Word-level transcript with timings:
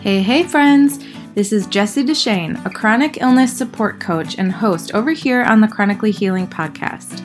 Hey, 0.00 0.22
hey, 0.22 0.44
friends! 0.44 0.98
This 1.34 1.52
is 1.52 1.66
Jessie 1.66 2.02
Deshane, 2.02 2.64
a 2.64 2.70
chronic 2.70 3.20
illness 3.20 3.54
support 3.54 4.00
coach 4.00 4.38
and 4.38 4.50
host 4.50 4.94
over 4.94 5.10
here 5.10 5.42
on 5.42 5.60
the 5.60 5.68
Chronically 5.68 6.10
Healing 6.10 6.46
podcast. 6.46 7.20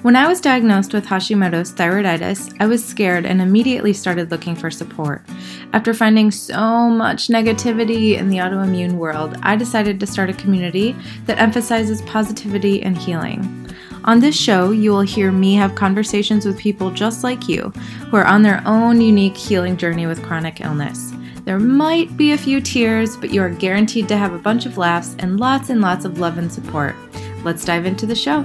When 0.00 0.16
I 0.16 0.26
was 0.26 0.40
diagnosed 0.40 0.94
with 0.94 1.04
Hashimoto's 1.04 1.74
thyroiditis, 1.74 2.56
I 2.58 2.68
was 2.68 2.82
scared 2.82 3.26
and 3.26 3.42
immediately 3.42 3.92
started 3.92 4.30
looking 4.30 4.56
for 4.56 4.70
support. 4.70 5.26
After 5.74 5.92
finding 5.92 6.30
so 6.30 6.88
much 6.88 7.28
negativity 7.28 8.16
in 8.16 8.30
the 8.30 8.38
autoimmune 8.38 8.94
world, 8.94 9.36
I 9.42 9.54
decided 9.54 10.00
to 10.00 10.06
start 10.06 10.30
a 10.30 10.32
community 10.32 10.96
that 11.26 11.38
emphasizes 11.38 12.00
positivity 12.02 12.82
and 12.82 12.96
healing. 12.96 13.70
On 14.04 14.20
this 14.20 14.40
show, 14.40 14.70
you 14.70 14.90
will 14.90 15.02
hear 15.02 15.30
me 15.32 15.54
have 15.56 15.74
conversations 15.74 16.46
with 16.46 16.56
people 16.56 16.90
just 16.90 17.22
like 17.22 17.46
you 17.46 17.74
who 18.08 18.16
are 18.16 18.26
on 18.26 18.40
their 18.40 18.62
own 18.64 19.02
unique 19.02 19.36
healing 19.36 19.76
journey 19.76 20.06
with 20.06 20.22
chronic 20.22 20.62
illness. 20.62 21.12
There 21.46 21.60
might 21.60 22.16
be 22.16 22.32
a 22.32 22.36
few 22.36 22.60
tears, 22.60 23.16
but 23.16 23.30
you 23.30 23.40
are 23.40 23.48
guaranteed 23.48 24.08
to 24.08 24.16
have 24.16 24.32
a 24.32 24.38
bunch 24.38 24.66
of 24.66 24.78
laughs 24.78 25.14
and 25.20 25.38
lots 25.38 25.70
and 25.70 25.80
lots 25.80 26.04
of 26.04 26.18
love 26.18 26.38
and 26.38 26.52
support. 26.52 26.96
Let's 27.44 27.64
dive 27.64 27.86
into 27.86 28.04
the 28.04 28.16
show. 28.16 28.44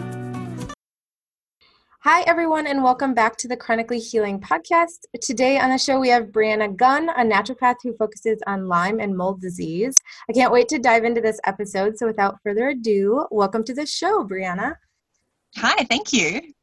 Hi, 2.01 2.21
everyone, 2.27 2.67
and 2.67 2.83
welcome 2.83 3.15
back 3.15 3.37
to 3.37 3.47
the 3.47 3.57
Chronically 3.57 3.97
Healing 3.97 4.39
Podcast. 4.39 5.07
Today 5.19 5.57
on 5.57 5.71
the 5.71 5.79
show, 5.79 5.99
we 5.99 6.09
have 6.09 6.25
Brianna 6.25 6.75
Gunn, 6.75 7.09
a 7.09 7.23
naturopath 7.23 7.77
who 7.81 7.97
focuses 7.97 8.39
on 8.45 8.67
Lyme 8.67 8.99
and 8.99 9.17
mold 9.17 9.41
disease. 9.41 9.95
I 10.29 10.33
can't 10.33 10.53
wait 10.53 10.67
to 10.67 10.77
dive 10.77 11.03
into 11.03 11.21
this 11.21 11.39
episode. 11.45 11.97
So, 11.97 12.05
without 12.05 12.37
further 12.43 12.69
ado, 12.69 13.25
welcome 13.31 13.63
to 13.63 13.73
the 13.73 13.87
show, 13.87 14.27
Brianna. 14.27 14.75
Hi, 15.55 15.85
thank 15.85 16.13
you. 16.13 16.53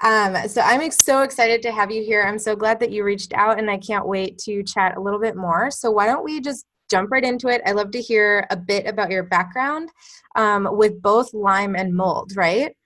Um, 0.00 0.36
so 0.48 0.60
I'm 0.60 0.90
so 0.90 1.22
excited 1.22 1.62
to 1.62 1.72
have 1.72 1.90
you 1.90 2.02
here. 2.02 2.22
I'm 2.22 2.38
so 2.38 2.54
glad 2.54 2.78
that 2.80 2.92
you 2.92 3.04
reached 3.04 3.32
out, 3.34 3.58
and 3.58 3.70
I 3.70 3.78
can't 3.78 4.06
wait 4.06 4.38
to 4.38 4.62
chat 4.62 4.96
a 4.96 5.00
little 5.00 5.20
bit 5.20 5.36
more. 5.36 5.70
So 5.70 5.90
why 5.90 6.06
don't 6.06 6.24
we 6.24 6.40
just 6.40 6.66
jump 6.90 7.10
right 7.10 7.24
into 7.24 7.48
it? 7.48 7.62
I 7.66 7.72
love 7.72 7.90
to 7.92 8.00
hear 8.00 8.46
a 8.50 8.56
bit 8.56 8.86
about 8.86 9.10
your 9.10 9.24
background 9.24 9.90
um, 10.36 10.68
with 10.72 11.02
both 11.02 11.34
Lyme 11.34 11.74
and 11.74 11.94
mold, 11.94 12.32
right? 12.36 12.76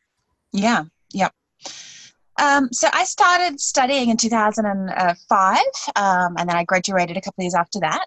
Yeah, 0.53 0.85
yeah. 1.13 1.29
Um, 2.41 2.73
so 2.73 2.89
I 2.93 3.05
started 3.05 3.61
studying 3.61 4.09
in 4.09 4.17
2005, 4.17 5.59
um, 5.97 6.35
and 6.39 6.49
then 6.49 6.57
I 6.57 6.65
graduated 6.65 7.17
a 7.17 7.21
couple 7.21 7.45
years 7.45 7.55
after 7.55 7.79
that. 7.81 8.07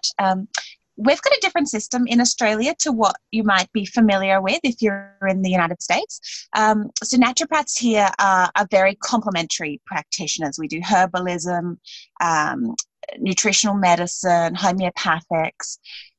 We've 0.96 1.20
got 1.20 1.32
a 1.32 1.38
different 1.42 1.68
system 1.68 2.06
in 2.06 2.20
Australia 2.20 2.74
to 2.80 2.92
what 2.92 3.16
you 3.30 3.44
might 3.44 3.70
be 3.72 3.84
familiar 3.84 4.40
with 4.40 4.60
if 4.62 4.80
you're 4.80 5.16
in 5.28 5.42
the 5.42 5.50
United 5.50 5.82
States. 5.82 6.48
Um, 6.54 6.90
so, 7.02 7.18
naturopaths 7.18 7.78
here 7.78 8.08
are, 8.18 8.50
are, 8.56 8.66
very 8.70 8.94
complementary 8.96 9.80
practitioners. 9.86 10.58
We 10.58 10.68
do 10.68 10.80
herbalism, 10.80 11.76
um, 12.20 12.74
nutritional 13.18 13.76
medicine, 13.76 14.54
homeopathics. 14.54 15.78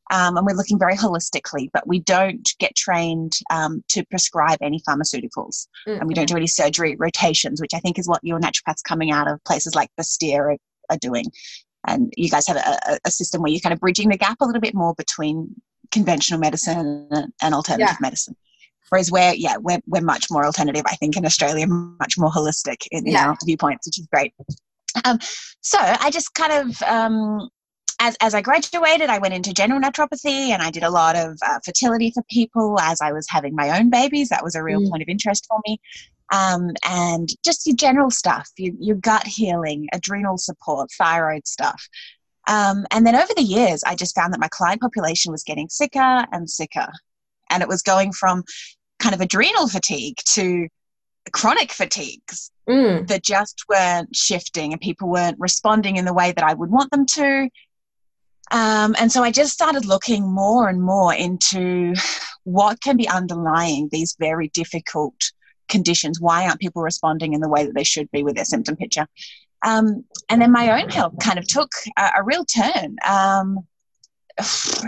Um, 0.09 0.37
and 0.37 0.45
we're 0.45 0.55
looking 0.55 0.79
very 0.79 0.95
holistically, 0.95 1.69
but 1.73 1.85
we 1.85 1.99
don't 1.99 2.55
get 2.59 2.75
trained 2.75 3.33
um, 3.51 3.83
to 3.89 4.05
prescribe 4.05 4.59
any 4.61 4.79
pharmaceuticals, 4.87 5.67
mm-hmm. 5.85 5.99
and 5.99 6.07
we 6.07 6.13
don't 6.13 6.29
do 6.29 6.37
any 6.37 6.47
surgery 6.47 6.95
rotations, 6.97 7.59
which 7.59 7.73
I 7.73 7.79
think 7.79 7.99
is 7.99 8.07
what 8.07 8.23
your 8.23 8.39
naturopaths 8.39 8.83
coming 8.87 9.11
out 9.11 9.27
of 9.29 9.43
places 9.43 9.75
like 9.75 9.89
Bastyr 9.99 10.53
are, 10.53 10.57
are 10.89 10.97
doing 10.97 11.25
and 11.87 12.13
you 12.17 12.29
guys 12.29 12.47
have 12.47 12.57
a, 12.57 12.99
a, 13.05 13.11
system 13.11 13.41
where 13.41 13.51
you're 13.51 13.61
kind 13.61 13.73
of 13.73 13.79
bridging 13.79 14.09
the 14.09 14.17
gap 14.17 14.37
a 14.41 14.45
little 14.45 14.61
bit 14.61 14.75
more 14.75 14.93
between 14.95 15.49
conventional 15.91 16.39
medicine 16.39 17.07
and, 17.41 17.53
alternative 17.53 17.87
yeah. 17.89 17.95
medicine 18.01 18.35
whereas 18.89 19.11
we're 19.11 19.33
yeah 19.33 19.55
we're, 19.57 19.79
we're 19.87 20.01
much 20.01 20.25
more 20.29 20.45
alternative 20.45 20.83
i 20.85 20.95
think 20.95 21.15
in 21.15 21.25
australia 21.25 21.65
much 21.67 22.17
more 22.17 22.29
holistic 22.29 22.85
in, 22.91 23.07
in 23.07 23.13
yeah. 23.13 23.27
our 23.27 23.37
viewpoints 23.45 23.87
which 23.87 23.97
is 23.97 24.07
great 24.07 24.33
um, 25.05 25.17
so 25.61 25.77
i 25.79 26.11
just 26.11 26.33
kind 26.33 26.53
of 26.53 26.81
um, 26.83 27.49
as, 27.99 28.15
as 28.21 28.35
I 28.35 28.41
graduated, 28.41 29.09
I 29.09 29.17
went 29.17 29.33
into 29.33 29.51
general 29.53 29.81
naturopathy 29.81 30.49
and 30.49 30.61
I 30.61 30.69
did 30.69 30.83
a 30.83 30.89
lot 30.91 31.15
of 31.15 31.35
uh, 31.43 31.59
fertility 31.65 32.11
for 32.11 32.21
people 32.29 32.79
as 32.79 33.01
I 33.01 33.11
was 33.11 33.25
having 33.27 33.55
my 33.55 33.79
own 33.79 33.89
babies. 33.89 34.29
That 34.29 34.43
was 34.43 34.53
a 34.53 34.61
real 34.61 34.81
mm. 34.81 34.89
point 34.89 35.01
of 35.01 35.09
interest 35.09 35.47
for 35.49 35.59
me 35.65 35.79
um, 36.31 36.71
and 36.85 37.29
just 37.43 37.65
your 37.65 37.75
general 37.75 38.11
stuff, 38.11 38.49
your, 38.57 38.73
your 38.79 38.95
gut 38.95 39.25
healing, 39.25 39.87
adrenal 39.93 40.37
support, 40.37 40.89
thyroid 40.97 41.47
stuff. 41.47 41.87
Um, 42.47 42.85
and 42.91 43.05
then 43.05 43.15
over 43.15 43.33
the 43.35 43.43
years, 43.43 43.83
I 43.83 43.95
just 43.95 44.15
found 44.15 44.33
that 44.33 44.39
my 44.39 44.47
client 44.49 44.81
population 44.81 45.31
was 45.31 45.43
getting 45.43 45.69
sicker 45.69 46.25
and 46.31 46.49
sicker. 46.49 46.87
And 47.49 47.61
it 47.61 47.69
was 47.69 47.81
going 47.81 48.13
from 48.13 48.43
kind 48.99 49.13
of 49.13 49.21
adrenal 49.21 49.67
fatigue 49.67 50.17
to 50.33 50.67
chronic 51.33 51.71
fatigues 51.71 52.51
mm. 52.67 53.05
that 53.07 53.23
just 53.23 53.63
weren't 53.69 54.15
shifting 54.15 54.71
and 54.71 54.81
people 54.81 55.09
weren't 55.09 55.39
responding 55.39 55.97
in 55.97 56.05
the 56.05 56.13
way 56.13 56.31
that 56.31 56.43
I 56.43 56.53
would 56.53 56.69
want 56.69 56.91
them 56.91 57.05
to. 57.05 57.49
Um, 58.51 58.95
and 58.97 59.11
so 59.11 59.23
I 59.23 59.31
just 59.31 59.51
started 59.51 59.85
looking 59.85 60.25
more 60.25 60.69
and 60.69 60.81
more 60.81 61.13
into 61.13 61.93
what 62.45 62.81
can 62.81 62.95
be 62.95 63.07
underlying 63.09 63.89
these 63.91 64.15
very 64.17 64.47
difficult 64.49 65.31
conditions. 65.67 66.19
Why 66.19 66.45
aren't 66.45 66.59
people 66.59 66.81
responding 66.81 67.33
in 67.33 67.41
the 67.41 67.49
way 67.49 67.65
that 67.65 67.75
they 67.75 67.83
should 67.83 68.09
be 68.11 68.23
with 68.23 68.35
their 68.35 68.45
symptom 68.45 68.75
picture? 68.75 69.07
Um, 69.65 70.05
and 70.29 70.41
then 70.41 70.51
my 70.51 70.81
own 70.81 70.89
health 70.89 71.15
kind 71.21 71.39
of 71.39 71.47
took 71.47 71.71
a, 71.97 72.11
a 72.17 72.23
real 72.23 72.45
turn. 72.45 72.97
Um, 73.07 73.65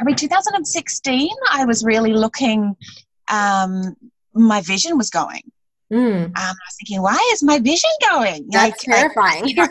mean, 0.03 0.15
2016, 0.15 1.29
I 1.51 1.65
was 1.65 1.83
really 1.83 2.13
looking, 2.13 2.75
um, 3.29 3.95
my 4.33 4.61
vision 4.61 4.97
was 4.97 5.09
going. 5.09 5.41
Mm. 5.91 6.25
Um, 6.25 6.31
I 6.35 6.49
was 6.49 6.75
thinking, 6.79 7.01
why 7.01 7.29
is 7.33 7.41
my 7.41 7.59
vision 7.59 7.89
going? 8.09 8.47
That's 8.49 8.87
like, 8.87 8.97
terrifying. 8.97 9.47
you 9.47 9.55
know, 9.55 9.67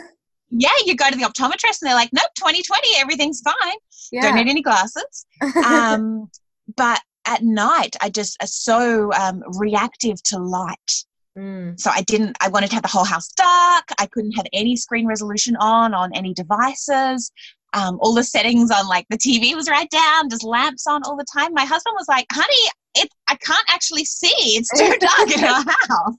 yeah, 0.51 0.69
you 0.85 0.95
go 0.95 1.09
to 1.09 1.17
the 1.17 1.23
optometrist 1.23 1.81
and 1.81 1.89
they're 1.89 1.95
like, 1.95 2.09
nope, 2.11 2.29
2020, 2.35 2.89
everything's 2.97 3.41
fine. 3.41 3.77
Yeah. 4.11 4.21
Don't 4.23 4.35
need 4.35 4.49
any 4.49 4.61
glasses. 4.61 5.25
um, 5.65 6.29
but 6.75 7.01
at 7.29 7.43
night, 7.43 7.95
I 8.01 8.09
just 8.09 8.35
are 8.41 8.47
so 8.47 9.13
um, 9.13 9.43
reactive 9.57 10.21
to 10.23 10.39
light. 10.39 11.05
Mm. 11.37 11.79
So 11.79 11.91
I 11.93 12.01
didn't, 12.01 12.35
I 12.41 12.49
wanted 12.49 12.69
to 12.69 12.75
have 12.75 12.81
the 12.81 12.89
whole 12.89 13.05
house 13.05 13.29
dark. 13.29 13.85
I 13.99 14.07
couldn't 14.07 14.33
have 14.33 14.47
any 14.51 14.75
screen 14.75 15.05
resolution 15.05 15.55
on, 15.57 15.93
on 15.93 16.11
any 16.13 16.33
devices. 16.33 17.31
Um, 17.73 17.99
all 18.01 18.15
the 18.15 18.23
settings 18.23 18.71
on 18.71 18.87
like 18.87 19.05
the 19.09 19.17
TV 19.17 19.53
was 19.55 19.69
right 19.69 19.89
down, 19.91 20.29
just 20.29 20.43
lamps 20.43 20.87
on 20.87 21.03
all 21.03 21.15
the 21.15 21.25
time. 21.31 21.53
My 21.53 21.65
husband 21.65 21.95
was 21.97 22.07
like, 22.09 22.25
honey, 22.31 22.71
it, 22.95 23.09
I 23.27 23.35
can't 23.35 23.65
actually 23.69 24.05
see. 24.05 24.57
It's 24.57 24.69
too 24.77 24.91
dark 24.99 25.37
in 25.37 25.43
our 25.43 25.63
house. 25.63 26.15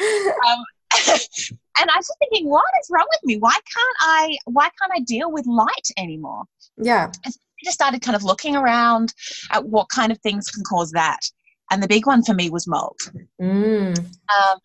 Um, 0.00 0.64
and 1.78 1.90
I 1.90 1.96
was 1.96 2.06
just 2.06 2.18
thinking, 2.18 2.48
what 2.48 2.64
is 2.82 2.88
wrong 2.90 3.06
with 3.10 3.20
me? 3.24 3.36
Why 3.36 3.52
can't 3.52 3.96
I, 4.00 4.38
why 4.46 4.70
can't 4.80 4.92
I 4.94 5.00
deal 5.00 5.30
with 5.30 5.46
light 5.46 5.88
anymore? 5.98 6.44
Yeah. 6.78 7.12
Just 7.64 7.74
started 7.74 8.02
kind 8.02 8.16
of 8.16 8.24
looking 8.24 8.56
around 8.56 9.14
at 9.50 9.66
what 9.66 9.88
kind 9.88 10.12
of 10.12 10.18
things 10.18 10.50
can 10.50 10.62
cause 10.64 10.90
that. 10.92 11.20
And 11.70 11.82
the 11.82 11.88
big 11.88 12.06
one 12.06 12.24
for 12.24 12.34
me 12.34 12.50
was 12.50 12.66
mold. 12.66 12.98
Mm. 13.40 13.98
Um, 13.98 14.58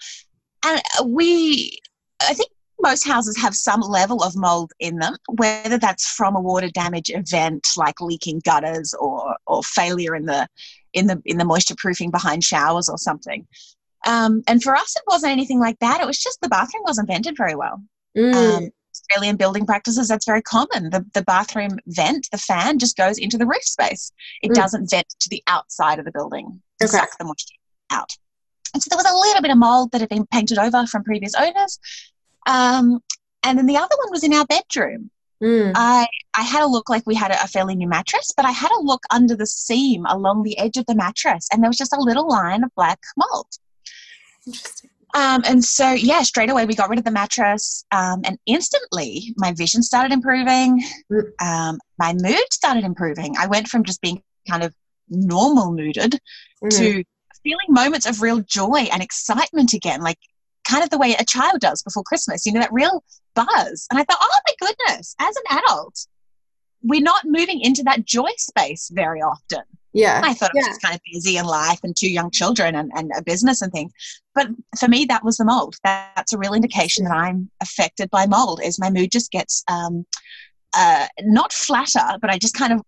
and 0.66 0.82
we, 1.06 1.78
I 2.22 2.34
think 2.34 2.50
most 2.82 3.06
houses 3.06 3.38
have 3.38 3.56
some 3.56 3.82
level 3.82 4.24
of 4.24 4.36
mold 4.36 4.72
in 4.80 4.98
them, 5.00 5.16
whether 5.28 5.78
that's 5.78 6.10
from 6.10 6.36
a 6.36 6.42
water 6.42 6.70
damage 6.70 7.10
event 7.10 7.68
like 7.78 8.00
leaking 8.00 8.42
gutters 8.46 8.94
or, 8.94 9.36
or 9.48 9.64
failure 9.64 10.16
in 10.16 10.26
the, 10.26 10.48
in 10.94 11.08
the, 11.08 11.22
in 11.26 11.38
the 11.38 11.46
moisture 11.46 11.76
proofing 11.78 12.12
behind 12.12 12.44
showers 12.44 12.88
or 12.88 12.98
something. 12.98 13.48
Um, 14.06 14.44
and 14.48 14.62
for 14.62 14.76
us, 14.76 14.96
it 14.96 15.04
wasn't 15.08 15.32
anything 15.32 15.60
like 15.60 15.80
that. 15.80 16.02
It 16.02 16.08
was 16.08 16.20
just 16.20 16.42
the 16.42 16.50
bathroom 16.50 16.84
wasn't 16.86 17.08
vented 17.08 17.36
very 17.38 17.56
well. 17.56 17.82
Mm. 18.18 18.34
Um, 18.36 18.70
Australian 19.10 19.36
building 19.36 19.66
practices, 19.66 20.08
that's 20.08 20.26
very 20.26 20.42
common. 20.42 20.90
The, 20.90 21.06
the 21.14 21.24
bathroom 21.24 21.80
vent, 21.88 22.30
the 22.32 22.38
fan, 22.38 22.80
just 22.80 22.98
goes 22.98 23.18
into 23.18 23.38
the 23.38 23.46
roof 23.46 23.64
space. 23.64 24.12
It 24.42 24.52
mm. 24.52 24.56
doesn't 24.56 24.90
vent 24.90 25.08
to 25.20 25.30
the 25.30 25.44
outside 25.48 26.00
of 26.00 26.06
the 26.06 26.12
building 26.12 26.62
to 26.80 26.88
okay. 26.88 26.98
suck 26.98 27.18
the 27.18 27.26
moisture 27.26 27.56
out. 27.92 28.16
And 28.74 28.82
so 28.82 28.90
there 28.90 28.98
was 28.98 29.10
a 29.10 29.16
little 29.16 29.42
bit 29.42 29.52
of 29.52 29.58
mold 29.58 29.92
that 29.92 30.02
had 30.02 30.10
been 30.10 30.26
painted 30.28 30.58
over 30.58 30.88
from 30.88 31.04
previous 31.04 31.34
owners. 31.36 31.80
Um, 32.48 33.02
and 33.44 33.58
then 33.58 33.68
the 33.68 33.78
other 33.78 33.96
one 34.04 34.12
was 34.12 34.24
in 34.24 34.34
our 34.34 34.46
bedroom. 34.46 35.12
Mm. 35.42 35.74
I, 35.76 36.08
I 36.38 36.42
had 36.42 36.64
a 36.64 36.68
look 36.68 36.90
like 36.90 37.04
we 37.06 37.16
had 37.16 37.32
a, 37.32 37.44
a, 37.44 37.48
fairly 37.48 37.76
new 37.76 37.88
mattress, 37.88 38.32
but 38.36 38.46
I 38.46 38.52
had 38.52 38.72
a 38.72 38.82
look 38.82 39.04
under 39.12 39.36
the 39.36 39.46
seam 39.46 40.06
along 40.06 40.44
the 40.44 40.58
edge 40.58 40.78
of 40.78 40.86
the 40.86 40.96
mattress, 40.96 41.50
and 41.52 41.62
there 41.62 41.70
was 41.70 41.78
just 41.78 41.92
a 41.92 42.00
little 42.00 42.28
line 42.28 42.64
of 42.64 42.74
black 42.76 43.00
mold. 43.18 43.48
Interesting. 44.48 44.83
Um, 45.16 45.44
and 45.46 45.64
so, 45.64 45.92
yeah, 45.92 46.22
straight 46.24 46.50
away 46.50 46.66
we 46.66 46.76
got 46.76 46.90
rid 46.90 46.98
of 46.98 47.06
the 47.06 47.12
mattress, 47.12 47.86
um, 47.92 48.22
and 48.26 48.38
instantly 48.46 49.34
my 49.38 49.54
vision 49.54 49.84
started 49.84 50.12
improving. 50.12 50.84
Mm. 51.12 51.24
Um, 51.42 51.80
my 52.00 52.14
mood 52.14 52.52
started 52.52 52.84
improving. 52.84 53.36
I 53.38 53.48
went 53.48 53.68
from 53.68 53.84
just 53.84 54.02
being 54.02 54.24
kind 54.50 54.64
of 54.64 54.74
normal 55.10 55.72
mooded 55.72 56.20
mm. 56.64 56.78
to 56.78 57.04
feeling 57.44 57.68
moments 57.70 58.08
of 58.08 58.22
real 58.22 58.40
joy 58.40 58.88
and 58.92 59.04
excitement 59.04 59.74
again, 59.74 60.02
like 60.02 60.18
kind 60.68 60.84
of 60.84 60.90
the 60.90 60.98
way 60.98 61.14
a 61.14 61.26
child 61.26 61.60
does 61.60 61.84
before 61.84 62.04
Christmas, 62.04 62.46
you 62.46 62.54
know, 62.54 62.62
that 62.62 62.74
real 62.74 63.04
buzz. 63.36 63.88
And 63.92 64.00
I 64.00 64.04
thought, 64.04 64.18
oh 64.20 64.40
my 64.48 64.68
goodness, 64.68 65.16
as 65.20 65.36
an 65.36 65.58
adult, 65.58 66.08
we're 66.82 67.02
not 67.02 67.26
moving 67.26 67.62
into 67.62 67.84
that 67.84 68.06
joy 68.06 68.30
space 68.38 68.90
very 68.94 69.22
often. 69.22 69.64
Yeah. 69.94 70.22
I 70.24 70.34
thought 70.34 70.52
yeah. 70.54 70.62
I 70.62 70.64
was 70.64 70.68
just 70.70 70.82
kind 70.82 70.96
of 70.96 71.02
busy 71.12 71.38
in 71.38 71.46
life 71.46 71.80
and 71.84 71.96
two 71.96 72.10
young 72.10 72.32
children 72.32 72.76
and, 72.76 72.92
and 72.96 73.12
a 73.16 73.22
business 73.22 73.62
and 73.62 73.72
things. 73.72 73.92
But 74.34 74.48
for 74.80 74.88
me, 74.88 75.06
that 75.06 75.24
was 75.24 75.38
the 75.38 75.46
mold. 75.46 75.76
That's 75.84 76.34
a 76.34 76.38
real 76.38 76.54
indication 76.54 77.06
that 77.06 77.14
I'm 77.14 77.50
affected 77.62 78.10
by 78.10 78.26
mold 78.26 78.60
is 78.64 78.80
my 78.80 78.90
mood 78.90 79.12
just 79.12 79.32
gets 79.32 79.64
um, 79.68 80.06
uh, 80.74 81.08
not 81.22 81.54
flatter, 81.54 82.18
but 82.20 82.30
I 82.32 82.38
just 82.40 82.56
kind 82.56 82.74
of 82.74 82.82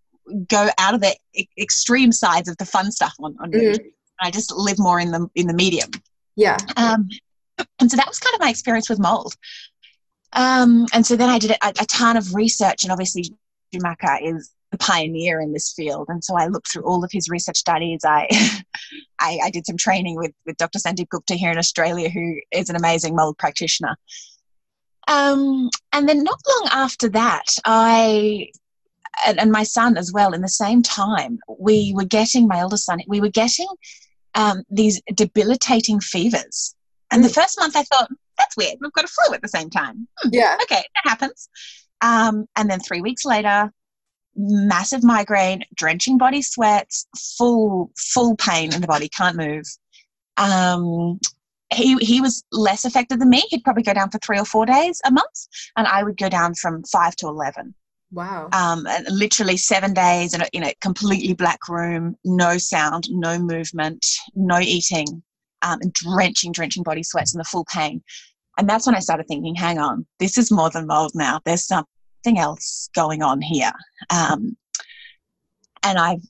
go 0.48 0.70
out 0.80 0.96
of 0.96 1.02
the 1.02 1.16
e- 1.36 1.48
extreme 1.60 2.12
sides 2.12 2.50
of 2.50 2.58
the 2.58 2.66
fun 2.66 2.92
stuff 2.92 3.14
on, 3.20 3.36
on 3.40 3.52
Mhm. 3.52 3.62
YouTube. 3.76 3.92
I 4.20 4.32
just 4.32 4.52
live 4.52 4.80
more 4.80 5.00
in 5.00 5.12
the 5.12 5.28
in 5.36 5.46
the 5.48 5.54
medium. 5.54 5.92
Yeah. 6.36 6.58
Um, 6.78 7.10
and 7.80 7.92
so 7.92 7.98
that 7.98 8.08
was 8.08 8.18
kind 8.20 8.34
of 8.34 8.40
my 8.42 8.50
experience 8.50 8.90
with 8.90 8.98
mold. 9.00 9.36
Um, 10.34 10.86
and 10.94 11.06
so 11.06 11.16
then 11.16 11.30
I 11.30 11.38
did 11.40 11.52
a, 11.52 11.58
a 11.68 11.86
ton 11.86 12.18
of 12.18 12.34
research, 12.34 12.84
and 12.84 12.92
obviously 12.92 13.32
Shoemaker 13.74 14.20
is 14.22 14.52
a 14.72 14.78
pioneer 14.78 15.40
in 15.40 15.54
this 15.54 15.74
field. 15.74 16.08
And 16.10 16.24
so 16.24 16.36
I 16.36 16.48
looked 16.48 16.72
through 16.72 16.84
all 16.84 17.04
of 17.04 17.12
his 17.12 17.30
research 17.30 17.58
studies. 17.58 18.02
I, 18.06 18.28
I, 19.20 19.40
I 19.46 19.50
did 19.50 19.66
some 19.66 19.78
training 19.78 20.16
with, 20.16 20.32
with 20.46 20.58
Dr. 20.58 20.80
Sandeep 20.80 21.10
Gupta 21.10 21.36
here 21.36 21.52
in 21.52 21.58
Australia, 21.58 22.10
who 22.10 22.36
is 22.52 22.70
an 22.70 22.76
amazing 22.76 23.16
mold 23.16 23.38
practitioner. 23.38 23.98
Um, 25.08 25.70
and 25.94 26.10
then 26.10 26.24
not 26.24 26.40
long 26.48 26.70
after 26.72 27.10
that, 27.10 27.46
I 27.64 28.50
and, 29.26 29.40
and 29.40 29.52
my 29.52 29.64
son 29.64 29.98
as 29.98 30.12
well, 30.12 30.34
in 30.34 30.42
the 30.42 30.50
same 30.50 30.82
time, 30.82 31.40
we 31.60 31.94
were 31.96 32.06
getting 32.06 32.48
my 32.48 32.60
eldest 32.60 32.86
son. 32.86 33.00
We 33.08 33.22
were 33.22 33.30
getting 33.30 33.68
um, 34.34 34.64
these 34.70 35.02
debilitating 35.14 36.00
fevers. 36.00 36.76
And 37.12 37.24
the 37.24 37.30
first 37.30 37.58
month, 37.60 37.76
I 37.76 37.84
thought 37.84 38.10
that's 38.38 38.58
weird. 38.58 38.78
We've 38.82 38.92
got 38.92 39.06
a 39.06 39.08
flu 39.08 39.34
at 39.34 39.42
the 39.42 39.48
same 39.48 39.70
time. 39.70 40.08
Hmm, 40.20 40.30
Yeah. 40.34 40.58
okay, 40.64 40.84
that 41.04 41.10
happens. 41.10 41.50
Um, 42.06 42.46
and 42.56 42.70
then 42.70 42.80
three 42.80 43.02
weeks 43.02 43.26
later, 43.26 43.74
massive 44.36 45.04
migraine, 45.04 45.64
drenching 45.74 46.20
body 46.20 46.44
sweats, 46.44 47.08
full 47.38 47.92
full 47.98 48.36
pain 48.36 48.74
in 48.74 48.82
the 48.82 48.88
body, 48.88 49.10
can't 49.10 49.36
move. 49.36 49.66
Um, 50.38 51.20
he 51.74 51.96
he 51.98 52.22
was 52.22 52.44
less 52.52 52.86
affected 52.86 53.20
than 53.20 53.30
me. 53.32 53.44
He'd 53.50 53.64
probably 53.64 53.82
go 53.82 53.94
down 53.94 54.12
for 54.12 54.20
three 54.20 54.38
or 54.38 54.46
four 54.46 54.68
days 54.68 55.02
a 55.04 55.12
month, 55.12 55.48
and 55.78 55.88
I 55.88 56.04
would 56.04 56.18
go 56.18 56.30
down 56.30 56.54
from 56.54 56.84
five 56.84 57.16
to 57.18 57.28
eleven. 57.28 57.74
Wow. 58.12 58.50
Um, 58.54 58.86
and 58.86 59.08
literally 59.10 59.58
seven 59.58 59.94
days 59.94 60.36
in 60.36 60.42
a, 60.42 60.48
in 60.54 60.64
a 60.64 60.76
completely 60.80 61.34
black 61.34 61.68
room, 61.68 62.16
no 62.24 62.60
sound, 62.60 63.08
no 63.10 63.40
movement, 63.40 64.06
no 64.36 64.60
eating, 64.60 65.24
um, 65.64 65.80
and 65.82 65.92
drenching, 65.92 66.52
drenching 66.52 66.84
body 66.84 67.02
sweats 67.02 67.34
and 67.34 67.40
the 67.40 67.50
full 67.50 67.66
pain. 67.66 68.04
And 68.58 68.70
that's 68.70 68.86
when 68.86 68.96
I 68.96 69.00
started 69.00 69.28
thinking, 69.28 69.56
hang 69.56 69.80
on, 69.80 70.06
this 70.20 70.38
is 70.38 70.52
more 70.52 70.70
than 70.70 70.88
mold 70.88 71.12
now. 71.16 71.42
There's 71.44 71.66
something 71.66 71.90
else 72.34 72.90
going 72.96 73.22
on 73.22 73.42
here. 73.42 73.72
Um, 74.10 74.58
and 75.84 75.98
I've 75.98 76.22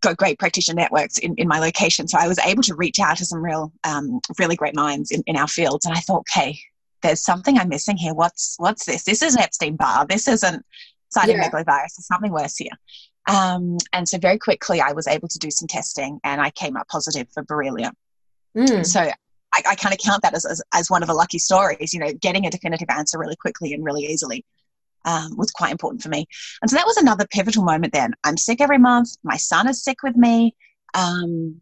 got 0.00 0.16
great 0.16 0.38
practitioner 0.38 0.80
networks 0.80 1.18
in, 1.18 1.34
in 1.36 1.48
my 1.48 1.58
location. 1.58 2.08
So 2.08 2.18
I 2.18 2.28
was 2.28 2.38
able 2.38 2.62
to 2.62 2.74
reach 2.74 3.00
out 3.00 3.16
to 3.18 3.24
some 3.24 3.44
real, 3.44 3.72
um, 3.84 4.20
really 4.38 4.56
great 4.56 4.74
minds 4.74 5.10
in, 5.10 5.22
in 5.26 5.36
our 5.36 5.48
fields. 5.48 5.84
And 5.84 5.94
I 5.94 6.00
thought, 6.00 6.24
okay, 6.30 6.58
there's 7.02 7.22
something 7.22 7.58
I'm 7.58 7.68
missing 7.68 7.96
here. 7.96 8.14
What's 8.14 8.54
what's 8.58 8.84
this? 8.86 9.04
This 9.04 9.22
isn't 9.22 9.40
Epstein 9.40 9.76
Barr. 9.76 10.06
This 10.06 10.28
isn't 10.28 10.64
cytomegalovirus. 11.16 11.66
There's 11.66 12.06
something 12.06 12.32
worse 12.32 12.56
here. 12.56 12.70
Um, 13.28 13.76
and 13.92 14.08
so 14.08 14.18
very 14.18 14.38
quickly, 14.38 14.80
I 14.80 14.92
was 14.92 15.06
able 15.06 15.28
to 15.28 15.38
do 15.38 15.50
some 15.50 15.68
testing, 15.68 16.20
and 16.24 16.40
I 16.40 16.50
came 16.50 16.76
up 16.76 16.88
positive 16.88 17.28
for 17.32 17.44
Borrelia. 17.44 17.92
Mm. 18.56 18.84
So 18.86 19.00
I, 19.00 19.62
I 19.70 19.74
kind 19.74 19.92
of 19.94 20.00
count 20.00 20.22
that 20.22 20.34
as, 20.34 20.44
as 20.44 20.62
as 20.72 20.90
one 20.90 21.02
of 21.02 21.08
the 21.08 21.14
lucky 21.14 21.38
stories. 21.38 21.92
You 21.92 22.00
know, 22.00 22.12
getting 22.12 22.46
a 22.46 22.50
definitive 22.50 22.88
answer 22.90 23.18
really 23.18 23.36
quickly 23.36 23.72
and 23.74 23.84
really 23.84 24.04
easily. 24.04 24.44
Um, 25.04 25.36
was 25.36 25.50
quite 25.50 25.72
important 25.72 26.00
for 26.00 26.10
me. 26.10 26.26
And 26.60 26.70
so 26.70 26.76
that 26.76 26.86
was 26.86 26.96
another 26.96 27.26
pivotal 27.28 27.64
moment 27.64 27.92
then. 27.92 28.12
I'm 28.22 28.36
sick 28.36 28.60
every 28.60 28.78
month. 28.78 29.16
My 29.24 29.36
son 29.36 29.68
is 29.68 29.82
sick 29.82 30.02
with 30.04 30.14
me. 30.14 30.54
Um, 30.94 31.60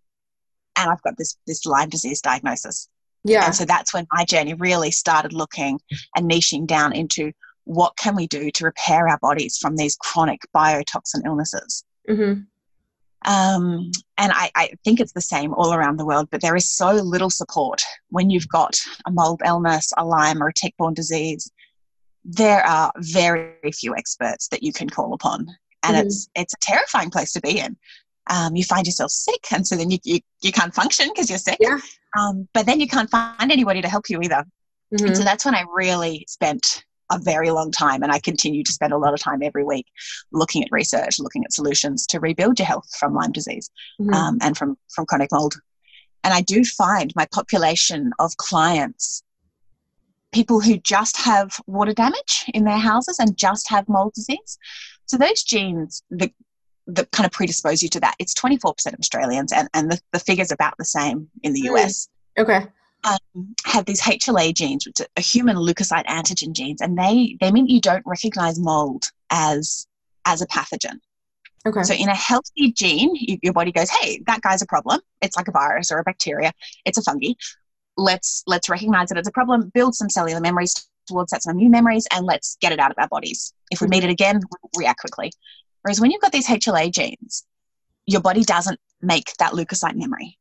and 0.76 0.90
I've 0.90 1.00
got 1.00 1.16
this, 1.16 1.38
this 1.46 1.64
Lyme 1.64 1.88
disease 1.88 2.20
diagnosis. 2.20 2.88
Yeah. 3.25 3.46
And 3.46 3.54
so 3.54 3.64
that's 3.64 3.94
when 3.94 4.06
my 4.12 4.25
journey 4.25 4.52
really 4.52 4.90
started 4.90 5.32
looking 5.32 5.81
and 6.14 6.31
niching 6.31 6.66
down 6.66 6.92
into 6.92 7.32
what 7.64 7.96
can 7.96 8.14
we 8.14 8.26
do 8.26 8.50
to 8.50 8.64
repair 8.64 9.08
our 9.08 9.19
bodies 9.19 9.56
from 9.56 9.76
these 9.76 9.96
chronic 9.96 10.40
biotoxin 10.54 11.25
illnesses. 11.25 11.84
Mm-hmm. 12.08 12.43
Um, 13.31 13.90
and 14.16 14.32
I, 14.32 14.50
I 14.54 14.70
think 14.84 15.00
it's 15.00 15.12
the 15.12 15.20
same 15.20 15.52
all 15.54 15.75
around 15.75 15.98
the 15.98 16.06
world, 16.06 16.28
but 16.31 16.40
there 16.40 16.56
is 16.56 16.70
so 16.70 16.93
little 16.93 17.31
support 17.31 17.82
when 18.08 18.31
you've 18.31 18.48
got 18.48 18.76
a 19.06 19.10
mold 19.10 19.43
illness, 19.44 19.93
a 19.96 20.04
Lyme, 20.04 20.43
or 20.43 20.48
a 20.48 20.54
tick-borne 20.54 20.94
disease. 20.94 21.50
There 22.25 22.64
are 22.67 22.93
very 22.99 23.72
few 23.72 23.94
experts 23.96 24.49
that 24.49 24.62
you 24.62 24.72
can 24.72 24.88
call 24.90 25.14
upon, 25.14 25.49
and 25.82 25.96
Mhm. 25.96 26.05
it's 26.05 26.28
it's 26.34 26.55
a 26.55 26.58
terrifying 26.61 27.11
place 27.11 27.32
to 27.32 27.40
be 27.40 27.58
in. 27.58 27.76
Um, 28.28 28.55
you 28.55 28.64
find 28.64 28.87
yourself 28.87 29.11
sick, 29.11 29.46
and 29.52 29.67
so 29.67 29.76
then 29.76 29.90
you 29.90 29.99
you, 30.05 30.20
you 30.43 30.52
can't 30.52 30.75
function 30.75 31.08
because 31.08 31.28
you're 31.31 31.38
sick. 31.38 31.58
Yeah. 31.61 31.78
Um, 32.19 32.49
but 32.52 32.67
then 32.67 32.81
you 32.81 32.88
can't 32.88 33.11
find 33.11 33.50
anybody 33.50 33.81
to 33.82 33.88
help 33.88 34.11
you 34.11 34.20
either. 34.20 34.44
Mm-hmm. 34.93 35.06
And 35.06 35.17
so 35.17 35.25
that's 35.25 35.44
when 35.44 35.55
I 35.55 35.64
really 35.72 36.25
spent 36.28 36.84
a 37.12 37.19
very 37.19 37.50
long 37.50 37.72
time, 37.72 38.02
and 38.02 38.12
I 38.12 38.20
continue 38.20 38.62
to 38.62 38.72
spend 38.72 38.93
a 38.93 38.99
lot 38.99 39.14
of 39.14 39.20
time 39.20 39.43
every 39.43 39.64
week 39.64 39.87
looking 40.32 40.62
at 40.62 40.69
research, 40.70 41.19
looking 41.19 41.44
at 41.44 41.52
solutions 41.52 42.06
to 42.06 42.20
rebuild 42.20 42.58
your 42.58 42.67
health 42.67 42.88
from 42.99 43.14
Lyme 43.14 43.32
disease 43.32 43.69
Mhm. 44.00 44.14
um, 44.14 44.38
and 44.40 44.56
from, 44.56 44.76
from 44.94 45.06
chronic 45.06 45.31
mold. 45.32 45.55
And 46.22 46.32
I 46.34 46.43
do 46.43 46.64
find 46.64 47.12
my 47.17 47.26
population 47.32 48.12
of 48.20 48.37
clients, 48.37 49.22
people 50.32 50.61
who 50.61 50.79
just 50.79 51.17
have 51.17 51.56
water 51.67 51.93
damage 51.93 52.44
in 52.55 52.65
their 52.65 52.79
houses 52.79 53.19
and 53.19 53.37
just 53.37 53.69
have 53.69 53.88
mold 53.88 54.12
disease. 54.15 54.59
So 55.06 55.17
those 55.17 55.43
genes 55.43 56.03
that, 56.11 56.31
that 56.87 57.11
kind 57.11 57.27
of 57.27 57.32
predispose 57.32 57.82
you 57.82 57.88
to 57.91 58.00
that, 58.00 58.15
it's 58.19 58.35
24% 58.35 58.87
of 58.87 58.99
Australians, 59.00 59.53
and, 59.53 59.69
and 59.75 59.91
the, 59.91 60.00
the 60.12 60.19
figure's 60.21 60.53
about 60.53 60.75
the 60.79 60.85
same 60.85 61.29
in 61.43 61.53
the 61.53 61.62
Mm. 61.62 61.77
US 61.77 62.09
okay. 62.38 62.67
um, 63.05 63.55
have 63.65 63.85
these 63.87 64.00
HLA 64.03 64.55
genes, 64.55 64.87
which 64.87 65.00
are 65.00 65.23
human 65.23 65.56
leukocyte 65.56 66.06
antigen 66.06 66.53
genes, 66.53 66.81
and 66.81 66.97
they 66.99 67.37
they 67.41 67.50
mean 67.50 67.67
you 67.67 67.81
don't 67.81 68.05
recognize 68.06 68.59
mold 68.59 69.11
as 69.31 69.87
as 70.27 70.43
a 70.43 70.47
pathogen. 70.47 70.99
Okay. 71.67 71.82
So 71.82 71.93
in 71.94 72.09
a 72.09 72.15
healthy 72.15 72.73
gene, 72.73 73.15
you, 73.15 73.38
your 73.43 73.53
body 73.53 73.73
goes, 73.73 73.91
"Hey, 73.91 74.23
that 74.27 74.41
guy's 74.43 74.62
a 74.62 74.67
problem. 74.67 75.00
It's 75.21 75.37
like 75.37 75.49
a 75.49 75.53
virus 75.53 75.93
or 75.93 75.99
a 75.99 76.05
bacteria. 76.05 76.53
It's 76.85 76.99
a 76.99 77.03
fungi. 77.03 77.32
Let's 78.00 78.43
let's 78.47 78.69
recognize 78.69 79.08
that 79.11 79.19
it's 79.19 79.29
a 79.29 79.32
problem. 79.32 79.70
Build 79.75 79.94
some 79.94 80.08
cellular 80.08 80.41
memories 80.41 80.75
towards 81.06 81.31
that, 81.32 81.43
some 81.43 81.56
immune 81.56 81.70
memories, 81.70 82.06
and 82.12 82.25
let's 82.25 82.56
get 82.61 82.73
it 82.73 82.79
out 82.79 82.91
of 82.91 82.97
our 82.99 83.08
bodies. 83.08 83.52
If 83.70 83.81
we 83.81 83.88
meet 83.88 84.05
it 84.05 84.11
again, 84.11 84.41
we'll 84.50 84.70
react 84.82 85.00
quickly. 85.00 85.32
Whereas 85.82 86.00
when 86.00 86.11
you've 86.11 86.20
got 86.20 86.32
these 86.32 86.47
HLA 86.47 86.93
genes, 86.93 87.44
your 88.06 88.20
body 88.20 88.43
doesn't 88.43 88.79
make 89.02 89.32
that 89.38 89.52
leukocyte 89.52 89.97
memory. 89.97 90.38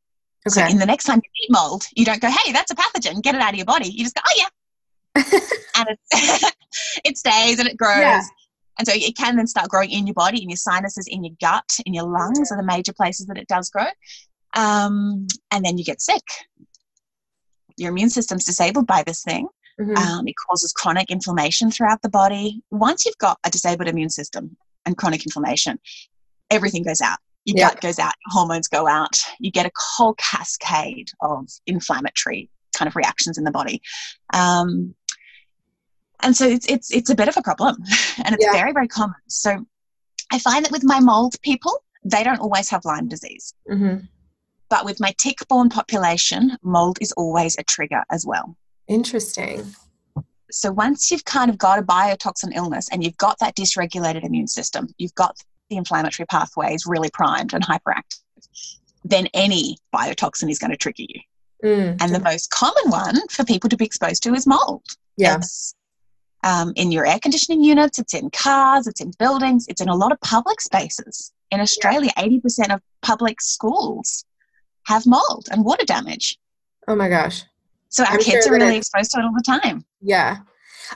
So 0.47 0.61
okay. 0.61 0.71
in 0.71 0.79
the 0.79 0.85
next 0.85 1.03
time 1.03 1.17
you 1.17 1.29
eat 1.43 1.51
mold, 1.51 1.85
you 1.95 2.05
don't 2.05 2.21
go, 2.21 2.29
hey, 2.29 2.51
that's 2.51 2.71
a 2.71 2.75
pathogen, 2.75 3.21
get 3.21 3.35
it 3.35 3.41
out 3.41 3.51
of 3.51 3.57
your 3.57 3.65
body. 3.65 3.89
You 3.89 4.03
just 4.03 4.15
go, 4.15 4.21
oh 4.25 4.35
yeah. 4.37 5.23
and 5.75 5.89
it, 5.89 6.53
it 7.05 7.17
stays 7.17 7.59
and 7.59 7.67
it 7.67 7.77
grows. 7.77 7.99
Yeah. 7.99 8.21
And 8.77 8.87
so 8.87 8.93
it 8.95 9.17
can 9.17 9.35
then 9.35 9.47
start 9.47 9.69
growing 9.69 9.91
in 9.91 10.07
your 10.07 10.13
body, 10.13 10.41
in 10.41 10.49
your 10.49 10.57
sinuses, 10.57 11.07
in 11.07 11.23
your 11.23 11.35
gut, 11.41 11.69
in 11.85 11.93
your 11.93 12.05
lungs 12.05 12.51
are 12.51 12.57
the 12.57 12.63
major 12.63 12.93
places 12.93 13.25
that 13.25 13.37
it 13.37 13.47
does 13.47 13.69
grow. 13.69 13.85
Um, 14.55 15.27
and 15.51 15.65
then 15.65 15.77
you 15.77 15.83
get 15.83 16.01
sick. 16.01 16.23
Your 17.79 17.89
immune 17.91 18.09
system's 18.09 18.43
disabled 18.45 18.85
by 18.87 19.03
this 19.03 19.23
thing. 19.23 19.47
Mhm. 19.79 19.97
Um, 19.97 20.27
it 20.27 20.35
causes 20.49 20.73
chronic 20.73 21.09
inflammation 21.09 21.71
throughout 21.71 22.01
the 22.01 22.09
body. 22.09 22.61
Once 22.69 23.05
you've 23.05 23.17
got 23.17 23.39
a 23.45 23.49
disabled 23.49 23.87
immune 23.87 24.09
system 24.09 24.57
and 24.85 24.97
chronic 24.97 25.25
inflammation, 25.25 25.79
everything 26.51 26.83
goes 26.83 26.99
out. 27.01 27.19
Your 27.45 27.57
Yeah. 27.57 27.69
gut 27.69 27.81
goes 27.81 27.97
out, 27.97 28.13
your 28.25 28.33
hormones 28.33 28.67
go 28.67 28.87
out. 28.87 29.17
You 29.39 29.49
get 29.51 29.65
a 29.65 29.71
whole 29.95 30.13
cascade 30.15 31.09
of 31.21 31.47
inflammatory 31.65 32.49
kind 32.77 32.87
of 32.89 32.95
reactions 32.97 33.37
in 33.37 33.45
the 33.45 33.51
body. 33.51 33.81
Um, 34.33 34.93
and 36.21 36.35
so 36.35 36.45
it's, 36.45 36.65
it's, 36.67 36.91
it's 36.91 37.09
a 37.09 37.15
bit 37.15 37.29
of 37.29 37.37
a 37.37 37.41
problem 37.41 37.77
and 38.25 38.35
it's 38.35 38.43
Yeah. 38.45 38.51
very, 38.51 38.73
very 38.73 38.87
common. 38.89 39.15
So 39.27 39.65
I 40.31 40.39
find 40.39 40.65
that 40.65 40.71
with 40.71 40.83
my 40.83 40.99
mold 40.99 41.35
people, 41.41 41.81
they 42.03 42.23
don't 42.23 42.39
always 42.41 42.69
have 42.69 42.83
Lyme 42.83 43.07
disease. 43.07 43.53
Mhm. 43.69 44.07
But 44.69 44.85
with 44.85 44.99
my 44.99 45.13
tick 45.17 45.39
borne 45.47 45.69
population, 45.69 46.57
mold 46.61 46.99
is 47.01 47.11
always 47.13 47.55
a 47.57 47.63
trigger 47.63 48.03
as 48.11 48.25
well. 48.25 48.55
Interesting. 48.87 49.65
So 50.51 50.71
once 50.71 51.11
you've 51.11 51.25
kind 51.25 51.49
of 51.49 51.57
got 51.57 51.79
a 51.79 51.83
biotoxin 51.83 52.55
illness 52.55 52.89
and 52.91 53.03
you've 53.03 53.17
got 53.17 53.39
that 53.39 53.55
dysregulated 53.55 54.23
immune 54.23 54.47
system, 54.47 54.87
you've 54.97 55.15
got 55.15 55.37
the 55.69 55.77
inflammatory 55.77 56.25
pathways 56.25 56.85
really 56.87 57.09
primed 57.11 57.53
and 57.53 57.63
hyperactive, 57.63 58.19
then 59.03 59.27
any 59.33 59.77
biotoxin 59.95 60.49
is 60.49 60.59
going 60.59 60.71
to 60.71 60.77
trigger 60.77 61.03
you. 61.07 61.21
Mm. 61.63 62.01
And 62.01 62.15
the 62.15 62.19
most 62.19 62.49
common 62.51 62.89
one 62.89 63.27
for 63.29 63.43
people 63.43 63.69
to 63.69 63.77
be 63.77 63.85
exposed 63.85 64.23
to 64.23 64.33
is 64.33 64.47
mold. 64.47 64.83
Yeah. 65.17 65.39
Um, 66.43 66.71
in 66.75 66.91
your 66.91 67.05
air 67.05 67.19
conditioning 67.19 67.63
units, 67.63 67.99
it's 67.99 68.13
in 68.13 68.29
cars, 68.29 68.87
it's 68.87 69.01
in 69.01 69.11
buildings, 69.19 69.65
it's 69.67 69.81
in 69.81 69.89
a 69.89 69.95
lot 69.95 70.11
of 70.11 70.21
public 70.21 70.61
spaces. 70.61 71.33
In 71.51 71.59
Australia, 71.59 72.11
80% 72.17 72.73
of 72.73 72.81
public 73.01 73.41
schools 73.41 74.23
have 74.89 75.05
mold 75.05 75.47
and 75.51 75.63
water 75.63 75.85
damage. 75.85 76.37
Oh 76.87 76.95
my 76.95 77.07
gosh. 77.07 77.43
So 77.89 78.03
our 78.03 78.13
I'm 78.13 78.19
kids 78.19 78.45
sure 78.45 78.55
are 78.55 78.57
really 78.59 78.77
exposed 78.77 79.11
to 79.11 79.19
it 79.19 79.23
all 79.23 79.31
the 79.33 79.43
time. 79.59 79.85
Yeah. 80.01 80.37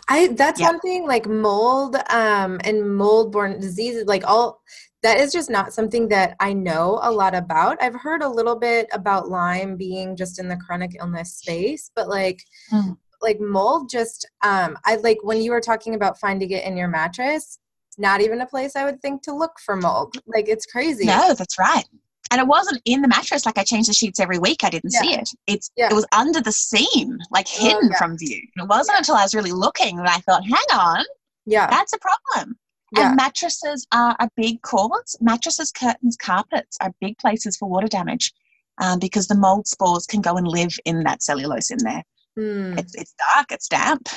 I 0.10 0.30
that's 0.30 0.60
Yeah. 0.60 0.68
one 0.72 0.80
thing 0.80 1.06
like 1.08 1.28
mold 1.28 1.96
um 2.10 2.60
and 2.64 2.96
mold 2.98 3.32
borne 3.32 3.60
diseases 3.60 4.06
like 4.08 4.24
all 4.28 4.62
that 5.04 5.20
is 5.20 5.32
just 5.32 5.50
not 5.50 5.74
something 5.74 6.08
that 6.08 6.36
I 6.40 6.54
know 6.54 7.00
a 7.04 7.12
lot 7.12 7.36
about. 7.36 7.78
I've 7.84 7.94
heard 7.96 8.24
a 8.24 8.28
little 8.38 8.56
bit 8.56 8.88
about 8.94 9.30
Lyme 9.30 9.76
being 9.76 10.16
just 10.16 10.40
in 10.40 10.48
the 10.48 10.56
chronic 10.56 10.96
illness 11.00 11.34
space, 11.36 11.92
but 11.96 12.08
like 12.10 12.40
Mm. 12.72 12.98
like 13.22 13.40
mold 13.40 13.90
just 13.90 14.26
um 14.44 14.76
I 14.86 14.96
like 15.08 15.20
when 15.22 15.40
you 15.42 15.52
were 15.52 15.62
talking 15.62 15.94
about 15.94 16.20
finding 16.20 16.50
it 16.50 16.64
in 16.64 16.76
your 16.78 16.88
mattress, 16.88 17.60
not 18.00 18.22
even 18.22 18.42
a 18.42 18.48
place 18.48 18.76
I 18.76 18.86
would 18.86 19.02
think 19.04 19.22
to 19.24 19.34
look 19.36 19.60
for 19.66 19.76
mold. 19.76 20.16
Like 20.26 20.48
it's 20.50 20.66
crazy. 20.66 21.06
No, 21.06 21.36
that's 21.36 21.60
right. 21.60 21.86
And 22.32 22.42
it 22.42 22.48
wasn't 22.48 22.82
in 22.86 23.02
the 23.02 23.08
mattress. 23.08 23.46
Like 23.46 23.58
I 23.58 23.64
changed 23.64 23.90
the 23.90 23.94
sheets 23.94 24.20
every 24.20 24.40
week. 24.40 24.64
I 24.64 24.70
didn't 24.70 24.92
yeah. 24.94 25.02
see 25.02 25.14
it. 25.14 25.30
It's 25.48 25.72
yeah. 25.76 25.90
it 25.92 25.94
was 25.94 26.06
under 26.12 26.42
the 26.42 26.52
seam, 26.52 27.18
like 27.32 27.48
oh, 27.60 27.64
hidden 27.64 27.92
oh, 27.94 27.98
from 27.98 28.18
view. 28.18 28.42
it 28.56 28.68
wasn't 28.68 28.98
until 28.98 29.16
I 29.16 29.24
was 29.24 29.36
really 29.36 29.52
looking 29.52 29.98
that 29.98 30.10
I 30.10 30.20
thought, 30.22 30.44
hang 30.44 30.80
on, 30.80 31.06
yeah, 31.46 31.68
that's 31.70 31.94
a 31.94 32.00
problem. 32.00 32.58
And 32.96 33.16
mattresses 33.16 33.88
are 33.92 34.16
a 34.20 34.30
big 34.38 34.62
cause. 34.62 35.16
Mattresses, 35.20 35.72
curtains, 35.72 36.16
carpets 36.16 36.78
are 36.82 36.94
big 37.02 37.18
places 37.18 37.58
for 37.58 37.68
water 37.68 37.88
damage 37.88 38.32
um, 38.80 39.00
because 39.00 39.28
the 39.28 39.36
mold 39.36 39.68
spores 39.68 40.06
can 40.06 40.22
go 40.22 40.38
and 40.38 40.48
live 40.48 40.78
in 40.86 41.04
that 41.04 41.24
cellulose 41.24 41.72
in 41.72 41.80
there. 41.80 42.04
Mm. 42.38 42.78
It's, 42.78 42.96
it's 42.96 43.14
dark, 43.36 43.52
it's 43.52 43.68
damp. 43.68 44.10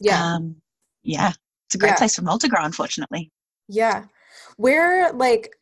Yeah. 0.00 0.34
Um, 0.34 0.56
yeah. 1.02 1.32
It's 1.66 1.76
a 1.76 1.78
great 1.78 1.96
place 1.96 2.16
for 2.16 2.22
mold 2.22 2.40
to 2.42 2.48
grow, 2.48 2.64
unfortunately. 2.64 3.30
Yeah. 3.68 4.04
Where, 4.56 5.12
like, 5.12 5.54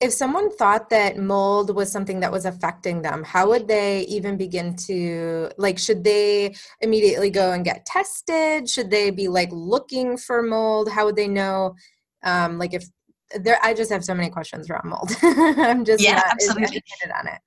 if 0.00 0.12
someone 0.12 0.54
thought 0.54 0.90
that 0.90 1.16
mold 1.16 1.74
was 1.74 1.90
something 1.90 2.20
that 2.20 2.30
was 2.30 2.44
affecting 2.44 3.02
them 3.02 3.24
how 3.24 3.48
would 3.48 3.66
they 3.66 4.02
even 4.02 4.36
begin 4.36 4.76
to 4.76 5.50
like 5.56 5.78
should 5.78 6.04
they 6.04 6.54
immediately 6.80 7.30
go 7.30 7.52
and 7.52 7.64
get 7.64 7.86
tested? 7.86 8.68
Should 8.68 8.90
they 8.90 9.10
be 9.10 9.28
like 9.28 9.48
looking 9.52 10.16
for 10.16 10.42
mold? 10.42 10.90
How 10.90 11.06
would 11.06 11.16
they 11.16 11.28
know 11.28 11.74
um 12.22 12.58
like 12.58 12.74
if 12.74 12.84
there 13.34 13.58
i 13.62 13.74
just 13.74 13.90
have 13.90 14.04
so 14.04 14.14
many 14.14 14.30
questions 14.30 14.70
around 14.70 14.88
mold. 14.88 15.10
I'm 15.22 15.84
just 15.84 16.02
yeah 16.02 16.22
absolutely. 16.30 16.82
on 17.18 17.26
it. 17.28 17.40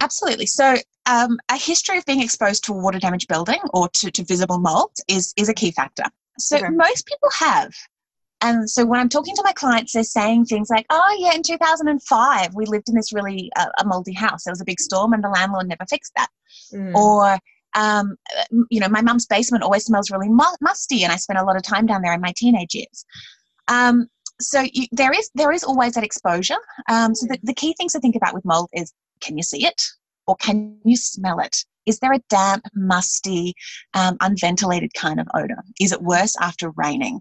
Absolutely. 0.00 0.46
So 0.46 0.76
um, 1.06 1.38
a 1.50 1.56
history 1.56 1.98
of 1.98 2.06
being 2.06 2.22
exposed 2.22 2.64
to 2.64 2.72
water 2.72 2.98
damage 2.98 3.26
building 3.26 3.60
or 3.74 3.88
to, 3.90 4.10
to 4.10 4.24
visible 4.24 4.58
mold 4.58 4.92
is 5.08 5.34
is 5.36 5.48
a 5.48 5.54
key 5.54 5.72
factor. 5.72 6.04
So 6.38 6.56
okay. 6.56 6.68
most 6.70 7.06
people 7.06 7.28
have 7.38 7.72
and 8.42 8.70
so 8.70 8.86
when 8.86 9.00
I'm 9.00 9.08
talking 9.08 9.34
to 9.36 9.42
my 9.44 9.52
clients, 9.52 9.92
they're 9.92 10.02
saying 10.02 10.46
things 10.46 10.70
like, 10.70 10.86
oh, 10.90 11.16
yeah, 11.18 11.34
in 11.34 11.42
2005, 11.42 12.54
we 12.54 12.64
lived 12.64 12.88
in 12.88 12.94
this 12.94 13.12
really 13.12 13.50
uh, 13.56 13.66
a 13.78 13.84
moldy 13.84 14.14
house. 14.14 14.44
There 14.44 14.52
was 14.52 14.60
a 14.60 14.64
big 14.64 14.80
storm 14.80 15.12
and 15.12 15.22
the 15.22 15.28
landlord 15.28 15.68
never 15.68 15.84
fixed 15.88 16.12
that. 16.16 16.28
Mm. 16.72 16.94
Or, 16.94 17.38
um, 17.74 18.16
you 18.70 18.80
know, 18.80 18.88
my 18.88 19.02
mum's 19.02 19.26
basement 19.26 19.62
always 19.62 19.84
smells 19.84 20.10
really 20.10 20.28
mu- 20.28 20.56
musty 20.60 21.04
and 21.04 21.12
I 21.12 21.16
spent 21.16 21.38
a 21.38 21.44
lot 21.44 21.56
of 21.56 21.62
time 21.62 21.86
down 21.86 22.02
there 22.02 22.14
in 22.14 22.20
my 22.20 22.32
teenage 22.36 22.74
years. 22.74 23.04
Um, 23.68 24.08
so 24.40 24.64
you, 24.72 24.86
there 24.90 25.12
is 25.12 25.30
there 25.34 25.52
is 25.52 25.62
always 25.62 25.94
that 25.94 26.04
exposure. 26.04 26.56
Um, 26.88 27.14
so 27.14 27.26
the, 27.26 27.38
the 27.42 27.54
key 27.54 27.74
things 27.74 27.92
to 27.92 28.00
think 28.00 28.16
about 28.16 28.32
with 28.34 28.44
mold 28.44 28.70
is 28.72 28.92
can 29.20 29.36
you 29.36 29.42
see 29.42 29.66
it 29.66 29.82
or 30.26 30.34
can 30.36 30.78
you 30.84 30.96
smell 30.96 31.40
it? 31.40 31.64
Is 31.86 31.98
there 31.98 32.12
a 32.12 32.20
damp, 32.28 32.64
musty, 32.74 33.54
um, 33.94 34.16
unventilated 34.20 34.92
kind 34.94 35.20
of 35.20 35.26
odor? 35.34 35.62
Is 35.80 35.92
it 35.92 36.02
worse 36.02 36.34
after 36.40 36.70
raining? 36.70 37.20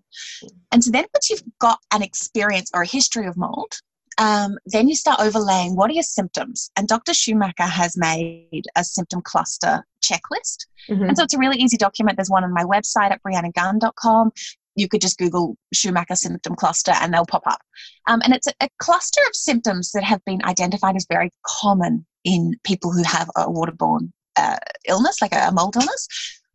And 0.72 0.84
so 0.84 0.92
then 0.92 1.06
once 1.14 1.30
you've 1.30 1.44
got 1.60 1.80
an 1.92 2.02
experience 2.02 2.70
or 2.74 2.84
a 2.84 2.88
history 2.88 3.26
of 3.28 3.38
mold, 3.38 3.74
um, 4.20 4.58
then 4.66 4.90
you 4.90 4.96
start 4.96 5.22
overlaying 5.22 5.76
what 5.76 5.90
are 5.90 5.94
your 5.94 6.04
symptoms? 6.04 6.70
And 6.76 6.88
Dr. 6.88 7.14
Shoemaker 7.14 7.64
has 7.64 7.98
made 7.98 8.66
a 8.76 8.84
symptom 8.84 9.22
cluster 9.22 9.86
checklist. 10.04 10.66
Mm-hmm. 10.90 11.04
And 11.04 11.18
so 11.18 11.24
it's 11.24 11.34
a 11.34 11.40
really 11.40 11.58
easy 11.58 11.78
document. 11.78 12.18
There's 12.18 12.30
one 12.30 12.44
on 12.44 12.54
my 12.54 12.64
website 12.64 13.12
at 13.12 13.22
briannagunn.com. 13.24 14.32
You 14.76 14.88
could 14.88 15.02
just 15.02 15.18
Google 15.18 15.58
Shoemaker 15.74 16.16
symptom 16.16 16.56
cluster 16.56 16.92
and 16.96 17.14
they'll 17.14 17.26
pop 17.26 17.44
up. 17.48 17.62
Um, 18.08 18.22
and 18.24 18.34
it's 18.34 18.48
a, 18.48 18.54
a 18.62 18.70
cluster 18.80 19.22
of 19.28 19.36
symptoms 19.36 19.92
that 19.94 20.04
have 20.04 20.24
been 20.26 20.44
identified 20.44 20.96
as 20.96 21.06
very 21.10 21.32
common 21.46 22.06
in 22.26 22.56
people 22.66 22.92
who 22.92 23.04
have 23.04 23.30
a 23.36 23.48
waterborne 23.48 24.12
uh, 24.40 24.58
illness, 24.88 25.22
like 25.22 25.34
a, 25.34 25.52
mold 25.52 25.76
illness. 25.76 26.08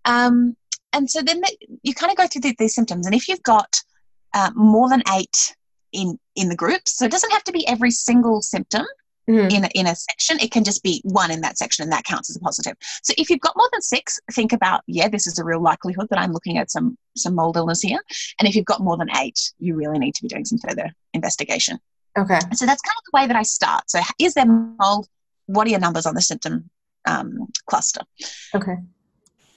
Um, 0.05 0.57
and 0.93 1.11
so 1.11 1.23
then 1.23 1.41
the, 1.41 1.57
you 1.83 1.95
kind 1.95 2.11
of 2.11 2.17
go 2.17 2.27
through 2.27 2.43
the, 2.43 2.55
these 2.59 2.75
symptoms. 2.75 3.07
And 3.07 3.15
if 3.15 3.29
you've 3.29 3.43
got 3.43 3.81
uh, 4.33 4.51
more 4.55 4.89
than 4.89 5.03
eight 5.15 5.55
in 5.93 6.19
in 6.35 6.49
the 6.49 6.57
group, 6.57 6.83
so 6.87 7.05
it 7.05 7.11
doesn't 7.11 7.33
have 7.33 7.45
to 7.45 7.53
be 7.53 7.67
every 7.67 7.91
single 7.91 8.43
symptom. 8.43 8.87
Mm. 9.27 9.51
In, 9.51 9.65
a, 9.65 9.69
in 9.75 9.87
a 9.87 9.97
section, 9.97 10.39
it 10.39 10.51
can 10.51 10.65
just 10.65 10.83
be 10.83 11.01
one 11.03 11.31
in 11.31 11.41
that 11.41 11.57
section, 11.57 11.83
and 11.83 11.91
that 11.91 12.05
counts 12.05 12.29
as 12.29 12.37
a 12.37 12.41
positive. 12.41 12.77
So 13.03 13.15
if 13.17 13.31
you've 13.31 13.41
got 13.41 13.57
more 13.57 13.71
than 13.73 13.81
six, 13.81 14.21
think 14.33 14.53
about 14.53 14.83
yeah, 14.87 15.09
this 15.09 15.27
is 15.27 15.39
a 15.39 15.45
real 15.45 15.63
likelihood 15.63 16.09
that 16.11 16.19
I'm 16.19 16.31
looking 16.31 16.59
at 16.59 16.71
some 16.71 16.99
some 17.17 17.35
mold 17.35 17.57
illness 17.57 17.81
here. 17.81 18.01
And 18.39 18.47
if 18.47 18.55
you've 18.55 18.67
got 18.67 18.83
more 18.83 18.99
than 18.99 19.09
eight, 19.17 19.41
you 19.59 19.77
really 19.77 19.99
need 19.99 20.15
to 20.17 20.23
be 20.23 20.29
doing 20.29 20.45
some 20.45 20.59
further 20.59 20.93
investigation. 21.15 21.79
Okay. 22.19 22.39
So 22.53 22.67
that's 22.67 22.83
kind 22.83 22.97
of 22.99 23.05
the 23.11 23.19
way 23.19 23.27
that 23.27 23.37
I 23.37 23.45
start. 23.45 23.91
So 23.91 24.01
is 24.19 24.35
there 24.35 24.47
mold? 24.47 25.09
What 25.47 25.67
are 25.67 25.71
your 25.71 25.81
numbers 25.81 26.05
on 26.05 26.15
the 26.15 26.21
symptom 26.21 26.69
um, 27.07 27.47
cluster. 27.67 28.01
Okay. 28.55 28.77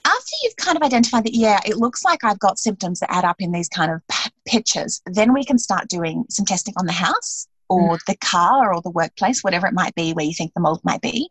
After 0.06 0.36
you've 0.44 0.56
kind 0.56 0.78
of 0.78 0.84
identified 0.84 1.26
that, 1.26 1.34
yeah, 1.34 1.60
it 1.66 1.78
looks 1.78 2.06
like 2.06 2.24
I've 2.24 2.40
got 2.40 2.58
symptoms 2.58 3.02
that 3.02 3.12
add 3.12 3.26
up 3.26 3.38
in 3.40 3.52
these 3.52 3.68
kind 3.68 3.92
of 3.92 4.02
p- 4.10 4.32
pictures, 4.46 5.02
then 5.06 5.34
we 5.34 5.44
can 5.44 5.58
start 5.58 5.90
doing 5.90 6.24
some 6.30 6.46
testing 6.46 6.74
on 6.78 6.86
the 6.86 6.94
house 6.94 7.48
or 7.70 7.98
mm. 7.98 8.06
the 8.06 8.16
car 8.18 8.74
or 8.74 8.82
the 8.82 8.90
workplace, 8.90 9.44
whatever 9.44 9.68
it 9.68 9.74
might 9.74 9.94
be 9.96 10.14
where 10.14 10.26
you 10.26 10.34
think 10.34 10.54
the 10.54 10.62
mold 10.62 10.80
might 10.84 11.02
be. 11.02 11.30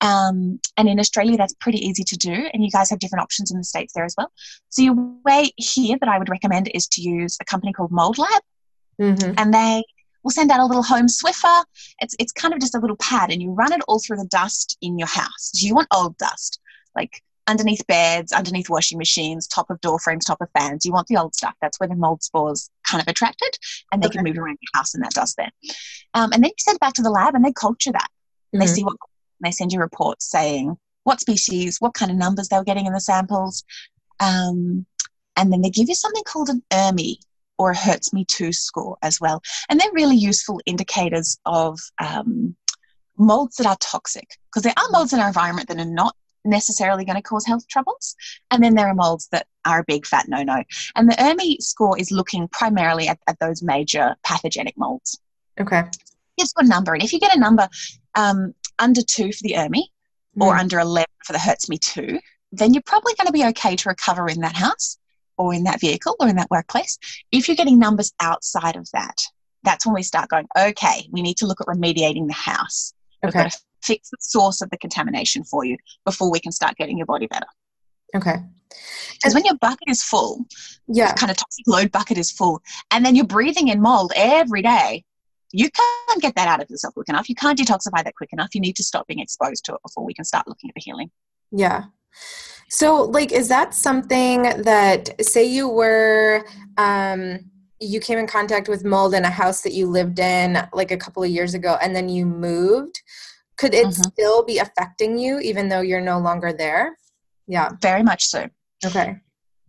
Um, 0.00 0.58
and 0.76 0.88
in 0.88 0.98
Australia, 0.98 1.36
that's 1.36 1.54
pretty 1.60 1.78
easy 1.78 2.04
to 2.04 2.16
do. 2.16 2.48
And 2.52 2.64
you 2.64 2.70
guys 2.70 2.90
have 2.90 2.98
different 2.98 3.22
options 3.22 3.50
in 3.50 3.58
the 3.58 3.64
States 3.64 3.92
there 3.94 4.04
as 4.04 4.14
well. 4.18 4.32
So, 4.68 4.82
your 4.82 4.94
way 5.24 5.52
here 5.56 5.96
that 6.00 6.08
I 6.08 6.18
would 6.18 6.28
recommend 6.28 6.68
is 6.74 6.88
to 6.88 7.02
use 7.02 7.38
a 7.40 7.44
company 7.44 7.72
called 7.72 7.92
Mold 7.92 8.18
Lab. 8.18 8.42
Mm-hmm. 9.00 9.34
And 9.36 9.54
they 9.54 9.84
we'll 10.26 10.32
send 10.32 10.50
out 10.50 10.58
a 10.58 10.66
little 10.66 10.82
home 10.82 11.06
Swiffer. 11.06 11.64
It's, 12.00 12.16
it's 12.18 12.32
kind 12.32 12.52
of 12.52 12.58
just 12.58 12.74
a 12.74 12.80
little 12.80 12.96
pad 12.96 13.30
and 13.30 13.40
you 13.40 13.52
run 13.52 13.72
it 13.72 13.80
all 13.86 14.00
through 14.00 14.16
the 14.16 14.26
dust 14.26 14.76
in 14.82 14.98
your 14.98 15.06
house. 15.06 15.52
Do 15.52 15.64
you 15.64 15.72
want 15.72 15.86
old 15.94 16.18
dust, 16.18 16.60
like 16.96 17.22
underneath 17.46 17.86
beds, 17.86 18.32
underneath 18.32 18.68
washing 18.68 18.98
machines, 18.98 19.46
top 19.46 19.70
of 19.70 19.80
door 19.80 20.00
frames, 20.00 20.24
top 20.24 20.40
of 20.40 20.48
fans. 20.58 20.84
You 20.84 20.92
want 20.92 21.06
the 21.06 21.16
old 21.16 21.36
stuff. 21.36 21.54
That's 21.62 21.78
where 21.78 21.88
the 21.88 21.94
mold 21.94 22.24
spores 22.24 22.68
kind 22.90 23.00
of 23.00 23.06
attracted 23.06 23.56
and 23.92 24.02
they 24.02 24.08
okay. 24.08 24.16
can 24.16 24.24
move 24.24 24.36
around 24.36 24.58
your 24.60 24.80
house 24.80 24.96
in 24.96 25.00
that 25.02 25.12
dust 25.12 25.36
there. 25.36 25.52
Um, 26.14 26.32
and 26.32 26.42
then 26.42 26.50
you 26.50 26.54
send 26.58 26.74
it 26.74 26.80
back 26.80 26.94
to 26.94 27.02
the 27.02 27.10
lab 27.10 27.36
and 27.36 27.44
they 27.44 27.52
culture 27.52 27.92
that. 27.92 28.08
And 28.52 28.60
mm-hmm. 28.60 28.68
they 28.68 28.74
see 28.74 28.82
what, 28.82 28.96
they 29.44 29.52
send 29.52 29.72
you 29.72 29.78
reports 29.78 30.28
saying 30.28 30.76
what 31.04 31.20
species, 31.20 31.80
what 31.80 31.94
kind 31.94 32.10
of 32.10 32.16
numbers 32.16 32.48
they 32.48 32.56
were 32.56 32.64
getting 32.64 32.86
in 32.86 32.92
the 32.92 33.00
samples. 33.00 33.62
Um, 34.18 34.86
and 35.36 35.52
then 35.52 35.62
they 35.62 35.70
give 35.70 35.88
you 35.88 35.94
something 35.94 36.24
called 36.24 36.48
an 36.48 36.64
ERMI, 36.72 37.18
or 37.58 37.70
a 37.70 37.74
HERTSMI-2 37.74 38.54
score 38.54 38.96
as 39.02 39.20
well. 39.20 39.42
And 39.68 39.80
they're 39.80 39.92
really 39.92 40.16
useful 40.16 40.60
indicators 40.66 41.38
of 41.46 41.78
um, 41.98 42.56
molds 43.16 43.56
that 43.56 43.66
are 43.66 43.76
toxic 43.80 44.38
because 44.46 44.62
there 44.62 44.74
are 44.76 44.90
molds 44.90 45.12
in 45.12 45.20
our 45.20 45.28
environment 45.28 45.68
that 45.68 45.78
are 45.78 45.84
not 45.84 46.14
necessarily 46.44 47.04
going 47.04 47.16
to 47.16 47.22
cause 47.22 47.44
health 47.44 47.66
troubles. 47.68 48.14
And 48.50 48.62
then 48.62 48.74
there 48.74 48.88
are 48.88 48.94
molds 48.94 49.28
that 49.32 49.46
are 49.64 49.80
a 49.80 49.84
big 49.84 50.06
fat 50.06 50.28
no 50.28 50.42
no. 50.42 50.62
And 50.94 51.10
the 51.10 51.14
ERMI 51.14 51.60
score 51.60 51.98
is 51.98 52.10
looking 52.10 52.48
primarily 52.48 53.08
at, 53.08 53.18
at 53.26 53.38
those 53.40 53.62
major 53.62 54.16
pathogenic 54.24 54.76
molds. 54.76 55.18
Okay. 55.60 55.84
It's 56.38 56.52
a 56.56 56.64
number. 56.64 56.94
And 56.94 57.02
if 57.02 57.12
you 57.12 57.18
get 57.18 57.34
a 57.34 57.40
number 57.40 57.68
um, 58.14 58.54
under 58.78 59.02
two 59.02 59.32
for 59.32 59.42
the 59.42 59.54
ERMI 59.54 59.82
mm. 60.36 60.44
or 60.44 60.54
under 60.54 60.78
11 60.78 61.06
for 61.24 61.32
the 61.32 61.38
HERTSMI-2, 61.38 62.20
then 62.52 62.74
you're 62.74 62.82
probably 62.86 63.14
going 63.14 63.26
to 63.26 63.32
be 63.32 63.44
okay 63.46 63.74
to 63.76 63.88
recover 63.88 64.28
in 64.28 64.40
that 64.40 64.54
house 64.54 64.98
or 65.38 65.54
in 65.54 65.64
that 65.64 65.80
vehicle 65.80 66.16
or 66.20 66.28
in 66.28 66.36
that 66.36 66.50
workplace. 66.50 66.98
If 67.32 67.48
you're 67.48 67.56
getting 67.56 67.78
numbers 67.78 68.12
outside 68.20 68.76
of 68.76 68.88
that, 68.92 69.16
that's 69.62 69.84
when 69.84 69.94
we 69.94 70.02
start 70.02 70.28
going, 70.28 70.46
okay, 70.58 71.08
we 71.10 71.22
need 71.22 71.36
to 71.38 71.46
look 71.46 71.60
at 71.60 71.66
remediating 71.66 72.26
the 72.26 72.34
house. 72.34 72.92
Okay. 73.24 73.26
We've 73.38 73.44
got 73.44 73.52
to 73.52 73.58
fix 73.82 74.10
the 74.10 74.16
source 74.20 74.60
of 74.60 74.70
the 74.70 74.78
contamination 74.78 75.44
for 75.44 75.64
you 75.64 75.76
before 76.04 76.30
we 76.30 76.40
can 76.40 76.52
start 76.52 76.76
getting 76.76 76.96
your 76.96 77.06
body 77.06 77.26
better. 77.26 77.46
Okay. 78.14 78.36
Because 79.14 79.34
when 79.34 79.44
your 79.44 79.56
bucket 79.56 79.88
is 79.88 80.02
full, 80.02 80.44
yeah, 80.88 81.12
kind 81.14 81.30
of 81.30 81.36
toxic 81.36 81.66
load 81.66 81.92
bucket 81.92 82.18
is 82.18 82.30
full, 82.30 82.62
and 82.90 83.04
then 83.04 83.14
you're 83.14 83.26
breathing 83.26 83.68
in 83.68 83.80
mold 83.80 84.12
every 84.14 84.62
day, 84.62 85.04
you 85.52 85.70
can't 85.70 86.22
get 86.22 86.34
that 86.36 86.48
out 86.48 86.62
of 86.62 86.68
yourself 86.68 86.94
quick 86.94 87.08
enough. 87.08 87.28
You 87.28 87.34
can't 87.34 87.58
detoxify 87.58 88.04
that 88.04 88.14
quick 88.16 88.30
enough. 88.32 88.54
You 88.54 88.60
need 88.60 88.76
to 88.76 88.82
stop 88.82 89.06
being 89.06 89.20
exposed 89.20 89.64
to 89.66 89.74
it 89.74 89.80
before 89.82 90.04
we 90.04 90.14
can 90.14 90.24
start 90.24 90.46
looking 90.46 90.70
at 90.70 90.74
the 90.74 90.82
healing. 90.84 91.10
Yeah. 91.50 91.84
So, 92.68 93.02
like, 93.02 93.32
is 93.32 93.48
that 93.48 93.74
something 93.74 94.42
that, 94.62 95.24
say, 95.24 95.44
you 95.44 95.68
were, 95.68 96.44
um, 96.76 97.50
you 97.80 98.00
came 98.00 98.18
in 98.18 98.26
contact 98.26 98.68
with 98.68 98.84
mold 98.84 99.14
in 99.14 99.24
a 99.24 99.30
house 99.30 99.60
that 99.62 99.72
you 99.72 99.86
lived 99.86 100.18
in 100.18 100.58
like 100.72 100.90
a 100.90 100.96
couple 100.96 101.22
of 101.22 101.30
years 101.30 101.54
ago 101.54 101.76
and 101.80 101.94
then 101.94 102.08
you 102.08 102.26
moved? 102.26 103.00
Could 103.56 103.74
it 103.74 103.86
mm-hmm. 103.86 104.02
still 104.02 104.44
be 104.44 104.58
affecting 104.58 105.18
you 105.18 105.38
even 105.40 105.68
though 105.68 105.80
you're 105.80 106.00
no 106.00 106.18
longer 106.18 106.52
there? 106.52 106.96
Yeah. 107.46 107.70
Very 107.80 108.02
much 108.02 108.24
so. 108.24 108.48
Okay. 108.84 109.16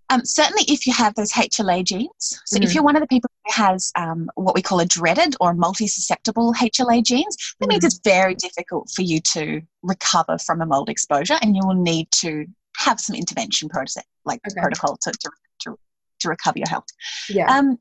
Um, 0.09 0.23
certainly, 0.23 0.63
if 0.69 0.87
you 0.87 0.93
have 0.93 1.15
those 1.15 1.33
HLA 1.33 1.83
genes. 1.83 2.09
So, 2.45 2.55
mm-hmm. 2.55 2.63
if 2.63 2.73
you're 2.73 2.83
one 2.83 2.95
of 2.95 3.01
the 3.01 3.07
people 3.07 3.29
who 3.45 3.51
has 3.51 3.91
um, 3.95 4.29
what 4.35 4.55
we 4.55 4.61
call 4.61 4.79
a 4.79 4.85
dreaded 4.85 5.35
or 5.41 5.53
multi 5.53 5.85
susceptible 5.85 6.53
HLA 6.53 7.03
genes, 7.03 7.35
that 7.59 7.65
mm-hmm. 7.65 7.69
means 7.69 7.83
it's 7.83 7.99
very 8.03 8.33
difficult 8.35 8.89
for 8.95 9.01
you 9.01 9.19
to 9.33 9.61
recover 9.83 10.37
from 10.37 10.61
a 10.61 10.65
mold 10.65 10.89
exposure 10.89 11.37
and 11.41 11.55
you 11.55 11.61
will 11.65 11.75
need 11.75 12.09
to 12.11 12.45
have 12.77 12.99
some 12.99 13.15
intervention 13.15 13.69
process, 13.69 14.03
like 14.25 14.39
okay. 14.47 14.59
protocol 14.59 14.97
to, 15.01 15.11
to, 15.11 15.31
to, 15.61 15.75
to, 16.19 16.29
recover 16.29 16.59
your 16.59 16.69
health. 16.69 16.85
Yeah. 17.29 17.51
Um, 17.51 17.77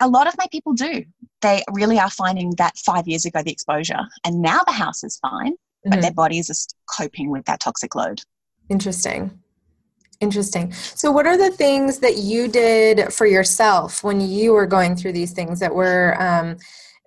a 0.00 0.08
lot 0.08 0.28
of 0.28 0.34
my 0.38 0.46
people 0.52 0.74
do. 0.74 1.04
They 1.40 1.62
really 1.72 1.98
are 1.98 2.10
finding 2.10 2.54
that 2.58 2.76
five 2.78 3.08
years 3.08 3.24
ago, 3.24 3.42
the 3.42 3.50
exposure, 3.50 4.00
and 4.24 4.40
now 4.40 4.60
the 4.64 4.72
house 4.72 5.02
is 5.02 5.18
fine, 5.18 5.52
mm-hmm. 5.52 5.90
but 5.90 6.00
their 6.00 6.12
bodies 6.12 6.50
are 6.50 6.94
coping 6.96 7.30
with 7.30 7.44
that 7.46 7.60
toxic 7.60 7.94
load. 7.94 8.20
Interesting. 8.68 9.38
Interesting. 10.20 10.72
So, 10.72 11.12
what 11.12 11.26
are 11.26 11.36
the 11.36 11.50
things 11.50 11.98
that 11.98 12.16
you 12.16 12.48
did 12.48 13.12
for 13.12 13.26
yourself 13.26 14.02
when 14.02 14.20
you 14.20 14.52
were 14.52 14.66
going 14.66 14.96
through 14.96 15.12
these 15.12 15.32
things 15.32 15.60
that 15.60 15.74
were? 15.74 16.16
Um, 16.20 16.56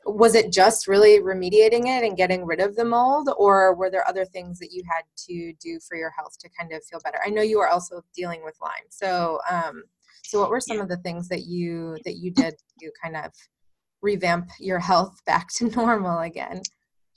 was 0.06 0.36
it 0.36 0.52
just 0.52 0.88
really 0.88 1.20
remediating 1.20 1.86
it 1.86 2.04
and 2.04 2.18
getting 2.18 2.46
rid 2.46 2.60
of 2.60 2.76
the 2.76 2.86
mold, 2.86 3.30
or 3.38 3.76
were 3.76 3.90
there 3.90 4.08
other 4.08 4.26
things 4.26 4.60
that 4.60 4.72
you 4.72 4.84
had 4.90 5.04
to 5.28 5.54
do 5.62 5.80
for 5.88 5.96
your 5.96 6.12
health 6.12 6.38
to 6.40 6.50
kind 6.58 6.74
of 6.74 6.84
feel 6.86 7.00
better? 7.04 7.20
I 7.26 7.30
know 7.30 7.42
you 7.42 7.60
are 7.60 7.68
also 7.68 8.02
dealing 8.16 8.44
with 8.44 8.56
Lyme, 8.62 8.90
so 8.90 9.40
um, 9.50 9.84
so 10.24 10.40
what 10.40 10.50
were 10.50 10.62
some 10.62 10.80
of 10.80 10.88
the 10.88 10.98
things 10.98 11.28
that 11.30 11.44
you 11.44 11.98
that 12.06 12.18
you 12.18 12.32
did 12.32 12.56
to 12.80 12.92
kind 13.02 13.16
of 13.16 13.32
revamp 14.02 14.50
your 14.60 14.80
health 14.80 15.20
back 15.26 15.50
to 15.56 15.70
normal 15.70 16.20
again? 16.20 16.62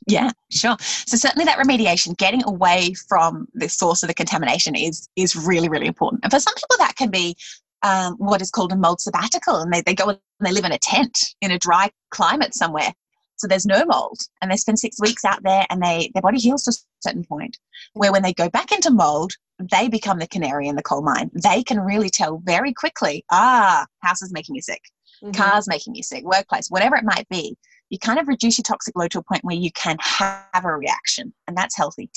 Yeah, 0.06 0.30
sure. 0.50 0.76
So 0.80 1.16
certainly 1.16 1.46
that 1.46 1.58
remediation, 1.58 2.16
getting 2.18 2.44
away 2.44 2.92
from 3.08 3.48
the 3.54 3.70
source 3.70 4.02
of 4.02 4.08
the 4.08 4.14
contamination 4.14 4.74
is 4.74 5.08
is 5.16 5.34
really, 5.34 5.68
really 5.68 5.86
important. 5.86 6.22
And 6.22 6.32
for 6.32 6.40
some 6.40 6.54
people 6.54 6.76
that 6.78 6.96
can 6.96 7.10
be 7.10 7.36
um, 7.84 8.14
what 8.14 8.42
is 8.42 8.50
called 8.50 8.72
a 8.72 8.76
mold 8.76 9.00
sabbatical 9.00 9.56
and 9.56 9.72
they, 9.72 9.82
they 9.82 9.94
go 9.94 10.08
and 10.08 10.18
they 10.40 10.50
live 10.50 10.64
in 10.64 10.72
a 10.72 10.78
tent 10.78 11.34
in 11.40 11.52
a 11.52 11.58
dry 11.58 11.90
climate 12.10 12.54
somewhere. 12.54 12.92
So 13.36 13.46
there's 13.46 13.66
no 13.66 13.84
mold 13.84 14.18
and 14.40 14.50
they 14.50 14.56
spend 14.56 14.78
six 14.78 15.00
weeks 15.00 15.24
out 15.24 15.42
there 15.42 15.66
and 15.70 15.82
they 15.82 16.10
their 16.14 16.22
body 16.22 16.38
heals 16.38 16.64
to 16.64 16.70
a 16.70 17.08
certain 17.08 17.24
point 17.24 17.58
where 17.92 18.10
when 18.10 18.22
they 18.22 18.32
go 18.32 18.48
back 18.48 18.72
into 18.72 18.90
mold, 18.90 19.32
they 19.70 19.88
become 19.88 20.18
the 20.18 20.26
canary 20.26 20.66
in 20.66 20.76
the 20.76 20.82
coal 20.82 21.02
mine. 21.02 21.30
They 21.34 21.62
can 21.62 21.78
really 21.78 22.10
tell 22.10 22.38
very 22.44 22.72
quickly, 22.72 23.24
ah, 23.30 23.86
house 24.00 24.22
is 24.22 24.32
making 24.32 24.54
me 24.54 24.60
sick, 24.60 24.82
mm-hmm. 25.22 25.32
cars 25.32 25.68
making 25.68 25.92
me 25.92 26.02
sick, 26.02 26.24
workplace, 26.24 26.68
whatever 26.68 26.96
it 26.96 27.04
might 27.04 27.28
be 27.28 27.56
you 27.90 27.98
kind 27.98 28.18
of 28.18 28.28
reduce 28.28 28.58
your 28.58 28.64
toxic 28.64 28.96
load 28.96 29.10
to 29.12 29.18
a 29.18 29.22
point 29.22 29.44
where 29.44 29.56
you 29.56 29.70
can 29.72 29.96
have 30.00 30.64
a 30.64 30.76
reaction, 30.76 31.32
and 31.46 31.56
that's 31.56 31.76
healthy. 31.76 32.10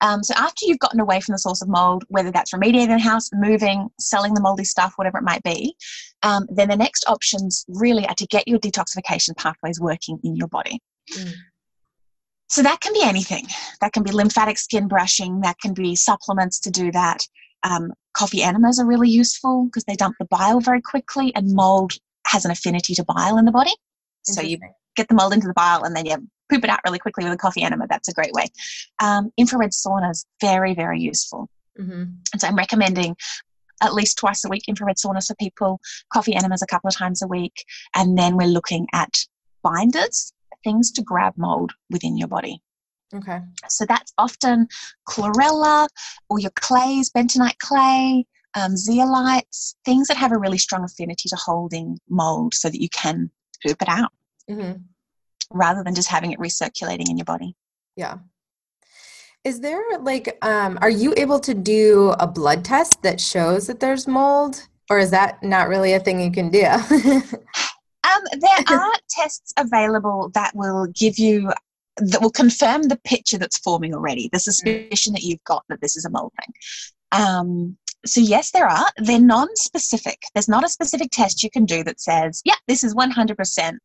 Um, 0.00 0.22
so 0.22 0.34
after 0.36 0.66
you've 0.66 0.78
gotten 0.78 1.00
away 1.00 1.20
from 1.20 1.34
the 1.34 1.38
source 1.38 1.62
of 1.62 1.68
mold, 1.68 2.04
whether 2.08 2.30
that's 2.30 2.52
remediating 2.52 2.88
the 2.88 2.98
house, 2.98 3.28
moving, 3.32 3.88
selling 3.98 4.34
the 4.34 4.40
moldy 4.40 4.64
stuff, 4.64 4.94
whatever 4.96 5.18
it 5.18 5.24
might 5.24 5.42
be, 5.42 5.74
um, 6.22 6.46
then 6.50 6.68
the 6.68 6.76
next 6.76 7.04
options 7.08 7.64
really 7.68 8.06
are 8.06 8.14
to 8.14 8.26
get 8.26 8.48
your 8.48 8.58
detoxification 8.58 9.36
pathways 9.36 9.80
working 9.80 10.18
in 10.24 10.36
your 10.36 10.48
body. 10.48 10.80
Mm. 11.12 11.32
So 12.48 12.62
that 12.62 12.80
can 12.80 12.92
be 12.92 13.02
anything. 13.02 13.46
That 13.80 13.92
can 13.92 14.02
be 14.02 14.10
lymphatic 14.10 14.58
skin 14.58 14.88
brushing. 14.88 15.40
That 15.40 15.56
can 15.60 15.72
be 15.72 15.94
supplements 15.94 16.58
to 16.60 16.70
do 16.70 16.90
that. 16.92 17.26
Um, 17.62 17.92
coffee 18.14 18.42
enemas 18.42 18.80
are 18.80 18.86
really 18.86 19.08
useful 19.08 19.66
because 19.66 19.84
they 19.84 19.94
dump 19.94 20.16
the 20.18 20.26
bile 20.26 20.60
very 20.60 20.80
quickly, 20.80 21.32
and 21.36 21.54
mold 21.54 21.92
has 22.26 22.44
an 22.44 22.50
affinity 22.50 22.94
to 22.94 23.04
bile 23.04 23.38
in 23.38 23.44
the 23.44 23.52
body. 23.52 23.72
So 24.22 24.40
you 24.40 24.58
get 24.96 25.08
the 25.08 25.14
mold 25.14 25.32
into 25.32 25.46
the 25.46 25.54
bile 25.54 25.84
and 25.84 25.94
then 25.96 26.06
you 26.06 26.16
poop 26.50 26.64
it 26.64 26.70
out 26.70 26.80
really 26.84 26.98
quickly 26.98 27.24
with 27.24 27.32
a 27.32 27.38
coffee 27.38 27.62
enema. 27.62 27.86
That's 27.88 28.08
a 28.08 28.12
great 28.12 28.32
way. 28.32 28.46
Um, 29.02 29.30
infrared 29.36 29.70
sauna 29.70 30.10
is 30.10 30.26
very, 30.40 30.74
very 30.74 31.00
useful. 31.00 31.48
Mm-hmm. 31.78 32.02
And 32.32 32.40
so 32.40 32.48
I'm 32.48 32.56
recommending 32.56 33.16
at 33.82 33.94
least 33.94 34.18
twice 34.18 34.44
a 34.44 34.48
week 34.48 34.64
infrared 34.68 34.96
saunas 34.96 35.28
for 35.28 35.34
people, 35.36 35.80
coffee 36.12 36.34
enemas 36.34 36.62
a 36.62 36.66
couple 36.66 36.88
of 36.88 36.94
times 36.94 37.22
a 37.22 37.26
week. 37.26 37.64
And 37.94 38.18
then 38.18 38.36
we're 38.36 38.48
looking 38.48 38.86
at 38.92 39.16
binders, 39.62 40.32
things 40.64 40.90
to 40.92 41.02
grab 41.02 41.34
mold 41.36 41.72
within 41.88 42.18
your 42.18 42.28
body. 42.28 42.60
Okay. 43.14 43.40
So 43.68 43.86
that's 43.86 44.12
often 44.18 44.68
chlorella 45.08 45.88
or 46.28 46.38
your 46.38 46.52
clays, 46.54 47.10
bentonite 47.10 47.58
clay, 47.58 48.24
um, 48.54 48.74
zeolites, 48.74 49.74
things 49.84 50.08
that 50.08 50.16
have 50.16 50.32
a 50.32 50.38
really 50.38 50.58
strong 50.58 50.84
affinity 50.84 51.28
to 51.28 51.36
holding 51.36 51.98
mold 52.08 52.54
so 52.54 52.68
that 52.68 52.80
you 52.80 52.88
can 52.90 53.30
poop 53.64 53.80
it 53.82 53.88
out 53.88 54.12
mm-hmm. 54.50 54.72
Rather 55.50 55.82
than 55.82 55.94
just 55.94 56.08
having 56.08 56.32
it 56.32 56.38
recirculating 56.38 57.08
in 57.08 57.16
your 57.16 57.24
body. 57.24 57.56
Yeah. 57.96 58.18
Is 59.44 59.60
there 59.60 59.82
like, 60.00 60.36
um, 60.44 60.78
are 60.82 60.90
you 60.90 61.14
able 61.16 61.40
to 61.40 61.54
do 61.54 62.14
a 62.18 62.26
blood 62.26 62.64
test 62.64 63.02
that 63.02 63.20
shows 63.20 63.66
that 63.66 63.80
there's 63.80 64.06
mold, 64.06 64.66
or 64.90 64.98
is 64.98 65.10
that 65.12 65.42
not 65.42 65.68
really 65.68 65.94
a 65.94 66.00
thing 66.00 66.20
you 66.20 66.30
can 66.30 66.50
do? 66.50 66.64
um, 66.66 68.22
there 68.38 68.78
are 68.78 68.92
tests 69.08 69.54
available 69.56 70.30
that 70.34 70.54
will 70.54 70.86
give 70.88 71.18
you 71.18 71.50
that 71.96 72.22
will 72.22 72.30
confirm 72.30 72.82
the 72.84 72.98
picture 73.04 73.38
that's 73.38 73.58
forming 73.58 73.94
already, 73.94 74.28
the 74.32 74.38
suspicion 74.38 75.12
that 75.12 75.22
you've 75.22 75.44
got 75.44 75.64
that 75.68 75.80
this 75.80 75.96
is 75.96 76.04
a 76.04 76.10
mold 76.10 76.32
thing. 76.40 76.54
Um, 77.12 77.76
so 78.06 78.20
yes, 78.20 78.50
there 78.52 78.66
are. 78.66 78.86
They're 78.98 79.20
non-specific. 79.20 80.22
There's 80.34 80.48
not 80.48 80.64
a 80.64 80.68
specific 80.68 81.10
test 81.10 81.42
you 81.42 81.50
can 81.50 81.64
do 81.64 81.82
that 81.84 82.00
says, 82.00 82.40
"Yeah, 82.44 82.54
this 82.68 82.82
is 82.84 82.94
100% 82.94 83.78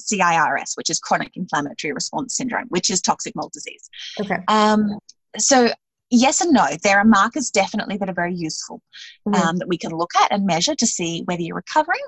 CIRS, 0.00 0.76
which 0.76 0.90
is 0.90 0.98
chronic 0.98 1.36
inflammatory 1.36 1.92
response 1.92 2.36
syndrome, 2.36 2.66
which 2.68 2.90
is 2.90 3.00
toxic 3.00 3.34
mold 3.34 3.52
disease. 3.52 3.88
Okay. 4.20 4.38
Um, 4.48 4.98
so 5.38 5.70
yes 6.10 6.40
and 6.40 6.52
no. 6.52 6.66
There 6.82 6.98
are 6.98 7.04
markers 7.04 7.50
definitely 7.50 7.96
that 7.98 8.08
are 8.08 8.14
very 8.14 8.34
useful 8.34 8.82
mm-hmm. 9.26 9.40
um, 9.40 9.56
that 9.56 9.68
we 9.68 9.78
can 9.78 9.92
look 9.92 10.12
at 10.22 10.32
and 10.32 10.46
measure 10.46 10.74
to 10.74 10.86
see 10.86 11.22
whether 11.24 11.42
you're 11.42 11.56
recovering, 11.56 12.02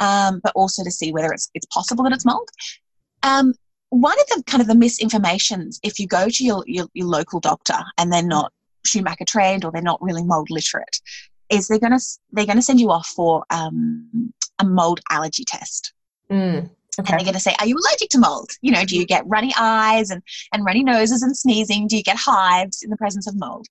um, 0.00 0.40
but 0.42 0.52
also 0.54 0.84
to 0.84 0.90
see 0.90 1.12
whether 1.12 1.32
it's, 1.32 1.50
it's 1.54 1.66
possible 1.66 2.04
that 2.04 2.12
it's 2.12 2.24
mold. 2.24 2.48
Um, 3.22 3.54
one 3.90 4.18
of 4.20 4.26
the 4.28 4.42
kind 4.46 4.60
of 4.60 4.66
the 4.66 4.74
misinformations, 4.74 5.78
if 5.82 5.98
you 5.98 6.06
go 6.06 6.28
to 6.28 6.44
your, 6.44 6.64
your, 6.66 6.86
your 6.94 7.06
local 7.06 7.40
doctor 7.40 7.78
and 7.98 8.12
they're 8.12 8.22
not 8.22 8.52
Shoemaker 8.84 9.24
trained 9.24 9.64
or 9.64 9.72
they're 9.72 9.82
not 9.82 10.02
really 10.02 10.24
mold 10.24 10.50
literate, 10.50 11.00
is 11.48 11.68
they're 11.68 11.78
gonna 11.78 12.00
they're 12.32 12.46
gonna 12.46 12.62
send 12.62 12.80
you 12.80 12.90
off 12.90 13.06
for 13.06 13.44
um, 13.50 14.32
a 14.58 14.64
mold 14.64 15.00
allergy 15.10 15.44
test. 15.44 15.92
Mm. 16.30 16.70
Okay. 16.98 17.12
And 17.12 17.20
they're 17.20 17.24
going 17.24 17.34
to 17.34 17.40
say, 17.40 17.54
Are 17.60 17.66
you 17.66 17.76
allergic 17.76 18.10
to 18.10 18.18
mold? 18.18 18.50
You 18.62 18.72
know, 18.72 18.84
do 18.84 18.96
you 18.96 19.06
get 19.06 19.26
runny 19.26 19.52
eyes 19.58 20.10
and, 20.10 20.22
and 20.52 20.64
runny 20.64 20.84
noses 20.84 21.22
and 21.22 21.36
sneezing? 21.36 21.86
Do 21.86 21.96
you 21.96 22.02
get 22.02 22.16
hives 22.16 22.82
in 22.82 22.90
the 22.90 22.96
presence 22.96 23.26
of 23.26 23.36
mold? 23.36 23.66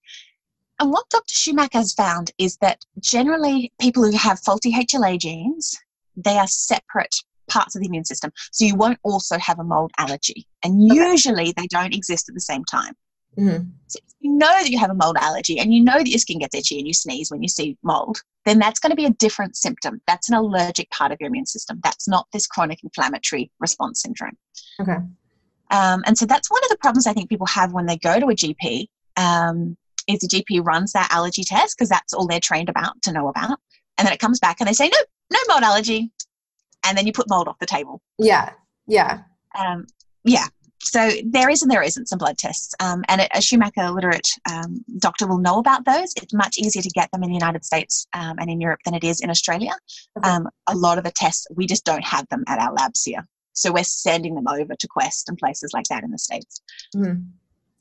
And 0.80 0.92
what 0.92 1.10
Dr. 1.10 1.34
Shoemaker 1.34 1.78
has 1.78 1.94
found 1.94 2.32
is 2.38 2.58
that 2.58 2.84
generally 3.00 3.72
people 3.80 4.04
who 4.04 4.18
have 4.18 4.40
faulty 4.40 4.74
HLA 4.74 5.20
genes, 5.20 5.78
they 6.16 6.38
are 6.38 6.48
separate 6.48 7.16
parts 7.48 7.76
of 7.76 7.82
the 7.82 7.88
immune 7.88 8.06
system. 8.06 8.32
So 8.52 8.66
you 8.66 8.76
won't 8.76 9.00
also 9.04 9.38
have 9.38 9.60
a 9.60 9.64
mold 9.64 9.92
allergy. 9.98 10.48
And 10.64 10.88
usually 10.88 11.54
they 11.56 11.68
don't 11.68 11.94
exist 11.94 12.30
at 12.30 12.36
the 12.36 12.42
same 12.42 12.66
time. 12.66 12.96
Mm-hmm. 13.38 13.66
So 13.88 14.00
if 14.06 14.14
you 14.20 14.32
know 14.32 14.48
that 14.48 14.70
you 14.70 14.80
have 14.80 14.90
a 14.90 14.96
mold 14.96 15.18
allergy 15.20 15.60
and 15.60 15.74
you 15.74 15.84
know 15.84 15.98
that 15.98 16.08
your 16.08 16.20
skin 16.20 16.40
gets 16.40 16.56
itchy 16.56 16.78
and 16.78 16.88
you 16.88 16.94
sneeze 16.94 17.32
when 17.32 17.42
you 17.42 17.50
see 17.50 17.78
mold, 17.84 18.22
then 18.46 18.60
that's 18.60 18.80
going 18.80 18.92
to 18.92 18.96
be 18.96 19.06
a 19.06 19.12
different 19.12 19.56
symptom. 19.56 20.02
That's 20.08 20.30
an 20.30 20.36
allergic 20.36 20.90
part 20.90 21.12
of 21.12 21.18
your 21.20 21.28
immune 21.28 21.46
system. 21.46 21.80
That's 21.84 22.08
not 22.08 22.28
this 22.34 22.48
chronic 22.48 22.84
inflammatory 22.84 23.52
response 23.60 24.02
syndrome. 24.02 24.38
Okay. 24.80 24.98
Um, 25.72 26.04
and 26.06 26.18
so 26.18 26.26
that's 26.26 26.52
one 26.52 26.64
of 26.64 26.70
the 26.70 26.78
problems 26.78 27.08
I 27.08 27.14
think 27.14 27.30
people 27.30 27.48
have 27.48 27.74
when 27.74 27.86
they 27.86 27.98
go 27.98 28.20
to 28.20 28.28
a 28.28 28.36
GP. 28.36 28.88
Um, 29.16 29.78
is 30.08 30.20
the 30.20 30.28
GP 30.28 30.66
runs 30.66 30.92
that 30.92 31.08
allergy 31.12 31.44
test 31.46 31.78
because 31.78 31.88
that's 31.88 32.14
all 32.14 32.28
they're 32.28 32.40
trained 32.40 32.68
about 32.68 33.02
to 33.04 33.14
know 33.14 33.30
about, 33.30 33.58
and 33.98 34.06
then 34.06 34.14
it 34.14 34.20
comes 34.20 34.38
back 34.38 34.58
and 34.60 34.68
they 34.68 34.74
say 34.74 34.90
no, 34.90 34.98
no 35.32 35.40
mold 35.48 35.64
allergy, 35.64 36.12
and 36.86 36.98
then 36.98 37.08
you 37.08 37.14
put 37.14 37.30
mold 37.30 37.48
off 37.48 37.58
the 37.60 37.66
table. 37.66 38.02
Yeah, 38.18 38.52
yeah, 38.86 39.22
um, 39.58 39.88
yeah 40.26 40.48
so 40.84 41.10
there 41.26 41.50
is 41.50 41.62
and 41.62 41.72
there 41.72 41.82
isn't 41.82 42.08
some 42.08 42.20
blood 42.20 42.38
tests. 42.38 42.76
Um, 42.80 43.04
and 43.08 43.28
a 43.34 43.42
Shoemaker 43.42 43.90
literate 43.92 44.30
um, 44.52 44.84
doctor 45.00 45.28
will 45.28 45.40
know 45.40 45.60
about 45.60 45.86
those. 45.86 46.14
It's 46.18 46.34
much 46.34 46.58
easier 46.58 46.82
to 46.82 46.90
get 46.90 47.12
them 47.12 47.24
in 47.24 47.30
the 47.30 47.36
United 47.36 47.66
States 47.66 48.08
um, 48.14 48.38
and 48.40 48.50
in 48.50 48.62
Europe 48.62 48.82
than 48.86 48.94
it 48.94 49.04
is 49.04 49.22
in 49.22 49.30
Australia. 49.30 49.72
Okay. 50.18 50.30
Um, 50.30 50.50
a 50.68 50.76
lot 50.76 50.98
of 50.98 51.04
the 51.04 51.12
tests, 51.12 51.48
we 51.56 51.66
just 51.66 51.86
don't 51.86 52.04
have 52.04 52.28
them 52.30 52.44
at 52.48 52.60
our 52.60 52.74
labs 52.74 53.04
here. 53.04 53.26
So 53.54 53.72
we're 53.72 53.84
sending 53.84 54.36
them 54.36 54.48
over 54.48 54.76
to 54.76 54.88
Quest 54.88 55.30
and 55.30 55.38
places 55.38 55.72
like 55.74 55.86
that 55.86 56.04
in 56.04 56.12
the 56.12 56.18
States. 56.18 56.62
Mm-hmm. 56.96 57.22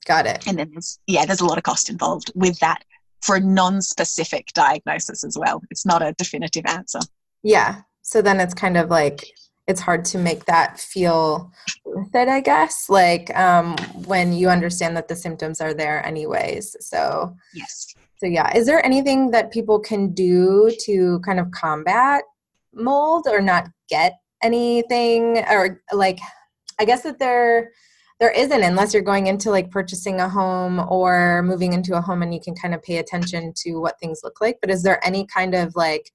Got 0.07 0.27
it. 0.27 0.47
And 0.47 0.59
then 0.59 0.71
there's, 0.73 0.99
yeah, 1.07 1.25
there's 1.25 1.41
a 1.41 1.47
lot 1.47 1.59
of 1.59 1.65
cost 1.65 1.89
involved 1.89 2.31
with 2.35 2.59
that 2.59 2.85
for 3.23 3.37
a 3.37 3.41
non-specific 3.41 4.49
diagnosis 4.53 5.25
as 5.25 5.39
well. 5.39 5.63
It's 5.71 5.87
not 5.87 6.03
a 6.03 6.13
definitive 6.19 6.65
answer. 6.67 7.01
Yeah. 7.43 7.83
So 8.03 8.21
then 8.21 8.41
it's 8.41 8.55
kind 8.55 8.77
of 8.77 8.91
like 8.91 9.33
it's 9.67 9.81
hard 9.81 10.05
to 10.05 10.19
make 10.19 10.45
that 10.47 10.79
feel 10.81 11.53
worth 11.85 12.15
it 12.15 12.29
i 12.29 12.41
guess 12.41 12.89
like 12.89 13.35
um, 13.37 13.77
when 14.07 14.33
you 14.33 14.49
understand 14.49 14.97
that 14.97 15.09
the 15.09 15.17
symptoms 15.17 15.61
are 15.61 15.75
there 15.75 16.05
anyways 16.05 16.77
so. 16.81 17.35
Yes. 17.55 17.95
So 18.17 18.27
yeah 18.27 18.57
is 18.57 18.67
there 18.67 18.85
anything 18.85 19.31
that 19.33 19.53
people 19.53 19.81
can 19.81 20.13
do 20.13 20.73
to 20.85 21.21
kind 21.21 21.41
of 21.41 21.51
combat 21.51 22.23
mold 22.73 23.27
or 23.29 23.41
not 23.41 23.69
get 23.89 24.15
anything? 24.43 25.39
Or 25.39 25.83
like 25.93 26.19
i 26.79 26.85
guess 26.85 27.03
that 27.03 27.19
there 27.19 27.71
there 28.21 28.31
isn't 28.31 28.63
unless 28.63 28.95
you're 28.95 29.03
going 29.03 29.27
into 29.27 29.51
like 29.51 29.71
purchasing 29.71 30.21
a 30.21 30.29
home 30.29 30.79
or 30.89 31.43
moving 31.43 31.73
into 31.73 31.97
a 31.97 32.01
home 32.01 32.23
and 32.23 32.33
you 32.33 32.41
can 32.41 32.55
kind 32.55 32.75
of 32.75 32.83
pay 32.83 32.99
attention 32.99 33.53
to 33.57 33.81
what 33.81 33.99
things 33.99 34.21
look 34.23 34.41
like 34.41 34.59
but 34.61 34.71
is 34.71 34.83
there 34.85 35.05
any 35.05 35.27
kind 35.27 35.55
of 35.55 35.75
like 35.75 36.13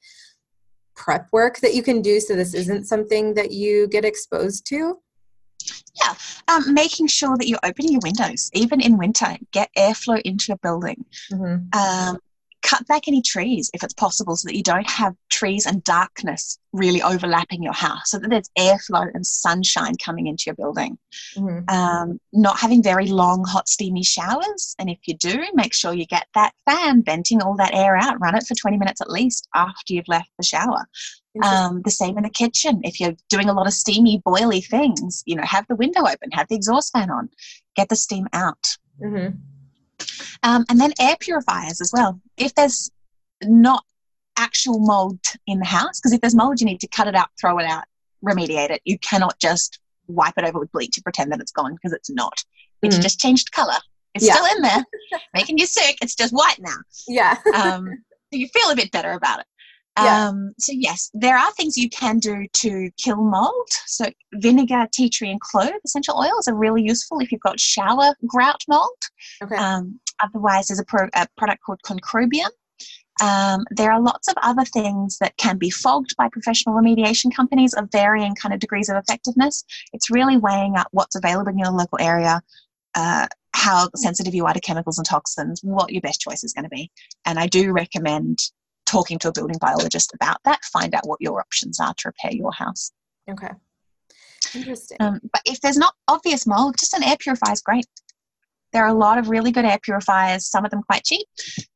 prep 0.98 1.30
work 1.32 1.60
that 1.60 1.74
you 1.74 1.82
can 1.82 2.02
do 2.02 2.20
so 2.20 2.36
this 2.36 2.54
isn't 2.54 2.86
something 2.86 3.36
that 3.36 3.52
you 3.52 3.88
get 3.88 4.04
exposed 4.04 4.66
to? 4.68 5.00
Yeah, 6.04 6.14
um, 6.48 6.74
making 6.74 7.08
sure 7.08 7.38
that 7.38 7.48
you're 7.48 7.60
opening 7.64 7.94
your 7.94 8.02
windows, 8.04 8.52
even 8.54 8.82
in 8.82 8.98
winter, 8.98 9.38
get 9.52 9.70
airflow 9.78 10.22
into 10.22 10.48
your 10.50 10.58
building. 10.58 11.06
Mm-hmm. 11.32 11.78
Um, 11.78 12.20
cut 12.67 12.86
back 12.88 13.08
any 13.08 13.21
trees 13.21 13.71
if 13.73 13.82
it's 13.82 13.93
possible 13.93 14.36
so 14.36 14.45
that 14.45 14.56
you 14.56 14.62
don't 14.62 14.89
have 14.89 15.15
trees 15.30 15.65
and 15.65 15.84
darkness 15.86 16.60
really 16.73 17.01
overlapping 17.01 17.63
your 17.63 17.73
house 17.73 18.12
so 18.12 18.19
that 18.19 18.30
there's 18.30 18.49
airflow 18.60 19.08
and 19.13 19.25
sunshine 19.25 19.95
coming 20.03 20.27
into 20.27 20.43
your 20.47 20.56
building. 20.56 20.97
Mm-hmm. 21.38 21.73
um, 21.73 22.19
not 22.34 22.60
having 22.60 22.84
very 22.84 23.08
long 23.08 23.45
hot 23.45 23.69
steamy 23.69 24.03
showers 24.03 24.75
and 24.80 24.89
if 24.89 24.99
you 25.08 25.15
do 25.15 25.45
make 25.53 25.73
sure 25.73 25.93
you 25.93 26.06
get 26.06 26.27
that 26.36 26.53
fan 26.65 27.03
venting 27.03 27.41
all 27.41 27.56
that 27.56 27.73
air 27.73 27.95
out 27.95 28.19
run 28.19 28.36
it 28.36 28.45
for 28.45 28.53
20 28.53 28.77
minutes 28.77 28.99
at 28.99 29.10
least 29.10 29.47
after 29.56 29.93
you've 29.93 30.08
left 30.08 30.30
the 30.38 30.45
shower. 30.45 30.86
Um, 31.43 31.84
the 31.84 31.91
same 31.91 32.17
in 32.17 32.23
the 32.23 32.32
kitchen. 32.32 32.82
If 32.84 32.99
you're 32.99 33.15
doing 33.30 33.47
a 33.47 33.53
lot 33.53 33.67
of 33.67 33.73
steamy 33.73 34.21
boily 34.25 34.65
things 34.65 35.23
you 35.25 35.36
know 35.36 35.43
have 35.43 35.65
the 35.67 35.75
window 35.75 36.01
open 36.01 36.32
have 36.32 36.47
the 36.49 36.56
exhaust 36.56 36.91
fan 36.91 37.10
on 37.10 37.30
get 37.75 37.88
the 37.88 37.95
steam 37.95 38.27
out. 38.34 38.77
Mm-hmm. 39.01 39.38
Um, 40.44 40.66
and 40.70 40.80
then 40.80 40.94
air 41.00 41.16
purifiers 41.20 41.82
as 41.82 41.92
well. 41.94 42.20
If 42.38 42.56
there's 42.56 42.92
not 43.44 43.84
actual 44.38 44.80
mold 44.80 45.20
in 45.46 45.60
the 45.60 45.66
house, 45.66 46.00
because 46.00 46.13
if 46.13 46.22
there's 46.22 46.36
mold, 46.36 46.60
you 46.60 46.66
need 46.66 46.80
to 46.82 46.88
cut 46.88 47.08
it 47.08 47.16
out, 47.16 47.30
throw 47.40 47.58
it 47.60 47.66
out, 47.66 47.86
remediate 48.26 48.70
it. 48.70 48.82
You 48.86 48.98
cannot 49.00 49.40
just 49.40 49.80
wipe 50.08 50.38
it 50.38 50.46
over 50.46 50.60
with 50.60 50.72
bleach 50.72 50.98
and 50.98 51.04
pretend 51.04 51.32
that 51.32 51.40
it's 51.40 51.52
gone 51.52 51.74
because 51.74 51.94
it's 51.94 52.10
not. 52.10 52.44
It's 52.82 52.98
mm. 52.98 53.02
just 53.02 53.20
changed 53.20 53.52
color. 53.52 53.78
It's 54.13 54.26
yeah. 54.26 54.34
still 54.34 54.56
in 54.56 54.62
there, 54.62 54.86
making 55.34 55.58
you 55.58 55.66
sick. 55.66 55.98
It's 56.02 56.16
just 56.16 56.34
white 56.34 56.60
now. 56.60 56.78
Yeah. 57.08 57.38
um, 57.56 57.88
so 58.32 58.40
you 58.40 58.48
feel 58.48 58.70
a 58.70 58.76
bit 58.76 58.92
better 58.92 59.12
about 59.12 59.40
it. 59.40 59.46
Yeah. 59.98 60.28
Um, 60.28 60.54
so 60.60 60.74
yes, 60.76 61.10
there 61.13 61.36
are 61.36 61.52
things 61.54 61.76
you 61.76 61.90
can 61.90 62.20
do 62.20 62.46
to 62.54 62.92
kill 62.98 63.18
mold. 63.18 63.70
So 63.88 64.06
vinegar, 64.34 64.86
tea 64.92 65.10
tree, 65.10 65.32
and 65.32 65.42
clove 65.42 65.74
essential 65.84 66.20
oils 66.20 66.48
are 66.48 66.54
really 66.54 66.84
useful 66.84 67.20
if 67.20 67.32
you've 67.32 67.42
got 67.42 67.60
shower 67.60 68.13
grout 68.28 68.62
mold. 68.68 68.98
Okay. 69.42 69.56
Um, 69.56 70.00
otherwise, 70.21 70.67
there's 70.67 70.80
a, 70.80 70.86
pro- 70.86 71.10
a, 71.13 71.27
product 71.38 71.63
called 71.63 71.80
Concrobium. 71.86 72.49
Um, 73.21 73.65
there 73.71 73.91
are 73.91 74.01
lots 74.01 74.27
of 74.27 74.36
other 74.43 74.63
things 74.63 75.17
that 75.19 75.36
can 75.38 75.58
be 75.58 75.71
fogged 75.71 76.15
by 76.17 76.30
professional 76.30 76.75
remediation 76.75 77.34
companies 77.36 77.73
of 77.73 77.89
varying 77.91 78.36
kind 78.36 78.53
of 78.53 78.60
degrees 78.60 78.89
of 78.89 78.97
effectiveness. 78.97 79.63
It's 79.91 80.12
really 80.12 80.38
weighing 80.38 80.75
up 80.77 80.88
what's 80.91 81.15
available 81.15 81.51
in 81.51 81.58
your 81.58 81.71
local 81.71 81.97
area, 81.99 82.41
uh, 82.93 83.27
how 83.53 83.89
sensitive 83.95 84.36
you 84.36 84.45
are 84.45 84.53
to 84.53 84.60
chemicals 84.60 84.99
and 84.99 85.08
toxins, 85.08 85.62
what 85.63 85.91
your 85.91 86.01
best 86.01 86.21
choice 86.21 86.43
is 86.43 86.53
going 86.53 86.65
to 86.65 86.69
be. 86.69 86.91
And 87.25 87.39
I 87.39 87.47
do 87.47 87.71
recommend 87.71 88.39
talking 88.86 89.17
to 89.19 89.30
a 89.30 89.32
building 89.32 89.58
biologist 89.60 90.13
about 90.13 90.38
that, 90.45 90.63
find 90.65 90.93
out 90.93 91.08
what 91.08 91.19
your 91.19 91.39
options 91.39 91.80
are 91.80 91.93
to 91.97 92.10
repair 92.10 92.32
your 92.32 92.51
house. 92.51 92.91
Okay. 93.30 93.49
Interesting. 94.56 94.97
Um, 94.99 95.19
but 95.32 95.41
if 95.45 95.60
there's 95.62 95.77
not 95.77 95.93
obvious 96.08 96.47
mold, 96.47 96.77
just 96.77 96.93
an 96.93 97.03
air 97.03 97.17
purifier 97.19 97.53
is 97.53 97.62
great. 97.62 97.86
There 98.73 98.84
are 98.84 98.89
a 98.89 98.93
lot 98.93 99.17
of 99.17 99.30
really 99.30 99.51
good 99.51 99.65
air 99.65 99.80
purifiers, 99.82 100.49
some 100.49 100.65
of 100.65 100.71
them 100.71 100.84
quite 100.84 101.03
cheap. 101.03 101.27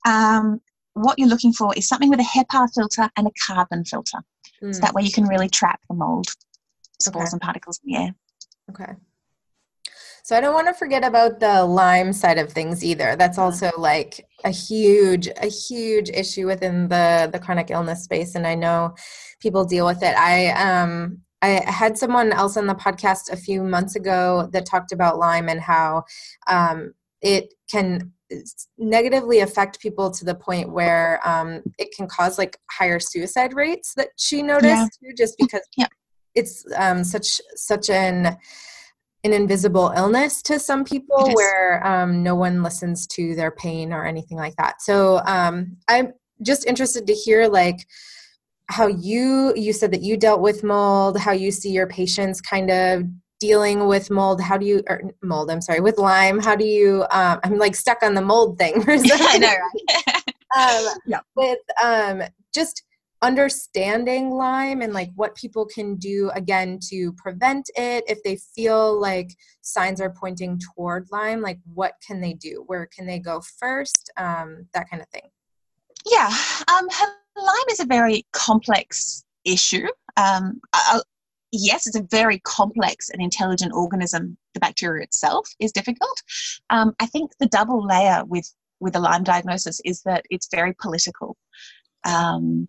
Um, 0.06 0.62
what 0.93 1.17
you're 1.17 1.30
looking 1.30 1.54
for 1.54 1.73
is 1.75 1.88
something 1.88 2.10
with 2.10 2.19
a 2.19 2.23
HEPA 2.23 2.69
filter 2.73 3.10
and 3.15 3.27
a 3.27 3.32
carbon 3.45 3.86
filter. 3.86 4.19
Mm. 4.62 4.75
So 4.75 4.82
that 4.82 4.93
way 4.93 5.04
you 5.04 5.12
can 5.12 5.25
really 5.25 5.49
trap 5.49 5.80
the 5.89 5.95
mold, 5.95 6.27
spores 7.01 7.30
okay. 7.30 7.32
and 7.34 7.41
particles 7.41 7.80
in 7.84 7.93
the 7.93 7.99
air. 7.99 8.15
Okay. 8.69 8.93
So 10.23 10.38
I 10.38 10.41
don't 10.41 10.54
want 10.54 10.67
to 10.67 10.73
forget 10.73 11.04
about 11.04 11.39
the 11.39 11.65
Lyme 11.65 12.13
side 12.13 12.38
of 12.38 12.51
things 12.51 12.84
either. 12.84 13.15
That's 13.15 13.38
mm-hmm. 13.38 13.45
also 13.45 13.71
like 13.77 14.27
a 14.43 14.51
huge, 14.51 15.27
a 15.27 15.47
huge 15.47 16.10
issue 16.10 16.45
within 16.45 16.88
the 16.88 17.30
the 17.32 17.39
chronic 17.39 17.71
illness 17.71 18.04
space, 18.04 18.36
and 18.36 18.45
I 18.45 18.56
know 18.56 18.95
people 19.39 19.65
deal 19.65 19.86
with 19.86 20.04
it. 20.04 20.15
I 20.15 20.49
um 20.51 21.21
I 21.41 21.63
had 21.69 21.97
someone 21.97 22.32
else 22.32 22.56
on 22.56 22.67
the 22.67 22.75
podcast 22.75 23.32
a 23.32 23.38
few 23.38 23.63
months 23.63 23.95
ago 23.95 24.49
that 24.54 24.65
talked 24.65 24.91
about 24.91 25.17
Lyme 25.17 25.49
and 25.49 25.60
how 25.60 26.04
um, 26.47 26.93
it 27.21 27.54
can 27.69 28.12
negatively 28.77 29.39
affect 29.39 29.80
people 29.80 30.12
to 30.12 30.25
the 30.25 30.36
point 30.36 30.71
where 30.71 31.19
um, 31.27 31.62
it 31.77 31.89
can 31.95 32.08
cause 32.08 32.38
like 32.38 32.58
higher 32.69 32.99
suicide 32.99 33.54
rates 33.54 33.93
that 33.95 34.10
she 34.17 34.41
noticed 34.41 34.99
yeah. 35.01 35.12
just 35.17 35.36
because 35.38 35.62
yeah. 35.77 35.88
it's 36.36 36.65
um, 36.77 37.04
such 37.04 37.41
such 37.56 37.89
an 37.89 38.38
an 39.23 39.34
invisible 39.34 39.93
illness 39.95 40.41
to 40.41 40.58
some 40.58 40.84
people 40.84 41.30
where 41.34 41.86
um, 41.86 42.23
no 42.23 42.34
one 42.34 42.63
listens 42.63 43.06
to 43.06 43.36
their 43.36 43.51
pain 43.51 43.93
or 43.93 44.06
anything 44.06 44.38
like 44.38 44.56
that 44.56 44.82
so 44.82 45.21
um, 45.25 45.77
i'm 45.88 46.13
just 46.41 46.65
interested 46.65 47.06
to 47.06 47.13
hear 47.13 47.47
like 47.47 47.86
how 48.72 48.88
you 48.88 49.54
you 49.56 49.74
said 49.74 49.92
that 49.92 50.02
you 50.02 50.18
dealt 50.18 50.42
with 50.42 50.64
mold 50.64 51.18
how 51.20 51.32
you 51.32 51.52
see 51.52 51.72
your 51.72 51.88
patients 51.88 52.42
kind 52.42 52.72
of 52.72 53.04
dealing 53.40 53.88
with 53.88 54.10
mold 54.10 54.40
how 54.40 54.58
do 54.58 54.66
you 54.66 54.84
or 54.88 55.02
mold 55.24 55.50
i'm 55.52 55.62
sorry 55.62 55.80
with 55.80 55.98
lyme 55.98 56.40
how 56.40 56.56
do 56.56 56.66
you 56.66 57.06
um, 57.12 57.40
i'm 57.44 57.58
like 57.58 57.76
stuck 57.76 58.02
on 58.04 58.14
the 58.14 58.22
mold 58.22 58.58
thing 58.58 58.82
for 58.82 58.92
a 58.92 59.00
second. 59.08 59.28
I 59.28 59.38
know, 59.38 59.48
right? 59.48 60.24
um, 60.88 60.94
yeah. 61.06 61.20
with 61.36 61.60
um, 61.84 62.24
just 62.54 62.84
understanding 63.22 64.32
Lyme 64.32 64.82
and 64.82 64.94
like 64.94 65.12
what 65.16 65.36
people 65.36 65.66
can 65.66 65.96
do 65.96 66.32
again 66.34 66.80
to 66.90 67.14
prevent 67.14 67.70
it 67.76 68.04
if 68.08 68.22
they 68.24 68.38
feel 68.56 69.00
like 69.00 69.30
signs 69.62 70.02
are 70.02 70.10
pointing 70.10 70.60
toward 70.60 71.08
Lyme, 71.12 71.42
like 71.42 71.60
what 71.74 71.94
can 72.06 72.20
they 72.20 72.34
do? 72.34 72.64
Where 72.66 72.88
can 72.88 73.06
they 73.06 73.20
go 73.20 73.42
first? 73.60 74.12
Um, 74.18 74.68
that 74.74 74.90
kind 74.90 75.02
of 75.02 75.10
thing. 75.10 75.30
Yeah, 76.12 76.34
um, 76.68 76.88
Lyme 77.41 77.69
is 77.71 77.80
a 77.80 77.86
very 77.86 78.25
complex 78.34 79.23
issue. 79.45 79.88
Um, 80.17 80.62
yes, 81.51 81.88
it's 81.88 81.97
a 81.97 82.04
very 82.04 82.39
complex 82.39 83.10
and 83.10 83.21
intelligent 83.21 83.73
organism. 83.73 84.38
The 84.54 84.60
bacteria 84.60 85.04
itself 85.04 85.47
is 85.60 85.71
difficult. 85.71 86.21
Um, 86.69 86.95
I 86.99 87.06
think 87.06 87.32
the 87.39 87.47
double 87.47 87.86
layer 87.86 88.23
with 88.25 88.51
with 88.80 88.93
the 88.93 88.99
Lyme 88.99 89.23
diagnosis 89.23 89.80
is 89.86 90.01
that 90.04 90.25
it's 90.30 90.47
very 90.51 90.73
political. 90.82 91.38
Um, 92.04 92.67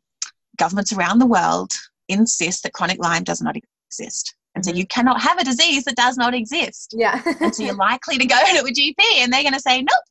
governments 0.59 0.93
around 0.93 1.19
the 1.19 1.27
world 1.27 1.73
insist 2.09 2.63
that 2.63 2.75
chronic 2.75 3.03
Lyme 3.03 3.25
does 3.25 3.41
not 3.41 3.57
exist. 3.57 4.35
And 4.55 4.65
so 4.65 4.71
mm-hmm. 4.71 4.79
you 4.79 4.87
cannot 4.87 5.21
have 5.23 5.39
a 5.39 5.45
disease 5.45 5.85
that 5.85 5.97
does 5.97 6.19
not 6.19 6.35
exist. 6.35 6.95
Yeah. 6.97 7.23
and 7.41 7.55
so 7.55 7.63
you're 7.63 7.75
likely 7.75 8.19
to 8.19 8.27
go 8.27 8.37
to 8.37 8.61
a 8.61 8.71
GP 8.71 8.95
and 9.19 9.33
they're 9.33 9.43
going 9.43 9.55
to 9.55 9.61
say, 9.61 9.81
nope. 9.81 10.05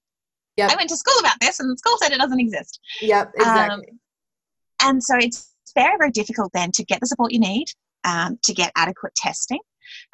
Yep. 0.57 0.71
I 0.71 0.75
went 0.75 0.89
to 0.89 0.97
school 0.97 1.17
about 1.19 1.35
this 1.39 1.59
and 1.59 1.69
the 1.69 1.77
school 1.77 1.95
said 2.01 2.11
it 2.11 2.17
doesn't 2.17 2.39
exist. 2.39 2.79
Yep, 3.01 3.31
exactly. 3.35 3.87
Um, 3.87 3.99
and 4.83 5.03
so 5.03 5.17
it's 5.17 5.53
very, 5.75 5.97
very 5.97 6.11
difficult 6.11 6.51
then 6.53 6.71
to 6.73 6.83
get 6.83 6.99
the 6.99 7.07
support 7.07 7.31
you 7.31 7.39
need, 7.39 7.67
um, 8.03 8.37
to 8.43 8.53
get 8.53 8.71
adequate 8.75 9.15
testing. 9.15 9.59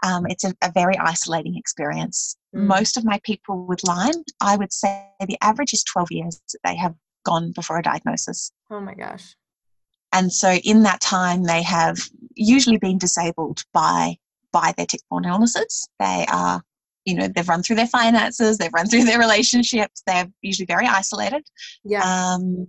Um, 0.04 0.26
it's 0.28 0.44
a, 0.44 0.54
a, 0.64 0.72
very 0.72 0.98
isolating 0.98 1.56
experience. 1.56 2.36
Mm. 2.56 2.66
Most 2.66 2.98
of 2.98 3.06
my 3.06 3.20
people 3.24 3.66
with 3.68 3.84
Lyme, 3.84 4.24
I 4.42 4.56
would 4.56 4.74
say 4.74 5.06
the 5.20 5.38
average 5.42 5.74
is 5.74 5.84
12 5.84 6.08
years 6.12 6.42
that 6.52 6.60
they 6.64 6.76
have 6.76 6.96
gone 7.26 7.52
before 7.52 7.78
a 7.78 7.84
diagnosis. 7.84 8.52
Oh 8.72 8.80
my 8.80 8.96
gosh. 8.96 9.36
And 10.14 10.32
so 10.32 10.54
in 10.64 10.84
that 10.84 11.02
time, 11.02 11.44
they 11.44 11.62
have 11.64 12.00
usually 12.36 12.78
been 12.78 12.98
disabled 12.98 13.64
by 13.74 14.18
by 14.54 14.74
their 14.78 14.86
tick-borne 14.86 15.26
illnesses. 15.26 15.90
They 16.00 16.26
are, 16.32 16.64
you 17.06 17.16
know, 17.16 17.28
they've 17.28 17.48
run 17.48 17.62
through 17.62 17.76
their 17.76 17.88
finances, 17.88 18.58
they've 18.58 18.74
run 18.74 18.88
through 18.88 19.04
their 19.04 19.20
relationships. 19.20 20.02
They're 20.08 20.28
usually 20.42 20.66
very 20.66 20.88
isolated, 20.88 21.44
yeah, 21.84 22.02
um, 22.04 22.68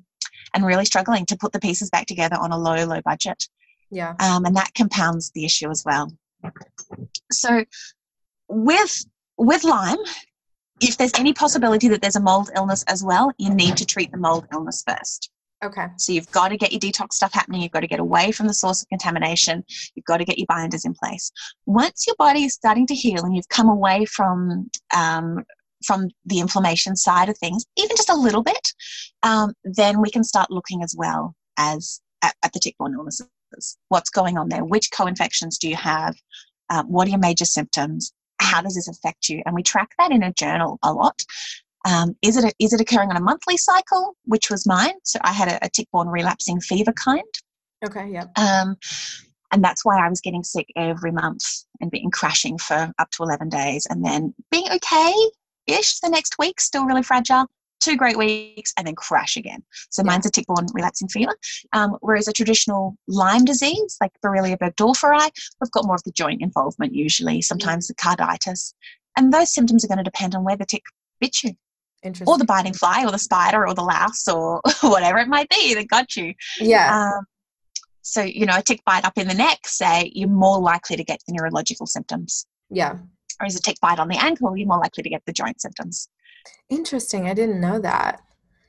and 0.55 0.65
really 0.65 0.85
struggling 0.85 1.27
to 1.27 1.37
put 1.37 1.53
the 1.53 1.61
pieces 1.61 1.91
back 1.91 2.07
together 2.07 2.37
on 2.37 2.53
a 2.53 2.59
low, 2.59 2.85
low 2.85 3.01
budget. 3.03 3.49
Yeah, 3.91 4.15
um, 4.21 4.45
and 4.45 4.57
that 4.57 4.75
compounds 4.75 5.31
the 5.31 5.45
issue 5.45 5.71
as 5.71 5.83
well. 5.85 6.13
So, 7.33 7.65
with 8.49 9.05
with 9.39 9.65
Lyme, 9.65 9.99
if 10.81 10.97
there's 10.97 11.15
any 11.19 11.33
possibility 11.33 11.89
that 11.89 12.03
there's 12.03 12.17
a 12.17 12.21
mold 12.21 12.51
illness 12.55 12.85
as 12.89 13.03
well, 13.03 13.33
you 13.39 13.55
need 13.55 13.77
to 13.79 13.87
treat 13.87 14.11
the 14.13 14.19
mold 14.19 14.47
illness 14.53 14.83
first. 14.87 15.31
Okay. 15.65 15.87
So 15.97 16.13
you've 16.13 16.31
got 16.31 16.49
to 16.49 16.57
get 16.57 16.73
your 16.73 16.81
detox 16.81 17.15
stuff 17.15 17.33
happening. 17.33 17.63
You've 17.63 17.73
got 17.73 17.81
to 17.81 17.89
get 17.89 17.99
away 17.99 18.31
from 18.31 18.47
the 18.47 18.55
source 18.55 18.83
of 18.83 18.89
contamination. 18.89 19.65
You've 19.95 20.05
got 20.05 20.19
to 20.19 20.25
get 20.25 20.39
your 20.39 20.47
binders 20.49 20.85
in 20.85 20.95
place. 20.95 21.33
Once 21.67 22.07
your 22.07 22.15
body 22.17 22.45
is 22.45 22.55
starting 22.55 22.87
to 22.87 22.95
heal 22.95 23.25
and 23.25 23.35
you've 23.35 23.49
come 23.49 23.69
away 23.69 24.05
from 24.05 24.71
um, 24.97 25.45
from 25.85 26.09
the 26.25 26.41
inflammation 26.41 26.97
side 26.97 27.29
of 27.29 27.39
things, 27.39 27.65
even 27.77 27.97
just 27.97 28.11
a 28.11 28.17
little 28.17 28.43
bit, 28.43 28.73
um, 29.23 29.53
then 29.65 30.01
we 30.01 30.11
can 30.11 30.25
start 30.25 30.51
looking 30.51 30.83
as 30.83 30.95
well 30.97 31.35
as 31.59 32.01
at, 32.23 32.35
at 32.43 32.53
the 32.53 32.61
tick-borne 32.61 32.95
illnesses. 32.95 33.29
What's 33.89 34.11
going 34.11 34.37
on 34.37 34.49
there? 34.49 34.65
Which 34.65 34.91
co-infections 34.91 35.59
do 35.59 35.69
you 35.69 35.77
have? 35.77 36.17
Um, 36.71 36.87
what 36.87 37.07
are 37.07 37.11
your 37.11 37.19
major 37.19 37.45
symptoms? 37.45 38.13
How 38.41 38.61
does 38.61 38.75
this 38.75 38.89
affect 38.89 39.29
you? 39.29 39.43
And 39.47 39.55
we 39.55 39.63
track 39.63 39.91
that 39.99 40.11
in 40.11 40.23
a 40.23 40.33
journal 40.33 40.79
a 40.83 40.93
lot. 40.93 41.23
Um, 41.89 42.17
is 42.23 42.37
it 42.37 42.45
a, 42.45 42.53
is 42.59 42.73
it 42.73 42.81
occurring 42.81 43.11
on 43.11 43.17
a 43.17 43.21
monthly 43.21 43.57
cycle, 43.57 44.17
which 44.25 44.51
was 44.51 44.67
mine? 44.67 44.95
So 45.05 45.19
I 45.23 45.33
had 45.33 45.49
a, 45.49 45.65
a 45.65 45.69
tick-borne 45.71 46.09
relapsing 46.09 46.61
fever 46.61 46.93
kind. 46.93 47.23
Okay, 47.87 48.11
yeah. 48.11 48.25
Um, 48.37 48.77
and 49.53 49.65
that's 49.65 49.85
why 49.85 50.05
I 50.05 50.09
was 50.09 50.21
getting 50.21 50.45
sick 50.45 50.69
every 50.77 51.13
month 51.13 51.43
and 51.81 51.91
being 51.91 52.11
crashing 52.11 52.59
for 52.59 52.93
up 52.99 53.11
to 53.13 53.23
11 53.23 53.49
days 53.49 53.87
and 53.89 54.05
then 54.05 54.35
being 54.51 54.67
okay 54.71 55.15
ish 55.69 56.01
the 56.01 56.09
next 56.09 56.39
week, 56.39 56.61
still 56.61 56.85
really 56.85 57.03
fragile, 57.03 57.47
two 57.81 57.97
great 57.97 58.17
weeks, 58.17 58.73
and 58.77 58.87
then 58.87 58.95
crash 58.95 59.37
again. 59.37 59.63
So 59.91 60.03
yeah. 60.03 60.07
mine's 60.07 60.27
a 60.27 60.31
tick-borne 60.31 60.67
relapsing 60.73 61.09
fever. 61.09 61.37
Um, 61.73 61.97
whereas 62.01 62.29
a 62.29 62.33
traditional 62.33 62.97
Lyme 63.07 63.45
disease, 63.45 63.97
like 64.01 64.13
Borrelia 64.25 64.59
burgdorferi, 64.59 65.31
we've 65.61 65.71
got 65.71 65.87
more 65.87 65.95
of 65.95 66.05
the 66.05 66.13
joint 66.13 66.43
involvement 66.43 66.95
usually, 66.95 67.43
sometimes 67.43 67.89
the 67.89 67.95
carditis. 67.95 68.75
And 69.17 69.33
those 69.33 69.53
symptoms 69.53 69.85
are 69.85 69.89
going 69.89 69.99
to 69.99 70.05
depend 70.05 70.35
on 70.35 70.45
where 70.45 70.57
the 70.57 70.67
tick 70.67 70.83
bit 71.21 71.43
you. 71.43 71.53
Interesting. 72.05 72.33
Or 72.33 72.39
the 72.39 72.45
biting 72.45 72.75
fly, 72.75 73.05
or 73.05 73.11
the 73.11 73.19
spider, 73.19 73.67
or 73.67 73.75
the 73.75 73.83
louse, 73.83 74.29
or 74.29 74.61
whatever 74.83 75.19
it 75.19 75.27
might 75.27 75.49
be 75.49 75.75
that 75.75 75.89
got 75.89 76.15
you. 76.15 76.35
Yeah. 76.61 77.17
Um, 77.17 77.27
so, 78.03 78.23
you 78.23 78.47
know, 78.47 78.57
a 78.57 78.63
tick 78.63 78.85
bite 78.87 79.05
up 79.05 79.19
in 79.19 79.27
the 79.27 79.35
neck, 79.35 79.67
say, 79.67 80.11
you're 80.15 80.29
more 80.29 80.61
likely 80.61 80.97
to 80.97 81.05
get 81.05 81.21
the 81.27 81.35
neurological 81.35 81.87
symptoms. 81.87 82.47
Yeah. 82.71 82.99
Or 83.41 83.47
is 83.47 83.57
a 83.57 83.63
tick 83.63 83.77
bite 83.81 83.99
on 83.99 84.09
the 84.09 84.17
ankle, 84.17 84.57
you're 84.57 84.67
more 84.67 84.79
likely 84.79 85.03
to 85.03 85.09
get 85.09 85.23
the 85.27 85.33
joint 85.33 85.61
symptoms. 85.61 86.09
Interesting. 86.69 87.29
I 87.29 87.35
didn't 87.35 87.61
know 87.61 87.79
that. 87.79 88.21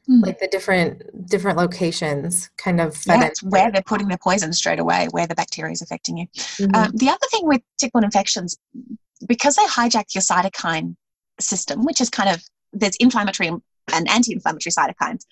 Mm. 0.09 0.25
Like 0.25 0.39
the 0.39 0.47
different 0.47 1.27
different 1.29 1.57
locations 1.57 2.49
kind 2.57 2.81
of 2.81 2.99
yeah, 3.05 3.25
it's 3.25 3.43
where 3.43 3.71
they're 3.71 3.83
putting 3.83 4.07
their 4.07 4.17
poison 4.17 4.51
straight 4.53 4.79
away, 4.79 5.07
where 5.11 5.27
the 5.27 5.35
bacteria 5.35 5.71
is 5.71 5.81
affecting 5.83 6.17
you. 6.17 6.27
Mm-hmm. 6.35 6.75
Um, 6.75 6.91
the 6.95 7.09
other 7.09 7.27
thing 7.29 7.45
with 7.45 7.61
tick-borne 7.77 8.03
infections, 8.03 8.57
because 9.27 9.55
they 9.55 9.65
hijack 9.65 10.15
your 10.15 10.23
cytokine 10.23 10.95
system, 11.39 11.85
which 11.85 12.01
is 12.01 12.09
kind 12.09 12.29
of 12.29 12.43
there's 12.73 12.95
inflammatory 12.95 13.49
and 13.49 14.09
anti-inflammatory 14.09 14.71
cytokines. 14.71 15.25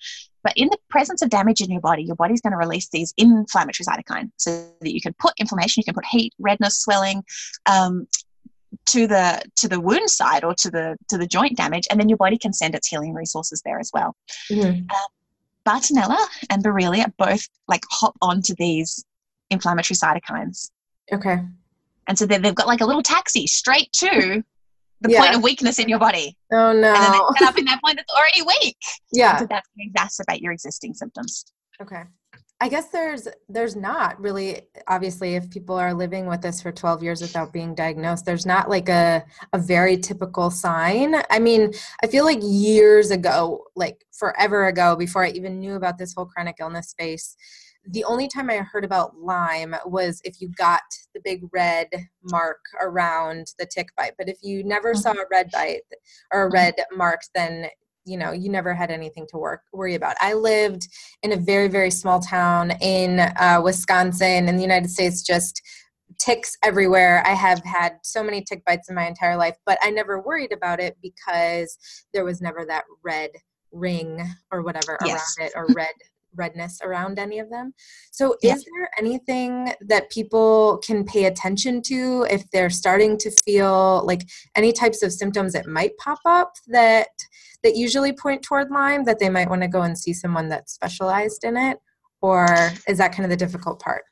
But 0.44 0.52
in 0.56 0.68
the 0.68 0.78
presence 0.88 1.22
of 1.22 1.30
damage 1.30 1.60
in 1.60 1.70
your 1.70 1.80
body, 1.80 2.04
your 2.04 2.16
body's 2.16 2.40
going 2.40 2.52
to 2.52 2.56
release 2.56 2.88
these 2.88 3.12
inflammatory 3.16 3.84
cytokines 3.84 4.30
so 4.36 4.64
that 4.80 4.94
you 4.94 5.00
can 5.00 5.14
put 5.18 5.34
inflammation, 5.38 5.80
you 5.80 5.84
can 5.84 5.94
put 5.94 6.06
heat, 6.06 6.32
redness, 6.38 6.78
swelling 6.78 7.24
um, 7.66 8.06
to 8.88 9.06
the 9.06 9.42
to 9.56 9.68
the 9.68 9.80
wound 9.80 10.10
side 10.10 10.44
or 10.44 10.54
to 10.54 10.70
the 10.70 10.96
to 11.08 11.18
the 11.18 11.26
joint 11.26 11.56
damage, 11.56 11.86
and 11.90 12.00
then 12.00 12.08
your 12.08 12.18
body 12.18 12.38
can 12.38 12.52
send 12.52 12.74
its 12.74 12.88
healing 12.88 13.14
resources 13.14 13.62
there 13.64 13.78
as 13.78 13.90
well. 13.92 14.16
Mm-hmm. 14.50 14.68
Um, 14.68 15.08
Bartonella 15.66 16.18
and 16.50 16.64
Borrelia 16.64 17.12
both 17.18 17.46
like 17.66 17.82
hop 17.90 18.16
onto 18.22 18.54
these 18.58 19.04
inflammatory 19.50 19.96
cytokines. 19.96 20.70
Okay. 21.12 21.38
And 22.06 22.18
so 22.18 22.24
then 22.24 22.40
they've 22.40 22.54
got 22.54 22.66
like 22.66 22.80
a 22.80 22.86
little 22.86 23.02
taxi 23.02 23.46
straight 23.46 23.92
to 23.94 24.42
the 25.00 25.10
yeah. 25.10 25.20
point 25.20 25.36
of 25.36 25.42
weakness 25.42 25.78
in 25.78 25.88
your 25.88 25.98
body. 25.98 26.36
Oh 26.52 26.72
no! 26.72 26.94
And 26.94 26.96
then 26.96 27.12
they 27.12 27.18
set 27.38 27.48
up 27.48 27.58
in 27.58 27.66
that 27.66 27.80
point 27.84 27.98
that's 27.98 28.12
already 28.12 28.42
weak. 28.42 28.76
Yeah, 29.12 29.38
so 29.38 29.46
that's 29.48 29.66
going 29.76 29.90
to 29.90 29.98
exacerbate 29.98 30.40
your 30.40 30.52
existing 30.52 30.94
symptoms. 30.94 31.46
Okay. 31.80 32.02
I 32.60 32.68
guess 32.68 32.88
there's 32.88 33.28
there's 33.48 33.76
not 33.76 34.20
really 34.20 34.62
obviously 34.88 35.36
if 35.36 35.48
people 35.48 35.76
are 35.76 35.94
living 35.94 36.26
with 36.26 36.42
this 36.42 36.60
for 36.60 36.72
12 36.72 37.04
years 37.04 37.20
without 37.20 37.52
being 37.52 37.72
diagnosed 37.72 38.24
there's 38.24 38.46
not 38.46 38.68
like 38.68 38.88
a 38.88 39.24
a 39.52 39.58
very 39.58 39.96
typical 39.96 40.50
sign. 40.50 41.14
I 41.30 41.38
mean, 41.38 41.72
I 42.02 42.08
feel 42.08 42.24
like 42.24 42.40
years 42.42 43.10
ago, 43.10 43.64
like 43.76 44.04
forever 44.12 44.66
ago 44.66 44.96
before 44.96 45.24
I 45.24 45.30
even 45.30 45.60
knew 45.60 45.74
about 45.74 45.98
this 45.98 46.14
whole 46.14 46.26
chronic 46.26 46.56
illness 46.60 46.88
space, 46.88 47.36
the 47.86 48.04
only 48.04 48.28
time 48.28 48.50
I 48.50 48.56
heard 48.56 48.84
about 48.84 49.16
Lyme 49.16 49.74
was 49.86 50.20
if 50.24 50.40
you 50.40 50.48
got 50.50 50.82
the 51.14 51.20
big 51.20 51.44
red 51.52 51.88
mark 52.24 52.60
around 52.82 53.52
the 53.58 53.66
tick 53.66 53.88
bite. 53.96 54.12
But 54.18 54.28
if 54.28 54.38
you 54.42 54.64
never 54.64 54.92
mm-hmm. 54.92 55.00
saw 55.00 55.12
a 55.12 55.24
red 55.30 55.50
bite 55.52 55.82
or 56.32 56.42
a 56.42 56.46
mm-hmm. 56.46 56.54
red 56.54 56.74
mark, 56.94 57.20
then 57.34 57.68
you 58.08 58.16
know 58.16 58.32
you 58.32 58.48
never 58.48 58.74
had 58.74 58.90
anything 58.90 59.26
to 59.30 59.38
work 59.38 59.62
worry 59.72 59.94
about. 59.94 60.16
I 60.20 60.34
lived 60.34 60.88
in 61.22 61.32
a 61.32 61.36
very 61.36 61.68
very 61.68 61.90
small 61.90 62.20
town 62.20 62.72
in 62.80 63.20
uh, 63.20 63.60
Wisconsin 63.62 64.48
in 64.48 64.56
the 64.56 64.62
United 64.62 64.90
States. 64.90 65.22
Just 65.22 65.62
ticks 66.18 66.56
everywhere. 66.64 67.22
I 67.24 67.34
have 67.34 67.62
had 67.64 67.98
so 68.02 68.22
many 68.22 68.42
tick 68.42 68.64
bites 68.64 68.88
in 68.88 68.94
my 68.94 69.06
entire 69.06 69.36
life, 69.36 69.56
but 69.64 69.78
I 69.82 69.90
never 69.90 70.20
worried 70.20 70.52
about 70.52 70.80
it 70.80 70.96
because 71.02 71.78
there 72.12 72.24
was 72.24 72.40
never 72.40 72.64
that 72.66 72.84
red 73.04 73.30
ring 73.72 74.20
or 74.50 74.62
whatever 74.62 74.98
yes. 75.04 75.36
around 75.38 75.46
it 75.46 75.52
or 75.54 75.66
red 75.74 75.94
redness 76.38 76.80
around 76.82 77.18
any 77.18 77.38
of 77.38 77.50
them. 77.50 77.74
So, 78.10 78.36
yeah. 78.42 78.54
is 78.54 78.64
there 78.64 78.90
anything 78.98 79.72
that 79.80 80.10
people 80.10 80.80
can 80.86 81.04
pay 81.04 81.24
attention 81.24 81.82
to 81.82 82.26
if 82.30 82.48
they're 82.50 82.70
starting 82.70 83.18
to 83.18 83.30
feel 83.44 84.04
like 84.06 84.22
any 84.54 84.72
types 84.72 85.02
of 85.02 85.12
symptoms 85.12 85.52
that 85.52 85.66
might 85.66 85.96
pop 85.98 86.20
up 86.24 86.52
that 86.68 87.08
that 87.64 87.76
usually 87.76 88.12
point 88.12 88.42
toward 88.42 88.70
Lyme 88.70 89.04
that 89.04 89.18
they 89.18 89.28
might 89.28 89.50
want 89.50 89.62
to 89.62 89.68
go 89.68 89.82
and 89.82 89.98
see 89.98 90.12
someone 90.12 90.48
that's 90.48 90.72
specialized 90.72 91.44
in 91.44 91.56
it, 91.56 91.78
or 92.22 92.46
is 92.86 92.98
that 92.98 93.12
kind 93.12 93.24
of 93.24 93.30
the 93.30 93.36
difficult 93.36 93.80
part? 93.80 94.02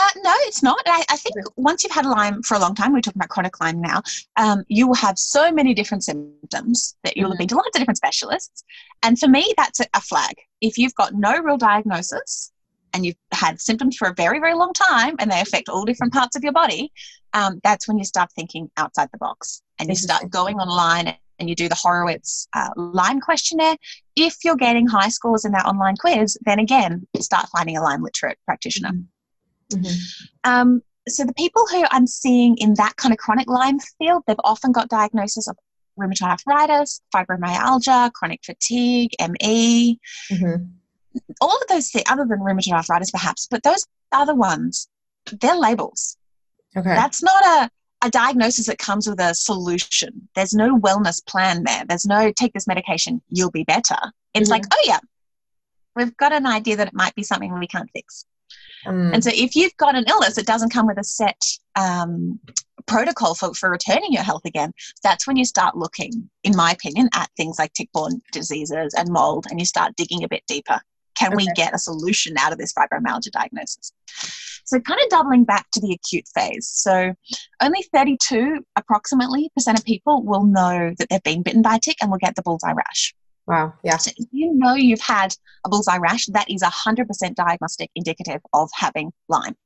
Uh, 0.00 0.08
no, 0.22 0.32
it's 0.42 0.62
not. 0.62 0.80
I, 0.86 1.04
I, 1.10 1.16
think 1.16 1.34
once 1.56 1.82
you've 1.82 1.92
had 1.92 2.06
Lyme 2.06 2.40
for 2.44 2.54
a 2.54 2.60
long 2.60 2.76
time, 2.76 2.92
we're 2.92 3.00
talking 3.00 3.18
about 3.18 3.30
chronic 3.30 3.60
Lyme 3.60 3.80
now, 3.80 4.00
um, 4.36 4.62
you 4.68 4.86
will 4.86 4.94
have 4.94 5.18
so 5.18 5.50
many 5.50 5.74
different 5.74 6.04
symptoms 6.04 6.94
that 7.02 7.16
you'll 7.16 7.24
mm-hmm. 7.24 7.32
have 7.32 7.38
been 7.38 7.48
to 7.48 7.56
lots 7.56 7.70
of 7.74 7.80
different 7.80 7.96
specialists. 7.96 8.62
And 9.02 9.18
for 9.18 9.26
me, 9.26 9.52
that's 9.56 9.80
a, 9.80 9.86
a 9.94 10.00
flag. 10.00 10.36
If 10.60 10.78
you've 10.78 10.94
got 10.94 11.14
no 11.14 11.40
real 11.40 11.56
diagnosis 11.56 12.52
and 12.94 13.04
you've 13.04 13.16
had 13.32 13.60
symptoms 13.60 13.96
for 13.96 14.06
a 14.06 14.14
very, 14.14 14.38
very 14.38 14.54
long 14.54 14.72
time 14.72 15.16
and 15.18 15.32
they 15.32 15.40
affect 15.40 15.68
all 15.68 15.84
different 15.84 16.12
parts 16.12 16.36
of 16.36 16.44
your 16.44 16.52
body, 16.52 16.92
um, 17.32 17.58
that's 17.64 17.88
when 17.88 17.98
you 17.98 18.04
start 18.04 18.30
thinking 18.36 18.70
outside 18.76 19.08
the 19.10 19.18
box 19.18 19.62
and 19.80 19.88
you 19.88 19.96
start 19.96 20.30
going 20.30 20.58
online 20.58 21.16
and 21.40 21.48
you 21.48 21.56
do 21.56 21.68
the 21.68 21.74
Horowitz 21.74 22.46
uh, 22.54 22.70
Lyme 22.76 23.20
questionnaire. 23.20 23.76
If 24.14 24.36
you're 24.44 24.54
getting 24.54 24.86
high 24.86 25.08
scores 25.08 25.44
in 25.44 25.50
that 25.52 25.66
online 25.66 25.96
quiz, 25.96 26.38
then 26.42 26.60
again, 26.60 27.04
start 27.18 27.48
finding 27.48 27.76
a 27.76 27.82
Lyme 27.82 28.02
literate 28.02 28.38
practitioner. 28.46 28.90
Mm-hmm. 28.90 29.02
Mm-hmm. 29.72 30.50
Um, 30.50 30.82
so 31.08 31.24
the 31.24 31.34
people 31.34 31.66
who 31.70 31.84
I'm 31.90 32.06
seeing 32.06 32.56
in 32.58 32.74
that 32.74 32.96
kind 32.96 33.12
of 33.12 33.18
chronic 33.18 33.48
Lyme 33.48 33.78
field, 33.98 34.22
they've 34.26 34.36
often 34.44 34.72
got 34.72 34.88
diagnosis 34.88 35.48
of 35.48 35.56
rheumatoid 35.98 36.28
arthritis, 36.28 37.00
fibromyalgia, 37.14 38.12
chronic 38.12 38.40
fatigue, 38.44 39.10
ME, 39.20 39.98
mm-hmm. 40.30 40.64
all 41.40 41.56
of 41.56 41.68
those 41.68 41.90
things, 41.90 42.04
other 42.08 42.24
than 42.24 42.40
rheumatoid 42.40 42.72
arthritis 42.72 43.10
perhaps, 43.10 43.46
but 43.50 43.62
those 43.62 43.84
other 44.12 44.34
ones, 44.34 44.88
they're 45.40 45.56
labels. 45.56 46.16
Okay. 46.76 46.94
That's 46.94 47.22
not 47.22 47.44
a, 47.44 47.70
a 48.06 48.10
diagnosis 48.10 48.66
that 48.66 48.78
comes 48.78 49.08
with 49.08 49.20
a 49.20 49.34
solution. 49.34 50.28
There's 50.34 50.54
no 50.54 50.78
wellness 50.78 51.24
plan 51.26 51.64
there. 51.64 51.84
There's 51.88 52.06
no 52.06 52.32
take 52.32 52.52
this 52.52 52.66
medication, 52.66 53.22
you'll 53.28 53.50
be 53.50 53.64
better. 53.64 53.96
It's 54.34 54.44
mm-hmm. 54.44 54.52
like, 54.52 54.64
oh 54.72 54.82
yeah, 54.84 55.00
we've 55.96 56.16
got 56.16 56.32
an 56.32 56.46
idea 56.46 56.76
that 56.76 56.88
it 56.88 56.94
might 56.94 57.14
be 57.14 57.22
something 57.22 57.58
we 57.58 57.66
can't 57.66 57.90
fix. 57.92 58.24
Mm. 58.86 59.14
And 59.14 59.24
so 59.24 59.30
if 59.32 59.54
you've 59.56 59.76
got 59.76 59.94
an 59.94 60.04
illness 60.08 60.36
that 60.36 60.46
doesn't 60.46 60.70
come 60.72 60.86
with 60.86 60.98
a 60.98 61.04
set 61.04 61.42
um, 61.76 62.38
protocol 62.86 63.34
for, 63.34 63.54
for 63.54 63.70
returning 63.70 64.12
your 64.12 64.22
health 64.22 64.44
again, 64.44 64.72
that's 65.02 65.26
when 65.26 65.36
you 65.36 65.44
start 65.44 65.76
looking, 65.76 66.28
in 66.44 66.56
my 66.56 66.72
opinion, 66.72 67.08
at 67.14 67.30
things 67.36 67.58
like 67.58 67.72
tick-borne 67.72 68.20
diseases 68.32 68.94
and 68.94 69.10
mold 69.10 69.46
and 69.50 69.58
you 69.58 69.66
start 69.66 69.96
digging 69.96 70.24
a 70.24 70.28
bit 70.28 70.42
deeper. 70.46 70.80
Can 71.14 71.34
okay. 71.34 71.36
we 71.36 71.52
get 71.54 71.74
a 71.74 71.78
solution 71.78 72.36
out 72.38 72.52
of 72.52 72.58
this 72.58 72.72
fibromyalgia 72.72 73.32
diagnosis? 73.32 73.92
So, 74.64 74.78
kind 74.80 75.00
of 75.02 75.08
doubling 75.08 75.44
back 75.44 75.66
to 75.72 75.80
the 75.80 75.92
acute 75.92 76.26
phase. 76.34 76.68
So, 76.68 77.14
only 77.62 77.82
32 77.92 78.64
approximately 78.76 79.50
percent 79.54 79.78
of 79.78 79.84
people 79.84 80.22
will 80.22 80.44
know 80.44 80.92
that 80.98 81.08
they've 81.08 81.22
been 81.22 81.42
bitten 81.42 81.62
by 81.62 81.76
a 81.76 81.80
tick 81.80 81.96
and 82.00 82.10
will 82.10 82.18
get 82.18 82.36
the 82.36 82.42
bullseye 82.42 82.72
rash. 82.72 83.14
Wow. 83.48 83.72
Yeah. 83.82 83.96
So 83.96 84.10
if 84.14 84.26
you 84.30 84.52
know 84.52 84.74
you've 84.74 85.00
had 85.00 85.34
a 85.64 85.70
bullseye 85.70 85.96
rash, 85.96 86.26
that 86.26 86.50
is 86.50 86.62
100% 86.62 87.34
diagnostic 87.34 87.90
indicative 87.94 88.42
of 88.52 88.68
having 88.74 89.10
Lyme. 89.28 89.56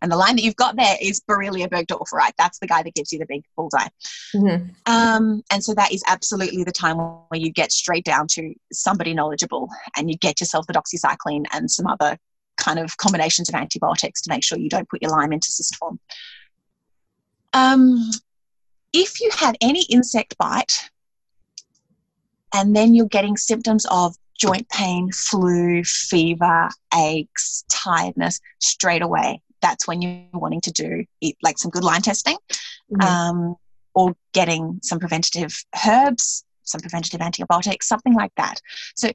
And 0.00 0.10
the 0.10 0.16
line 0.16 0.36
that 0.36 0.42
you've 0.42 0.56
got 0.56 0.76
there 0.76 0.96
is 1.00 1.20
Borrelia 1.20 1.68
burgdorferi. 1.68 2.30
That's 2.38 2.60
the 2.60 2.68
guy 2.68 2.82
that 2.82 2.94
gives 2.94 3.12
you 3.12 3.18
the 3.18 3.26
big 3.26 3.42
bullseye. 3.56 3.88
Mm-hmm. 4.34 4.70
Um, 4.86 5.42
and 5.50 5.64
so 5.64 5.74
that 5.74 5.92
is 5.92 6.02
absolutely 6.06 6.62
the 6.62 6.72
time 6.72 6.96
where 6.96 7.40
you 7.40 7.50
get 7.50 7.72
straight 7.72 8.04
down 8.04 8.28
to 8.32 8.54
somebody 8.72 9.14
knowledgeable 9.14 9.68
and 9.96 10.08
you 10.08 10.16
get 10.16 10.40
yourself 10.40 10.66
the 10.66 10.72
doxycycline 10.72 11.44
and 11.52 11.70
some 11.70 11.86
other 11.88 12.16
kind 12.56 12.78
of 12.78 12.96
combinations 12.98 13.48
of 13.48 13.54
antibiotics 13.56 14.22
to 14.22 14.30
make 14.30 14.44
sure 14.44 14.58
you 14.58 14.68
don't 14.68 14.88
put 14.88 15.02
your 15.02 15.10
Lyme 15.10 15.32
into 15.32 15.50
cyst 15.50 15.74
form. 15.76 15.98
Um, 17.52 18.10
if 18.92 19.20
you 19.20 19.30
have 19.38 19.56
any 19.60 19.84
insect 19.90 20.36
bite, 20.38 20.90
and 22.54 22.74
then 22.74 22.94
you're 22.94 23.06
getting 23.06 23.36
symptoms 23.36 23.86
of 23.90 24.16
joint 24.38 24.68
pain, 24.70 25.10
flu, 25.12 25.84
fever, 25.84 26.68
aches, 26.94 27.64
tiredness 27.70 28.40
straight 28.60 29.02
away. 29.02 29.40
That's 29.60 29.86
when 29.86 30.02
you're 30.02 30.24
wanting 30.32 30.60
to 30.62 30.72
do 30.72 31.04
like 31.42 31.58
some 31.58 31.70
good 31.70 31.84
Lyme 31.84 32.02
testing 32.02 32.36
mm-hmm. 32.92 33.00
um, 33.02 33.56
or 33.94 34.16
getting 34.32 34.80
some 34.82 34.98
preventative 34.98 35.54
herbs, 35.86 36.44
some 36.64 36.80
preventative 36.80 37.20
antibiotics, 37.20 37.88
something 37.88 38.14
like 38.14 38.32
that. 38.36 38.60
So 38.96 39.10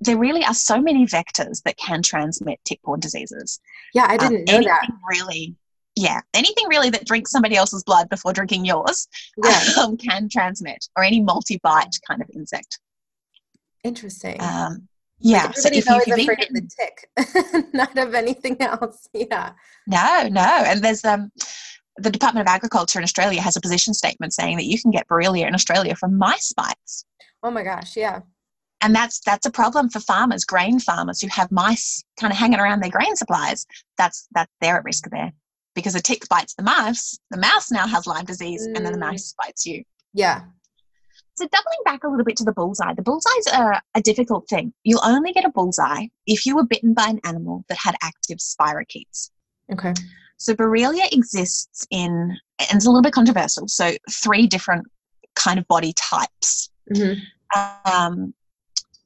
there 0.00 0.16
really 0.16 0.44
are 0.44 0.54
so 0.54 0.80
many 0.80 1.06
vectors 1.06 1.62
that 1.64 1.76
can 1.76 2.02
transmit 2.02 2.58
tick-borne 2.64 3.00
diseases. 3.00 3.60
Yeah, 3.94 4.06
I 4.08 4.16
didn't 4.16 4.48
um, 4.48 4.56
know 4.56 4.62
that. 4.62 4.88
Really, 5.08 5.54
yeah, 5.96 6.20
anything 6.34 6.66
really 6.68 6.90
that 6.90 7.04
drinks 7.04 7.30
somebody 7.30 7.56
else's 7.56 7.82
blood 7.84 8.08
before 8.08 8.32
drinking 8.32 8.64
yours 8.64 9.08
yeah. 9.42 9.60
um, 9.80 9.96
can 9.96 10.28
transmit, 10.28 10.86
or 10.96 11.04
any 11.04 11.20
multi-bite 11.20 11.96
kind 12.06 12.22
of 12.22 12.30
insect. 12.34 12.78
Interesting. 13.84 14.40
Um, 14.40 14.88
yeah, 15.18 15.46
like 15.46 15.56
so 15.56 15.68
if 15.68 15.86
you, 15.86 16.00
if 16.06 16.08
afraid 16.08 16.48
of 16.48 16.54
the 16.54 16.68
tick, 16.78 17.66
not 17.74 17.96
of 17.96 18.14
anything 18.14 18.60
else. 18.60 19.08
Yeah. 19.12 19.52
No, 19.86 20.28
no, 20.30 20.64
and 20.66 20.82
there's 20.82 21.04
um, 21.04 21.30
the 21.96 22.10
Department 22.10 22.48
of 22.48 22.52
Agriculture 22.52 22.98
in 22.98 23.04
Australia 23.04 23.40
has 23.40 23.56
a 23.56 23.60
position 23.60 23.94
statement 23.94 24.32
saying 24.32 24.56
that 24.56 24.64
you 24.64 24.80
can 24.80 24.90
get 24.90 25.06
Borrelia 25.08 25.46
in 25.46 25.54
Australia 25.54 25.94
from 25.94 26.16
mice 26.16 26.52
bites. 26.54 27.04
Oh 27.42 27.50
my 27.50 27.62
gosh, 27.62 27.96
yeah. 27.96 28.20
And 28.80 28.94
that's 28.94 29.20
that's 29.20 29.46
a 29.46 29.50
problem 29.50 29.90
for 29.90 30.00
farmers, 30.00 30.44
grain 30.44 30.80
farmers 30.80 31.20
who 31.20 31.28
have 31.28 31.52
mice 31.52 32.02
kind 32.18 32.32
of 32.32 32.38
hanging 32.38 32.58
around 32.58 32.82
their 32.82 32.90
grain 32.90 33.14
supplies. 33.14 33.64
That's 33.98 34.26
that 34.32 34.48
they're 34.60 34.78
at 34.78 34.84
risk 34.84 35.08
there 35.10 35.32
because 35.74 35.94
a 35.94 36.00
tick 36.00 36.28
bites 36.28 36.54
the 36.54 36.62
mouse, 36.62 37.18
the 37.30 37.38
mouse 37.38 37.70
now 37.70 37.86
has 37.86 38.06
Lyme 38.06 38.24
disease, 38.24 38.66
mm. 38.66 38.76
and 38.76 38.84
then 38.84 38.92
the 38.92 38.98
mm. 38.98 39.12
mouse 39.12 39.34
bites 39.38 39.66
you. 39.66 39.82
Yeah. 40.14 40.42
So 41.34 41.46
doubling 41.46 41.78
back 41.84 42.04
a 42.04 42.08
little 42.08 42.24
bit 42.24 42.36
to 42.36 42.44
the 42.44 42.52
bullseye, 42.52 42.92
the 42.94 43.02
bullseye's 43.02 43.46
a, 43.52 43.80
a 43.94 44.02
difficult 44.02 44.48
thing. 44.48 44.72
You'll 44.84 45.04
only 45.04 45.32
get 45.32 45.46
a 45.46 45.50
bullseye 45.50 46.06
if 46.26 46.44
you 46.44 46.54
were 46.54 46.64
bitten 46.64 46.92
by 46.92 47.06
an 47.08 47.20
animal 47.24 47.64
that 47.68 47.78
had 47.78 47.94
active 48.02 48.38
spirochetes. 48.38 49.30
Okay. 49.72 49.94
So 50.36 50.54
Borrelia 50.54 51.10
exists 51.12 51.86
in, 51.90 52.36
and 52.58 52.76
it's 52.76 52.84
a 52.84 52.90
little 52.90 53.02
bit 53.02 53.14
controversial. 53.14 53.66
So 53.68 53.92
three 54.10 54.46
different 54.46 54.86
kind 55.34 55.58
of 55.58 55.66
body 55.68 55.94
types. 55.94 56.70
Mm-hmm. 56.92 57.90
Um, 57.90 58.34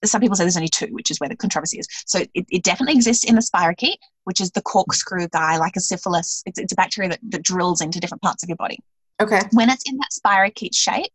some 0.05 0.21
people 0.21 0.37
say 0.37 0.45
there's 0.45 0.57
only 0.57 0.69
two, 0.69 0.89
which 0.89 1.11
is 1.11 1.19
where 1.19 1.29
the 1.29 1.37
controversy 1.37 1.79
is. 1.79 1.89
So 2.07 2.21
it, 2.35 2.47
it 2.51 2.63
definitely 2.63 2.95
exists 2.95 3.25
in 3.25 3.35
the 3.35 3.41
spirochete, 3.41 3.97
which 4.25 4.41
is 4.41 4.51
the 4.51 4.63
corkscrew 4.63 5.29
guy, 5.29 5.57
like 5.57 5.77
a 5.77 5.81
syphilis. 5.81 6.43
It's, 6.47 6.59
it's 6.59 6.73
a 6.73 6.77
bacteria 6.77 7.11
that, 7.11 7.21
that 7.31 7.43
drills 7.43 7.81
into 7.81 8.01
different 8.01 8.23
parts 8.23 8.43
of 8.43 8.49
your 8.49 8.57
body. 8.57 8.79
Okay. 9.21 9.41
When 9.53 9.71
it's 9.71 9.89
in 9.89 9.97
that 9.97 10.11
spirochete 10.13 10.75
shape, 10.75 11.13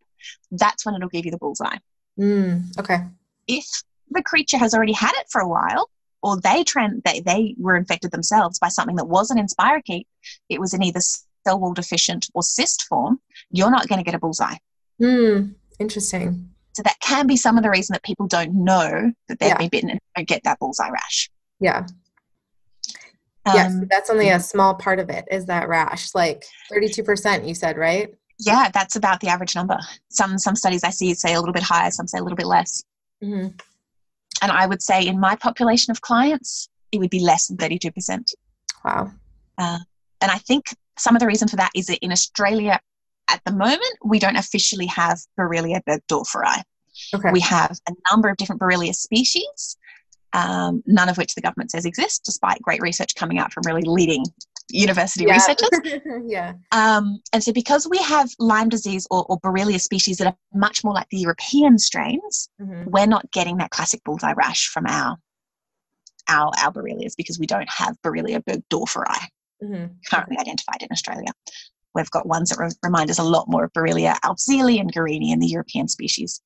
that's 0.51 0.85
when 0.85 0.95
it'll 0.95 1.09
give 1.09 1.25
you 1.25 1.31
the 1.31 1.37
bullseye. 1.37 1.77
Mm, 2.19 2.77
okay. 2.79 2.99
If 3.47 3.65
the 4.09 4.23
creature 4.23 4.57
has 4.57 4.73
already 4.73 4.93
had 4.93 5.13
it 5.15 5.27
for 5.29 5.41
a 5.41 5.47
while, 5.47 5.89
or 6.23 6.39
they 6.39 6.63
trend 6.63 7.01
they, 7.03 7.19
they 7.19 7.55
were 7.57 7.75
infected 7.75 8.11
themselves 8.11 8.59
by 8.59 8.67
something 8.67 8.95
that 8.95 9.05
wasn't 9.05 9.39
in 9.39 9.47
spirochete, 9.47 10.05
it 10.49 10.59
was 10.59 10.73
in 10.73 10.83
either 10.83 10.99
cell 10.99 11.59
wall 11.59 11.73
deficient 11.73 12.29
or 12.33 12.43
cyst 12.43 12.83
form, 12.83 13.19
you're 13.49 13.71
not 13.71 13.87
going 13.87 13.99
to 13.99 14.03
get 14.03 14.15
a 14.15 14.19
bullseye. 14.19 14.55
Mm, 15.01 15.55
interesting. 15.79 16.49
So 16.81 16.83
that 16.85 16.99
can 16.99 17.27
be 17.27 17.37
some 17.37 17.57
of 17.57 17.63
the 17.63 17.69
reason 17.69 17.93
that 17.93 18.01
people 18.01 18.25
don't 18.25 18.55
know 18.55 19.11
that 19.27 19.37
they've 19.39 19.49
Yeah. 19.49 19.57
been 19.57 19.69
bitten 19.69 19.89
and 19.91 19.99
don't 20.15 20.27
get 20.27 20.43
that 20.45 20.57
bullseye 20.57 20.89
rash. 20.89 21.29
Yeah. 21.59 21.85
Um, 23.45 23.55
yes. 23.55 23.75
That's 23.91 24.09
only 24.09 24.29
a 24.29 24.39
small 24.39 24.73
part 24.73 24.97
of 24.99 25.09
it. 25.11 25.25
Is 25.29 25.45
that 25.45 25.69
rash? 25.69 26.15
Like 26.15 26.43
thirty-two 26.71 27.03
percent? 27.03 27.45
You 27.45 27.53
said 27.53 27.77
right? 27.77 28.11
Yeah, 28.39 28.69
that's 28.73 28.95
about 28.95 29.19
the 29.19 29.27
average 29.27 29.55
number. 29.55 29.77
Some 30.09 30.39
some 30.39 30.55
studies 30.55 30.83
I 30.83 30.89
see 30.89 31.13
say 31.13 31.35
a 31.35 31.39
little 31.39 31.53
bit 31.53 31.61
higher, 31.61 31.91
some 31.91 32.07
say 32.07 32.17
a 32.17 32.23
little 32.23 32.35
bit 32.35 32.47
less. 32.47 32.83
Mm-hmm. 33.23 33.49
And 34.41 34.51
I 34.51 34.65
would 34.65 34.81
say 34.81 35.05
in 35.05 35.19
my 35.19 35.35
population 35.35 35.91
of 35.91 36.01
clients, 36.01 36.67
it 36.91 36.97
would 36.97 37.11
be 37.11 37.19
less 37.19 37.45
than 37.47 37.57
32%. 37.57 38.33
Wow. 38.83 39.11
And 39.59 40.31
I 40.31 40.39
think 40.39 40.75
some 40.97 41.15
of 41.15 41.19
the 41.19 41.27
reason 41.27 41.47
for 41.47 41.57
that 41.57 41.69
is 41.75 41.85
that 41.87 41.99
in 41.99 42.11
Australia 42.11 42.79
at 43.29 43.41
the 43.45 43.51
moment, 43.51 43.93
we 44.03 44.19
don't 44.19 44.35
officially 44.35 44.87
have 44.87 45.19
Borrelia 45.39 45.79
burgdorferi. 45.87 46.61
Okay. 47.13 47.31
We 47.31 47.39
have 47.41 47.77
a 47.89 47.93
number 48.11 48.29
of 48.29 48.37
different 48.37 48.61
Borrelia 48.61 48.93
species, 48.93 49.77
um, 50.33 50.81
none 50.85 51.09
of 51.09 51.17
which 51.17 51.35
the 51.35 51.41
government 51.41 51.71
says 51.71 51.85
exist, 51.85 52.23
despite 52.25 52.61
great 52.61 52.81
research 52.81 53.15
coming 53.15 53.39
out 53.39 53.51
from 53.51 53.63
really 53.65 53.83
leading 53.85 54.23
university 54.69 55.25
yeah. 55.25 55.33
researchers. 55.33 55.69
yeah. 56.25 56.53
Um, 56.71 57.19
and 57.33 57.43
so, 57.43 57.51
because 57.51 57.87
we 57.89 57.97
have 57.97 58.29
Lyme 58.39 58.69
disease 58.69 59.05
or, 59.11 59.25
or 59.27 59.39
Borrelia 59.41 59.79
species 59.81 60.17
that 60.17 60.27
are 60.27 60.37
much 60.53 60.83
more 60.83 60.93
like 60.93 61.07
the 61.11 61.17
European 61.19 61.77
strains, 61.77 62.49
Mm-hmm. 62.61 62.89
we're 62.91 63.07
not 63.07 63.29
getting 63.31 63.57
that 63.57 63.71
classic 63.71 64.01
bullseye 64.03 64.33
rash 64.33 64.67
from 64.67 64.85
our 64.87 65.17
our, 66.29 66.51
our 66.63 66.71
Borrelias 66.71 67.13
because 67.17 67.39
we 67.39 67.47
don't 67.47 67.69
have 67.69 67.97
Borrelia 68.03 68.41
burgdorferi 68.43 69.27
Mm-hmm. 69.63 69.93
currently 70.09 70.37
identified 70.39 70.81
in 70.81 70.87
Australia. 70.91 71.27
We've 71.93 72.09
got 72.09 72.25
ones 72.25 72.49
that 72.49 72.57
re- 72.57 72.71
remind 72.81 73.11
us 73.11 73.19
a 73.19 73.23
lot 73.23 73.47
more 73.47 73.65
of 73.65 73.73
Borrelia 73.73 74.15
afzelii 74.21 74.79
and 74.79 74.91
garinii 74.91 75.31
and 75.31 75.39
the 75.39 75.45
European 75.47 75.87
species. 75.87 76.41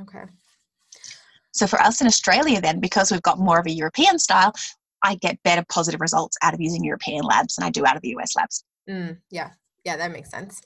Okay. 0.00 0.24
So 1.52 1.66
for 1.66 1.80
us 1.80 2.00
in 2.00 2.06
Australia, 2.06 2.60
then, 2.60 2.80
because 2.80 3.12
we've 3.12 3.22
got 3.22 3.38
more 3.38 3.60
of 3.60 3.66
a 3.66 3.70
European 3.70 4.18
style, 4.18 4.52
I 5.02 5.14
get 5.16 5.42
better 5.44 5.64
positive 5.68 6.00
results 6.00 6.36
out 6.42 6.54
of 6.54 6.60
using 6.60 6.82
European 6.82 7.24
labs 7.24 7.56
than 7.56 7.64
I 7.64 7.70
do 7.70 7.86
out 7.86 7.96
of 7.96 8.02
the 8.02 8.16
US 8.18 8.34
labs. 8.34 8.64
Mm, 8.88 9.18
yeah. 9.30 9.50
Yeah, 9.84 9.96
that 9.96 10.10
makes 10.10 10.30
sense. 10.30 10.60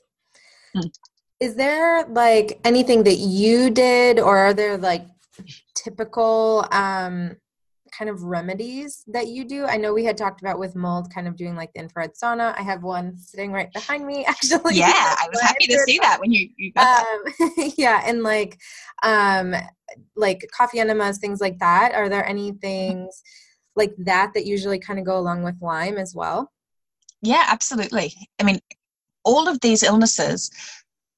Mm. 0.75 0.91
Is 1.39 1.55
there 1.55 2.05
like 2.07 2.59
anything 2.63 3.03
that 3.03 3.17
you 3.17 3.69
did 3.69 4.19
or 4.19 4.37
are 4.37 4.53
there 4.53 4.77
like 4.77 5.05
typical 5.75 6.65
um 6.71 7.37
kind 7.99 8.09
of 8.09 8.23
remedies 8.23 9.03
that 9.07 9.27
you 9.27 9.43
do? 9.43 9.65
I 9.65 9.75
know 9.75 9.93
we 9.93 10.05
had 10.05 10.15
talked 10.17 10.39
about 10.41 10.57
with 10.57 10.73
mold 10.75 11.13
kind 11.13 11.27
of 11.27 11.35
doing 11.35 11.55
like 11.55 11.73
the 11.73 11.81
infrared 11.81 12.13
sauna. 12.15 12.57
I 12.57 12.61
have 12.63 12.81
one 12.81 13.17
sitting 13.17 13.51
right 13.51 13.71
behind 13.73 14.07
me 14.07 14.25
actually. 14.33 14.77
Yeah, 14.77 14.93
I 14.93 15.27
was 15.29 15.41
happy 15.41 15.67
to 15.67 15.77
see 15.79 15.99
that 15.99 16.19
when 16.21 16.31
you, 16.31 16.49
you 16.57 16.71
got 16.71 17.03
that. 17.37 17.43
um, 17.51 17.71
yeah 17.77 18.01
and 18.05 18.23
like 18.23 18.57
um 19.03 19.53
like 20.15 20.47
coffee 20.55 20.79
enemas 20.79 21.17
things 21.17 21.41
like 21.41 21.59
that 21.59 21.93
are 21.93 22.07
there 22.07 22.25
any 22.25 22.53
things 22.53 23.21
like 23.75 23.93
that 23.97 24.31
that 24.33 24.45
usually 24.45 24.79
kind 24.79 24.97
of 24.99 25.05
go 25.05 25.17
along 25.17 25.43
with 25.43 25.55
lyme 25.61 25.97
as 25.97 26.15
well 26.15 26.51
Yeah, 27.21 27.45
absolutely. 27.49 28.13
I 28.39 28.43
mean, 28.43 28.59
all 29.25 29.47
of 29.49 29.59
these 29.59 29.83
illnesses 29.83 30.49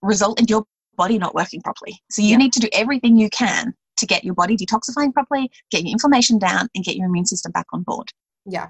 result 0.02 0.40
in 0.40 0.48
your 0.48 0.66
body 0.96 1.18
not 1.20 1.36
working 1.36 1.62
properly. 1.62 2.02
So 2.10 2.22
you 2.24 2.32
Yeah. 2.32 2.38
need 2.38 2.54
to 2.54 2.60
do 2.60 2.70
everything 2.74 3.18
you 3.18 3.30
can 3.30 3.76
to 4.02 4.06
get 4.06 4.24
your 4.26 4.36
body 4.36 4.56
detoxifying 4.58 5.14
properly, 5.14 5.50
get 5.72 5.84
your 5.84 5.92
inflammation 5.94 6.38
down, 6.38 6.68
and 6.76 6.84
get 6.84 6.96
your 6.98 7.06
immune 7.08 7.26
system 7.26 7.52
back 7.54 7.68
on 7.74 7.84
board. 7.84 8.10
yeah 8.46 8.70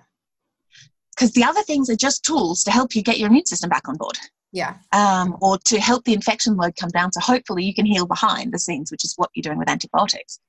Because 1.15 1.31
the 1.33 1.43
other 1.43 1.63
things 1.63 1.89
are 1.89 1.95
just 1.95 2.23
tools 2.23 2.63
to 2.65 2.71
help 2.71 2.95
you 2.95 3.01
get 3.01 3.17
your 3.19 3.29
immune 3.29 3.45
system 3.45 3.69
back 3.69 3.87
on 3.89 3.97
board. 3.97 4.17
yeah 4.53 4.73
um, 4.91 5.27
or 5.41 5.57
to 5.69 5.79
help 5.79 6.03
the 6.05 6.13
infection 6.13 6.55
load 6.57 6.73
come 6.75 6.89
down. 6.89 7.11
So 7.11 7.21
hopefully 7.21 7.63
you 7.63 7.73
can 7.73 7.85
heal 7.85 8.05
behind 8.05 8.51
the 8.53 8.59
scenes, 8.59 8.91
which 8.91 9.03
is 9.05 9.13
what 9.17 9.29
you're 9.33 9.43
doing 9.49 9.57
with 9.57 9.69
antibiotics. 9.69 10.39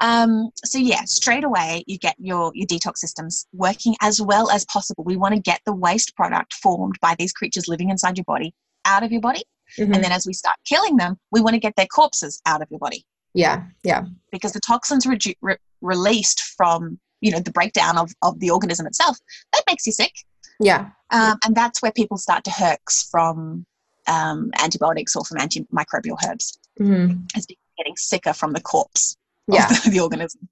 Um, 0.00 0.50
so 0.64 0.78
yeah, 0.78 1.02
straight 1.04 1.44
away 1.44 1.84
you 1.86 1.96
get 1.98 2.16
your 2.18 2.50
your 2.54 2.66
detox 2.66 2.96
systems 2.98 3.46
working 3.52 3.94
as 4.02 4.20
well 4.30 4.50
as 4.50 4.64
possible. 4.66 5.04
We 5.04 5.16
want 5.16 5.34
to 5.36 5.40
get 5.40 5.60
the 5.64 5.72
waste 5.86 6.10
product 6.16 6.52
formed 6.54 6.96
by 7.00 7.14
these 7.18 7.32
creatures 7.32 7.68
living 7.68 7.90
inside 7.90 8.18
your 8.18 8.24
body 8.34 8.50
out 8.84 9.02
of 9.04 9.12
your 9.12 9.20
body, 9.28 9.44
Mhm. 9.78 9.94
and 9.94 10.00
then 10.04 10.12
as 10.18 10.26
we 10.26 10.32
start 10.42 10.56
killing 10.72 10.96
them, 11.02 11.12
we 11.34 11.40
want 11.40 11.54
to 11.54 11.60
get 11.66 11.74
their 11.76 11.86
corpses 11.98 12.42
out 12.44 12.60
of 12.60 12.68
your 12.72 12.80
body 12.86 13.06
yeah 13.34 13.64
yeah. 13.82 14.04
Because 14.32 14.52
the 14.52 14.60
toxins 14.60 15.06
redu- 15.06 15.36
re- 15.42 15.56
released 15.80 16.40
from 16.56 16.98
you 17.20 17.30
know 17.30 17.40
the 17.40 17.50
breakdown 17.52 17.98
of, 17.98 18.12
of 18.22 18.38
the 18.40 18.50
organism 18.50 18.86
itself 18.86 19.18
that 19.52 19.62
makes 19.68 19.86
you 19.86 19.92
sick. 19.92 20.12
Yeah. 20.60 20.90
Um, 21.10 21.38
and 21.44 21.54
that's 21.54 21.82
where 21.82 21.92
people 21.92 22.16
start 22.16 22.44
to 22.44 22.50
herx 22.50 23.08
from 23.10 23.66
um, 24.06 24.50
antibiotics 24.62 25.16
or 25.16 25.24
from 25.24 25.38
antimicrobial 25.38 26.16
herbs, 26.28 26.58
Mhm. 26.80 27.24
as 27.36 27.46
getting 27.78 27.96
sicker 27.96 28.32
from 28.32 28.52
the 28.52 28.60
corpse 28.60 29.16
yeah 29.48 29.64
of 29.70 29.70
the, 29.84 29.90
the 29.90 30.00
organism. 30.00 30.48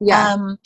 yeah. 0.00 0.32
Um, 0.34 0.58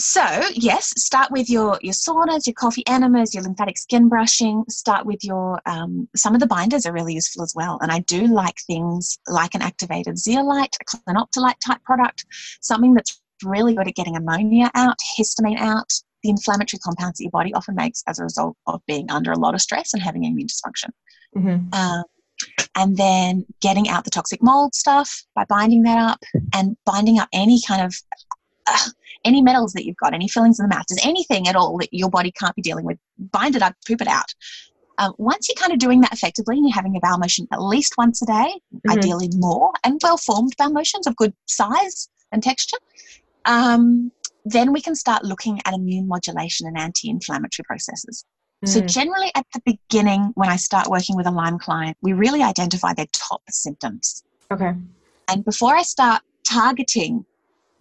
so 0.00 0.24
yes, 0.54 0.92
start 1.00 1.30
with 1.30 1.48
your 1.50 1.78
your 1.82 1.92
saunas, 1.92 2.46
your 2.46 2.54
coffee 2.54 2.82
enemas, 2.86 3.34
your 3.34 3.42
lymphatic 3.42 3.78
skin 3.78 4.08
brushing. 4.08 4.64
Start 4.68 5.06
with 5.06 5.22
your 5.22 5.60
um, 5.66 6.08
some 6.16 6.34
of 6.34 6.40
the 6.40 6.46
binders 6.46 6.86
are 6.86 6.92
really 6.92 7.14
useful 7.14 7.42
as 7.42 7.54
well, 7.54 7.78
and 7.82 7.92
I 7.92 8.00
do 8.00 8.26
like 8.26 8.56
things 8.66 9.18
like 9.28 9.54
an 9.54 9.62
activated 9.62 10.18
zeolite, 10.18 10.76
a 10.80 10.84
clinoptilolite 10.84 11.60
type 11.64 11.82
product, 11.84 12.24
something 12.60 12.94
that's 12.94 13.20
really 13.44 13.74
good 13.74 13.88
at 13.88 13.94
getting 13.94 14.16
ammonia 14.16 14.70
out, 14.74 14.96
histamine 15.18 15.58
out, 15.58 15.92
the 16.22 16.30
inflammatory 16.30 16.80
compounds 16.80 17.18
that 17.18 17.24
your 17.24 17.30
body 17.30 17.54
often 17.54 17.74
makes 17.74 18.02
as 18.06 18.18
a 18.18 18.22
result 18.22 18.56
of 18.66 18.80
being 18.86 19.10
under 19.10 19.32
a 19.32 19.38
lot 19.38 19.54
of 19.54 19.60
stress 19.60 19.94
and 19.94 20.02
having 20.02 20.24
immune 20.24 20.48
dysfunction. 20.48 20.90
Mhm. 21.36 21.74
Um, 21.74 22.04
and 22.74 22.96
then 22.96 23.44
getting 23.60 23.88
out 23.88 24.04
the 24.04 24.10
toxic 24.10 24.42
mold 24.42 24.74
stuff 24.74 25.24
by 25.34 25.44
binding 25.44 25.82
that 25.82 25.98
up 25.98 26.22
and 26.54 26.76
binding 26.86 27.18
up 27.18 27.28
any 27.32 27.60
kind 27.66 27.82
of 27.82 27.94
uh, 28.66 28.88
any 29.24 29.42
metals 29.42 29.72
that 29.72 29.84
you've 29.84 29.96
got, 29.96 30.14
any 30.14 30.28
fillings 30.28 30.58
in 30.58 30.68
the 30.68 30.74
mouth, 30.74 30.84
just 30.88 31.04
anything 31.04 31.48
at 31.48 31.56
all 31.56 31.78
that 31.78 31.88
your 31.92 32.10
body 32.10 32.32
can't 32.32 32.54
be 32.54 32.62
dealing 32.62 32.84
with, 32.84 32.98
bind 33.18 33.56
it 33.56 33.62
up, 33.62 33.74
poop 33.86 34.00
it 34.00 34.08
out. 34.08 34.32
Um, 34.98 35.14
once 35.18 35.48
you're 35.48 35.56
kind 35.56 35.72
of 35.72 35.78
doing 35.78 36.00
that 36.02 36.12
effectively 36.12 36.56
and 36.56 36.68
you're 36.68 36.74
having 36.74 36.96
a 36.96 37.00
bowel 37.00 37.18
motion 37.18 37.46
at 37.52 37.62
least 37.62 37.94
once 37.96 38.20
a 38.22 38.26
day, 38.26 38.60
Mhm. 38.86 38.92
ideally 38.92 39.30
more, 39.36 39.72
and 39.84 39.98
well 40.02 40.16
formed 40.18 40.54
bowel 40.58 40.70
motions 40.70 41.06
of 41.06 41.16
good 41.16 41.34
size 41.46 42.08
and 42.32 42.42
texture, 42.42 42.76
um, 43.46 44.12
then 44.44 44.72
we 44.72 44.80
can 44.80 44.94
start 44.94 45.24
looking 45.24 45.60
at 45.64 45.74
immune 45.74 46.06
modulation 46.08 46.66
and 46.66 46.78
anti 46.78 47.08
inflammatory 47.08 47.64
processes. 47.64 48.24
So, 48.66 48.80
Mm. 48.80 48.88
generally, 48.88 49.30
at 49.34 49.46
the 49.54 49.60
beginning, 49.64 50.32
when 50.34 50.50
I 50.50 50.56
start 50.56 50.88
working 50.88 51.16
with 51.16 51.26
a 51.26 51.30
Lyme 51.30 51.58
client, 51.58 51.96
we 52.02 52.12
really 52.12 52.42
identify 52.42 52.92
their 52.92 53.06
top 53.12 53.42
symptoms. 53.48 54.22
okay 54.52 54.74
And 55.28 55.44
before 55.44 55.74
I 55.76 55.82
start 55.82 56.22
targeting 56.44 57.24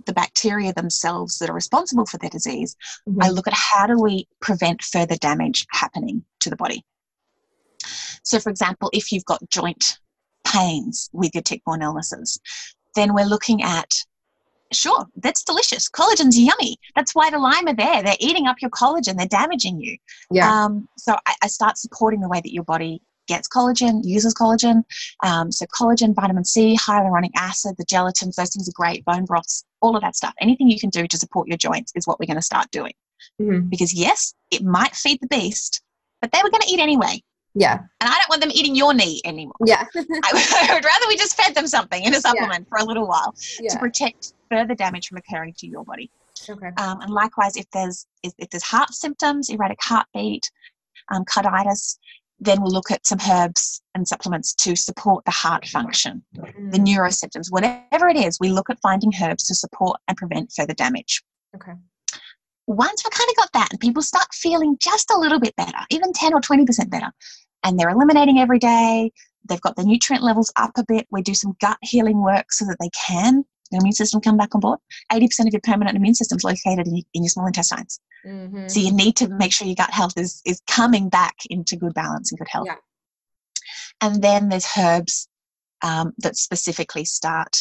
the 0.09 0.13
bacteria 0.13 0.73
themselves 0.73 1.37
that 1.37 1.49
are 1.51 1.53
responsible 1.53 2.05
for 2.07 2.17
their 2.17 2.31
disease, 2.31 2.75
Mhm. 3.07 3.23
I 3.23 3.29
look 3.29 3.47
at 3.47 3.53
how 3.53 3.85
do 3.85 3.95
we 4.01 4.27
prevent 4.41 4.81
further 4.81 5.15
damage 5.15 5.67
happening 5.71 6.25
to 6.39 6.49
the 6.49 6.55
body. 6.55 6.83
So, 8.23 8.39
for 8.39 8.49
example, 8.49 8.89
if 8.91 9.11
you've 9.11 9.25
got 9.25 9.47
joint 9.49 9.99
pains 10.43 11.09
with 11.13 11.31
your 11.35 11.43
tick 11.43 11.61
borne 11.63 11.83
illnesses, 11.83 12.39
then 12.95 13.13
we're 13.13 13.25
looking 13.35 13.61
at 13.61 13.93
sure, 14.71 15.05
that's 15.15 15.43
delicious. 15.43 15.89
Collagen's 15.89 16.37
yummy. 16.37 16.77
That's 16.95 17.15
why 17.15 17.29
the 17.31 17.39
Lyme 17.39 17.67
are 17.67 17.73
there. 17.75 18.03
They're 18.03 18.15
eating 18.19 18.45
up 18.47 18.57
your 18.61 18.71
collagen, 18.71 19.17
they're 19.17 19.27
damaging 19.27 19.79
you. 19.79 19.97
yeah 20.31 20.65
Um, 20.65 20.87
so 20.97 21.15
I, 21.25 21.35
I 21.43 21.47
start 21.47 21.77
supporting 21.77 22.19
the 22.21 22.29
way 22.29 22.39
that 22.41 22.53
your 22.53 22.63
body 22.63 23.01
gets 23.27 23.47
collagen, 23.47 24.01
uses 24.03 24.33
collagen. 24.33 24.83
Um, 25.23 25.51
so 25.51 25.65
collagen, 25.67 26.13
vitamin 26.15 26.45
C, 26.45 26.75
hyaluronic 26.77 27.31
acid, 27.35 27.75
the 27.77 27.85
gelatins, 27.85 28.35
those 28.35 28.51
things 28.51 28.67
are 28.67 28.73
great. 28.73 29.05
Bone 29.05 29.25
broths, 29.25 29.63
all 29.81 29.95
of 29.95 30.01
that 30.01 30.15
stuff. 30.15 30.33
Anything 30.41 30.69
you 30.69 30.79
can 30.79 30.89
do 30.89 31.07
to 31.07 31.17
support 31.17 31.47
your 31.47 31.57
joints 31.57 31.91
is 31.95 32.07
what 32.07 32.19
we're 32.19 32.27
going 32.27 32.35
to 32.35 32.41
start 32.41 32.69
doing. 32.71 32.93
Mhm. 33.41 33.69
Because 33.69 33.93
yes, 33.93 34.33
it 34.51 34.63
might 34.63 34.95
feed 34.95 35.19
the 35.21 35.27
beast, 35.27 35.81
but 36.21 36.31
they 36.31 36.39
were 36.43 36.49
going 36.49 36.61
to 36.61 36.71
eat 36.71 36.79
anyway. 36.79 37.21
Yeah. 37.55 37.79
And 37.99 38.09
I 38.09 38.13
don't 38.13 38.29
want 38.29 38.41
them 38.41 38.51
eating 38.53 38.75
your 38.75 38.93
knee 38.93 39.21
anymore. 39.25 39.55
Yeah. 39.65 39.85
I, 39.95 40.67
I 40.69 40.73
would 40.73 40.85
rather 40.85 41.07
we 41.07 41.17
just 41.17 41.35
fed 41.35 41.55
them 41.55 41.67
something 41.67 42.03
in 42.03 42.13
a 42.13 42.21
supplement 42.21 42.67
yeah. 42.67 42.77
for 42.77 42.83
a 42.83 42.87
little 42.87 43.07
while 43.07 43.35
yeah. 43.59 43.73
to 43.73 43.79
protect 43.79 44.33
further 44.49 44.75
damage 44.75 45.07
from 45.07 45.17
occurring 45.17 45.53
to 45.57 45.67
your 45.67 45.83
body. 45.83 46.11
Okay. 46.47 46.67
Um, 46.77 47.01
and 47.01 47.09
likewise, 47.09 47.57
if 47.57 47.69
there's 47.71 48.05
if, 48.23 48.33
if, 48.37 48.49
there's 48.49 48.63
heart 48.63 48.93
symptoms, 48.93 49.49
erratic 49.49 49.79
heartbeat, 49.81 50.49
um, 51.11 51.25
carditis, 51.25 51.97
then 52.39 52.61
we'll 52.61 52.71
look 52.71 52.91
at 52.91 53.05
some 53.05 53.19
herbs 53.29 53.81
and 53.95 54.07
supplements 54.07 54.53
to 54.55 54.75
support 54.75 55.25
the 55.25 55.31
heart 55.31 55.67
function, 55.67 56.23
mm. 56.37 56.71
the 56.71 56.77
neurosymptoms, 56.77 57.51
whatever 57.51 58.07
it 58.07 58.17
is. 58.17 58.39
We 58.39 58.49
look 58.49 58.69
at 58.69 58.79
finding 58.81 59.11
herbs 59.21 59.43
to 59.45 59.55
support 59.55 59.99
and 60.07 60.17
prevent 60.17 60.51
further 60.55 60.73
damage. 60.73 61.21
Okay. 61.55 61.73
Once 62.67 63.03
we 63.03 63.09
kind 63.09 63.29
of 63.29 63.35
got 63.35 63.51
that, 63.53 63.67
and 63.71 63.79
people 63.79 64.01
start 64.01 64.27
feeling 64.33 64.77
just 64.79 65.11
a 65.11 65.17
little 65.17 65.39
bit 65.39 65.55
better, 65.55 65.79
even 65.89 66.13
10 66.13 66.33
or 66.33 66.41
20% 66.41 66.89
better, 66.89 67.11
and 67.63 67.77
they're 67.77 67.89
eliminating 67.89 68.39
every 68.39 68.59
day, 68.59 69.11
they've 69.47 69.61
got 69.61 69.75
the 69.75 69.83
nutrient 69.83 70.23
levels 70.23 70.53
up 70.55 70.71
a 70.77 70.85
bit, 70.87 71.07
we 71.11 71.21
do 71.21 71.33
some 71.33 71.55
gut 71.59 71.77
healing 71.81 72.21
work 72.21 72.51
so 72.51 72.65
that 72.65 72.77
they 72.79 72.89
can 72.89 73.43
your 73.71 73.81
immune 73.81 73.93
system 73.93 74.21
come 74.21 74.37
back 74.37 74.55
on 74.55 74.61
board. 74.61 74.79
80% 75.11 75.47
of 75.47 75.53
your 75.53 75.61
permanent 75.61 75.95
immune 75.95 76.15
system 76.15 76.37
is 76.37 76.43
located 76.43 76.87
in, 76.87 77.03
in 77.13 77.23
your 77.23 77.29
small 77.29 77.47
intestines. 77.47 77.99
Mm-hmm. 78.25 78.67
So 78.67 78.79
you 78.79 78.93
need 78.93 79.15
to 79.17 79.27
make 79.27 79.53
sure 79.53 79.67
your 79.67 79.75
gut 79.75 79.91
health 79.91 80.13
is, 80.17 80.41
is 80.45 80.61
coming 80.67 81.09
back 81.09 81.35
into 81.49 81.75
good 81.75 81.93
balance 81.93 82.31
and 82.31 82.39
good 82.39 82.47
health. 82.49 82.67
Yeah. 82.67 82.75
And 84.01 84.21
then 84.21 84.49
there's 84.49 84.67
herbs 84.77 85.27
um, 85.81 86.13
that 86.17 86.35
specifically 86.35 87.05
start 87.05 87.57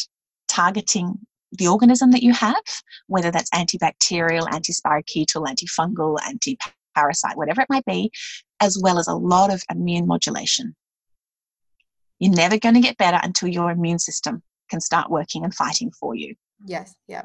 targeting 0.47 1.19
the 1.51 1.67
organism 1.67 2.11
that 2.11 2.23
you 2.23 2.33
have, 2.33 2.63
whether 3.07 3.31
that's 3.31 3.49
antibacterial, 3.51 4.47
antispirochetal, 4.47 5.45
antifungal, 5.47 6.17
anti-parasite, 6.27 7.37
whatever 7.37 7.61
it 7.61 7.69
might 7.69 7.85
be, 7.85 8.11
as 8.61 8.77
well 8.81 8.99
as 8.99 9.07
a 9.07 9.15
lot 9.15 9.51
of 9.51 9.63
immune 9.71 10.07
modulation. 10.07 10.75
You're 12.19 12.33
never 12.33 12.59
going 12.59 12.75
to 12.75 12.81
get 12.81 12.97
better 12.97 13.19
until 13.23 13.47
your 13.47 13.71
immune 13.71 13.99
system 13.99 14.43
can 14.69 14.81
start 14.81 15.09
working 15.09 15.43
and 15.43 15.53
fighting 15.53 15.91
for 15.91 16.15
you. 16.15 16.35
Yes, 16.65 16.95
yeah. 17.07 17.23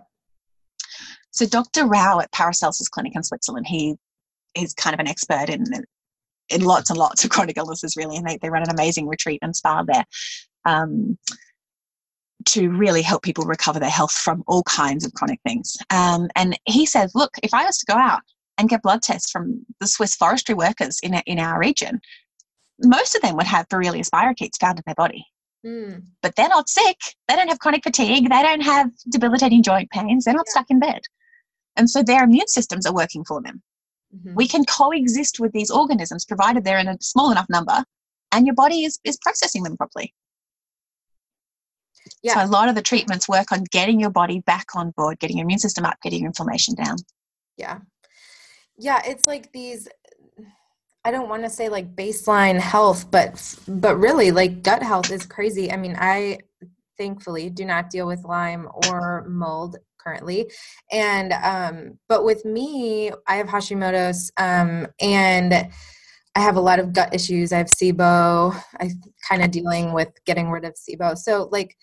So 1.30 1.46
Dr. 1.46 1.86
Rau 1.86 2.20
at 2.20 2.32
Paracelsus 2.32 2.88
Clinic 2.88 3.14
in 3.16 3.22
Switzerland, 3.22 3.66
he 3.66 3.96
is 4.54 4.72
kind 4.74 4.94
of 4.94 5.00
an 5.00 5.08
expert 5.08 5.48
in 5.48 5.64
in 6.50 6.62
lots 6.62 6.90
and 6.90 6.98
lots 6.98 7.24
of 7.24 7.30
chronic 7.30 7.56
illnesses, 7.56 7.96
really, 7.96 8.16
and 8.16 8.26
they, 8.26 8.36
they 8.36 8.50
run 8.50 8.62
an 8.62 8.70
amazing 8.70 9.08
retreat 9.08 9.38
and 9.42 9.56
spa 9.56 9.82
there 9.82 10.04
um, 10.66 11.18
to 12.46 12.68
really 12.70 13.02
help 13.02 13.22
people 13.22 13.44
recover 13.44 13.80
their 13.80 13.88
health 13.88 14.12
from 14.12 14.44
all 14.46 14.62
kinds 14.64 15.04
of 15.04 15.14
chronic 15.14 15.40
things. 15.46 15.76
Um, 15.90 16.28
and 16.36 16.58
he 16.66 16.86
says, 16.86 17.12
look, 17.14 17.32
if 17.42 17.54
I 17.54 17.64
was 17.64 17.78
to 17.78 17.86
go 17.86 17.98
out 17.98 18.20
and 18.58 18.68
get 18.68 18.82
blood 18.82 19.02
tests 19.02 19.30
from 19.30 19.64
the 19.80 19.86
Swiss 19.86 20.14
forestry 20.14 20.54
workers 20.54 21.00
in, 21.02 21.14
in 21.26 21.38
our 21.38 21.58
region, 21.58 22.00
most 22.82 23.14
of 23.14 23.22
them 23.22 23.36
would 23.36 23.46
have 23.46 23.68
Borrelia 23.68 24.08
spirochetes 24.08 24.60
found 24.60 24.78
in 24.78 24.82
their 24.86 24.94
body. 24.94 25.24
Mm. 25.64 26.04
But 26.22 26.36
they're 26.36 26.48
not 26.48 26.68
sick. 26.68 26.96
They 27.28 27.36
don't 27.36 27.48
have 27.48 27.58
chronic 27.58 27.82
fatigue. 27.82 28.28
They 28.28 28.42
don't 28.42 28.60
have 28.60 28.90
debilitating 29.10 29.62
joint 29.62 29.90
pains. 29.90 30.24
They're 30.24 30.34
not 30.34 30.46
yeah. 30.48 30.52
stuck 30.52 30.66
in 30.70 30.78
bed. 30.78 31.00
And 31.76 31.88
so 31.88 32.02
their 32.02 32.24
immune 32.24 32.48
systems 32.48 32.86
are 32.86 32.94
working 32.94 33.24
for 33.24 33.40
them. 33.42 33.62
Mm-hmm. 34.14 34.34
We 34.34 34.46
can 34.46 34.64
coexist 34.64 35.40
with 35.40 35.52
these 35.52 35.70
organisms 35.70 36.24
provided 36.24 36.64
they're 36.64 36.78
in 36.78 36.88
a 36.88 36.98
small 37.00 37.30
enough 37.30 37.46
number 37.48 37.84
and 38.32 38.46
your 38.46 38.54
body 38.54 38.84
is, 38.84 38.98
is 39.04 39.18
processing 39.22 39.62
them 39.62 39.76
properly. 39.76 40.14
Yeah. 42.22 42.34
So 42.34 42.44
a 42.44 42.50
lot 42.50 42.68
of 42.68 42.74
the 42.74 42.82
treatments 42.82 43.28
work 43.28 43.50
on 43.50 43.64
getting 43.70 43.98
your 43.98 44.10
body 44.10 44.40
back 44.40 44.66
on 44.74 44.90
board, 44.96 45.18
getting 45.18 45.38
your 45.38 45.44
immune 45.44 45.58
system 45.58 45.84
up, 45.84 45.96
getting 46.02 46.20
your 46.20 46.28
inflammation 46.28 46.74
down. 46.74 46.96
Yeah. 47.56 47.78
Yeah, 48.76 49.00
it's 49.04 49.26
like 49.26 49.52
these 49.52 49.88
I 51.04 51.10
don't 51.10 51.28
want 51.28 51.44
to 51.44 51.50
say 51.50 51.68
like 51.68 51.94
baseline 51.94 52.58
health, 52.58 53.10
but 53.10 53.58
but 53.68 53.96
really 53.96 54.30
like 54.30 54.62
gut 54.62 54.82
health 54.82 55.10
is 55.10 55.26
crazy. 55.26 55.70
I 55.70 55.76
mean, 55.76 55.96
I 55.98 56.38
thankfully 56.96 57.50
do 57.50 57.66
not 57.66 57.90
deal 57.90 58.06
with 58.06 58.24
Lyme 58.24 58.68
or 58.88 59.26
mold 59.28 59.76
currently, 59.98 60.50
and 60.90 61.32
um, 61.34 61.98
but 62.08 62.24
with 62.24 62.46
me, 62.46 63.10
I 63.26 63.36
have 63.36 63.48
Hashimoto's, 63.48 64.32
um, 64.38 64.86
and 64.98 65.52
I 66.34 66.40
have 66.40 66.56
a 66.56 66.60
lot 66.60 66.78
of 66.78 66.94
gut 66.94 67.14
issues. 67.14 67.52
I 67.52 67.58
have 67.58 67.68
SIBO. 67.68 68.58
I'm 68.80 69.02
kind 69.28 69.42
of 69.42 69.50
dealing 69.50 69.92
with 69.92 70.08
getting 70.24 70.50
rid 70.50 70.64
of 70.64 70.74
SIBO. 70.74 71.18
So 71.18 71.50
like, 71.52 71.76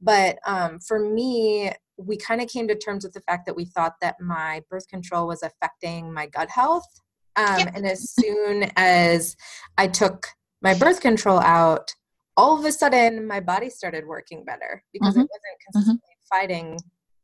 but 0.00 0.38
um, 0.46 0.78
for 0.78 1.00
me, 1.00 1.72
we 1.96 2.16
kind 2.16 2.40
of 2.40 2.48
came 2.48 2.68
to 2.68 2.76
terms 2.76 3.02
with 3.02 3.12
the 3.12 3.20
fact 3.22 3.44
that 3.46 3.56
we 3.56 3.64
thought 3.64 3.94
that 4.00 4.20
my 4.20 4.62
birth 4.70 4.86
control 4.86 5.26
was 5.26 5.42
affecting 5.42 6.12
my 6.12 6.26
gut 6.26 6.48
health 6.48 6.86
um, 7.38 7.58
yep. 7.58 7.72
And 7.74 7.86
as 7.86 8.10
soon 8.10 8.70
as 8.76 9.36
I 9.76 9.86
took 9.86 10.26
my 10.60 10.74
birth 10.74 11.00
control 11.00 11.38
out, 11.38 11.94
all 12.36 12.58
of 12.58 12.64
a 12.64 12.72
sudden 12.72 13.26
my 13.26 13.40
body 13.40 13.70
started 13.70 14.06
working 14.06 14.44
better 14.44 14.82
because 14.92 15.14
mm-hmm. 15.14 15.22
it 15.22 15.30
wasn't 15.30 15.60
consistently 15.66 15.98
mm-hmm. 15.98 16.36
fighting 16.36 16.78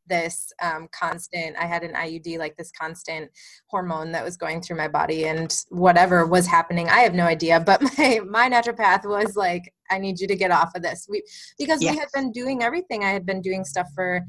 this 0.07 0.53
um, 0.61 0.87
constant 0.93 1.57
i 1.57 1.65
had 1.65 1.83
an 1.83 1.95
iud 1.95 2.39
like 2.39 2.55
this 2.57 2.71
constant 2.79 3.31
hormone 3.69 4.13
that 4.13 4.23
was 4.23 4.37
going 4.37 4.61
through 4.61 4.77
my 4.77 4.89
body 4.89 5.25
and 5.25 5.57
whatever 5.71 6.27
was 6.27 6.47
happening 6.47 6.89
i 6.91 6.99
have 6.99 7.15
no 7.15 7.25
idea 7.25 7.59
but 7.59 7.81
my 7.99 8.21
my 8.29 8.51
naturopath 8.51 9.09
was 9.09 9.35
like 9.35 9.73
i 9.91 9.97
need 9.97 10.21
you 10.21 10.27
to 10.27 10.37
get 10.37 10.51
off 10.51 10.75
of 10.75 10.83
this 10.83 11.07
we 11.09 11.23
because 11.59 11.83
yeah. 11.83 11.93
we 11.93 11.97
had 11.97 12.09
been 12.13 12.31
doing 12.33 12.63
everything 12.63 13.03
i 13.03 13.11
had 13.11 13.25
been 13.25 13.41
doing 13.41 13.65
stuff 13.65 13.87
for 13.95 14.21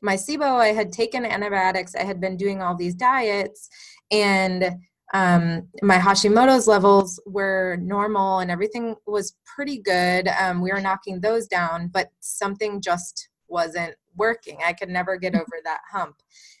my 0.00 0.14
sibo 0.14 0.60
i 0.60 0.68
had 0.68 0.92
taken 0.92 1.24
antibiotics 1.24 1.96
i 1.96 2.04
had 2.04 2.20
been 2.20 2.36
doing 2.36 2.62
all 2.62 2.76
these 2.76 2.94
diets 2.94 3.68
and 4.12 4.76
um, 5.14 5.68
my 5.82 5.98
Hashimoto's 5.98 6.66
levels 6.66 7.20
were 7.26 7.78
normal 7.80 8.40
and 8.40 8.50
everything 8.50 8.96
was 9.06 9.34
pretty 9.44 9.78
good. 9.78 10.28
Um, 10.28 10.60
we 10.60 10.72
were 10.72 10.80
knocking 10.80 11.20
those 11.20 11.46
down, 11.46 11.88
but 11.88 12.10
something 12.20 12.80
just 12.80 13.28
wasn't 13.48 13.94
working. 14.16 14.58
I 14.64 14.72
could 14.72 14.88
never 14.88 15.16
get 15.16 15.32
mm-hmm. 15.32 15.42
over 15.42 15.62
that 15.64 15.80
hump. 15.90 16.16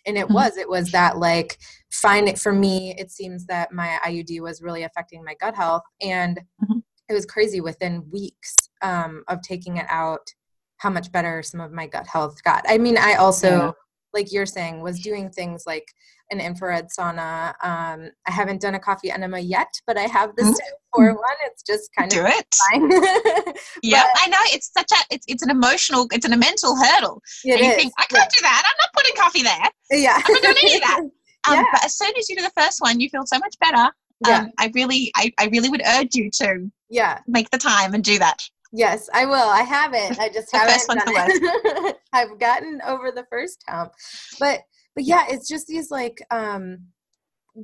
And 0.06 0.16
it 0.16 0.26
mm-hmm. 0.26 0.34
was, 0.34 0.56
it 0.56 0.68
was 0.68 0.92
that 0.92 1.18
like, 1.18 1.58
find 1.90 2.28
it 2.28 2.38
for 2.38 2.52
me, 2.52 2.94
it 2.96 3.10
seems 3.10 3.46
that 3.46 3.72
my 3.72 3.98
IUD 4.06 4.40
was 4.40 4.62
really 4.62 4.84
affecting 4.84 5.24
my 5.24 5.34
gut 5.40 5.56
health. 5.56 5.82
And 6.00 6.38
mm-hmm. 6.62 6.78
it 7.08 7.14
was 7.14 7.26
crazy 7.26 7.60
within 7.60 8.08
weeks 8.10 8.54
um, 8.82 9.24
of 9.26 9.42
taking 9.42 9.78
it 9.78 9.86
out, 9.88 10.32
how 10.76 10.90
much 10.90 11.10
better 11.10 11.42
some 11.42 11.60
of 11.60 11.72
my 11.72 11.86
gut 11.88 12.06
health 12.06 12.42
got. 12.44 12.64
I 12.68 12.78
mean, 12.78 12.96
I 12.98 13.14
also. 13.14 13.74
Like 14.16 14.32
you're 14.32 14.46
saying, 14.46 14.80
was 14.80 14.98
doing 14.98 15.30
things 15.30 15.64
like 15.66 15.86
an 16.30 16.40
infrared 16.40 16.88
sauna. 16.88 17.50
Um, 17.62 18.10
I 18.26 18.30
haven't 18.30 18.60
done 18.60 18.74
a 18.74 18.80
coffee 18.80 19.10
enema 19.10 19.38
yet, 19.38 19.68
but 19.86 19.96
I 19.96 20.02
have 20.02 20.34
the 20.36 20.44
step 20.44 20.68
for 20.94 21.06
one. 21.06 21.36
It's 21.44 21.62
just 21.62 21.90
kind 21.96 22.10
do 22.10 22.20
of 22.20 22.26
it. 22.26 23.58
yeah, 23.82 24.04
I 24.16 24.28
know 24.28 24.38
it's 24.46 24.72
such 24.76 24.90
a 24.92 25.14
it's 25.14 25.24
it's 25.28 25.42
an 25.42 25.50
emotional 25.50 26.08
it's 26.10 26.26
an 26.26 26.32
a 26.32 26.36
mental 26.36 26.74
hurdle. 26.76 27.22
It 27.44 27.52
and 27.52 27.60
you 27.60 27.70
is. 27.70 27.76
think 27.76 27.92
I 27.98 28.06
can't 28.06 28.24
yeah. 28.24 28.38
do 28.38 28.42
that. 28.42 28.62
I'm 28.66 28.78
not 28.80 28.92
putting 28.94 29.16
coffee 29.16 29.42
there. 29.42 30.00
Yeah, 30.00 30.20
I'm 30.24 30.32
not 30.32 30.42
doing 30.42 30.56
any 30.62 30.74
of 30.74 30.80
that. 30.82 31.00
Um, 31.48 31.54
yeah. 31.54 31.64
But 31.72 31.84
as 31.84 31.96
soon 31.96 32.10
as 32.18 32.28
you 32.28 32.34
do 32.34 32.42
the 32.42 32.60
first 32.60 32.80
one, 32.80 32.98
you 32.98 33.08
feel 33.08 33.24
so 33.24 33.38
much 33.38 33.54
better. 33.60 33.88
Yeah. 34.26 34.38
Um, 34.38 34.50
I 34.58 34.72
really 34.74 35.12
I, 35.14 35.32
I 35.38 35.46
really 35.46 35.68
would 35.68 35.82
urge 35.86 36.16
you 36.16 36.28
to 36.38 36.68
yeah 36.90 37.20
make 37.28 37.50
the 37.50 37.58
time 37.58 37.94
and 37.94 38.02
do 38.02 38.18
that. 38.18 38.42
Yes, 38.72 39.08
I 39.14 39.24
will. 39.26 39.34
I 39.34 39.62
haven't. 39.62 40.18
I 40.18 40.28
just 40.28 40.50
haven't 40.52 40.86
done 40.88 41.02
it. 41.06 41.96
I've 42.12 42.38
gotten 42.38 42.80
over 42.86 43.12
the 43.12 43.24
first 43.30 43.62
hump, 43.68 43.92
but 44.40 44.60
but 44.96 45.04
yeah 45.04 45.26
it's 45.28 45.46
just 45.46 45.68
these 45.68 45.90
like 45.92 46.20
um 46.32 46.78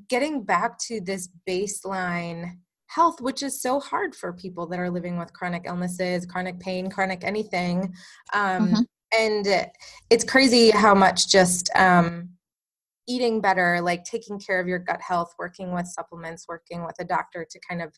getting 0.08 0.44
back 0.44 0.78
to 0.78 1.00
this 1.00 1.28
baseline 1.48 2.52
health 2.86 3.20
which 3.20 3.42
is 3.42 3.60
so 3.60 3.80
hard 3.80 4.14
for 4.14 4.32
people 4.32 4.66
that 4.66 4.78
are 4.78 4.90
living 4.90 5.18
with 5.18 5.32
chronic 5.32 5.62
illnesses 5.66 6.26
chronic 6.26 6.60
pain 6.60 6.88
chronic 6.88 7.24
anything 7.24 7.92
um 8.34 8.68
mm-hmm. 8.68 8.82
and 9.18 9.70
it's 10.10 10.24
crazy 10.24 10.70
how 10.70 10.94
much 10.94 11.28
just 11.28 11.70
um 11.74 12.28
eating 13.08 13.40
better 13.40 13.80
like 13.80 14.04
taking 14.04 14.38
care 14.38 14.60
of 14.60 14.68
your 14.68 14.78
gut 14.78 15.00
health 15.00 15.34
working 15.38 15.72
with 15.72 15.86
supplements 15.86 16.44
working 16.48 16.84
with 16.84 16.94
a 17.00 17.04
doctor 17.04 17.46
to 17.50 17.58
kind 17.68 17.82
of 17.82 17.92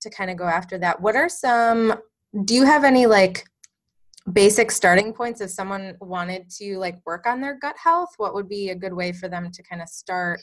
to 0.00 0.08
kind 0.10 0.30
of 0.30 0.36
go 0.36 0.44
after 0.44 0.78
that 0.78 1.00
what 1.00 1.16
are 1.16 1.28
some 1.28 1.94
do 2.44 2.54
you 2.54 2.64
have 2.64 2.84
any 2.84 3.06
like 3.06 3.44
basic 4.32 4.70
starting 4.70 5.12
points 5.12 5.40
if 5.40 5.50
someone 5.50 5.96
wanted 6.00 6.50
to 6.50 6.78
like 6.78 6.98
work 7.06 7.26
on 7.26 7.40
their 7.40 7.58
gut 7.58 7.76
health 7.82 8.10
what 8.18 8.34
would 8.34 8.48
be 8.48 8.70
a 8.70 8.74
good 8.74 8.92
way 8.92 9.12
for 9.12 9.28
them 9.28 9.50
to 9.50 9.62
kind 9.62 9.80
of 9.80 9.88
start 9.88 10.40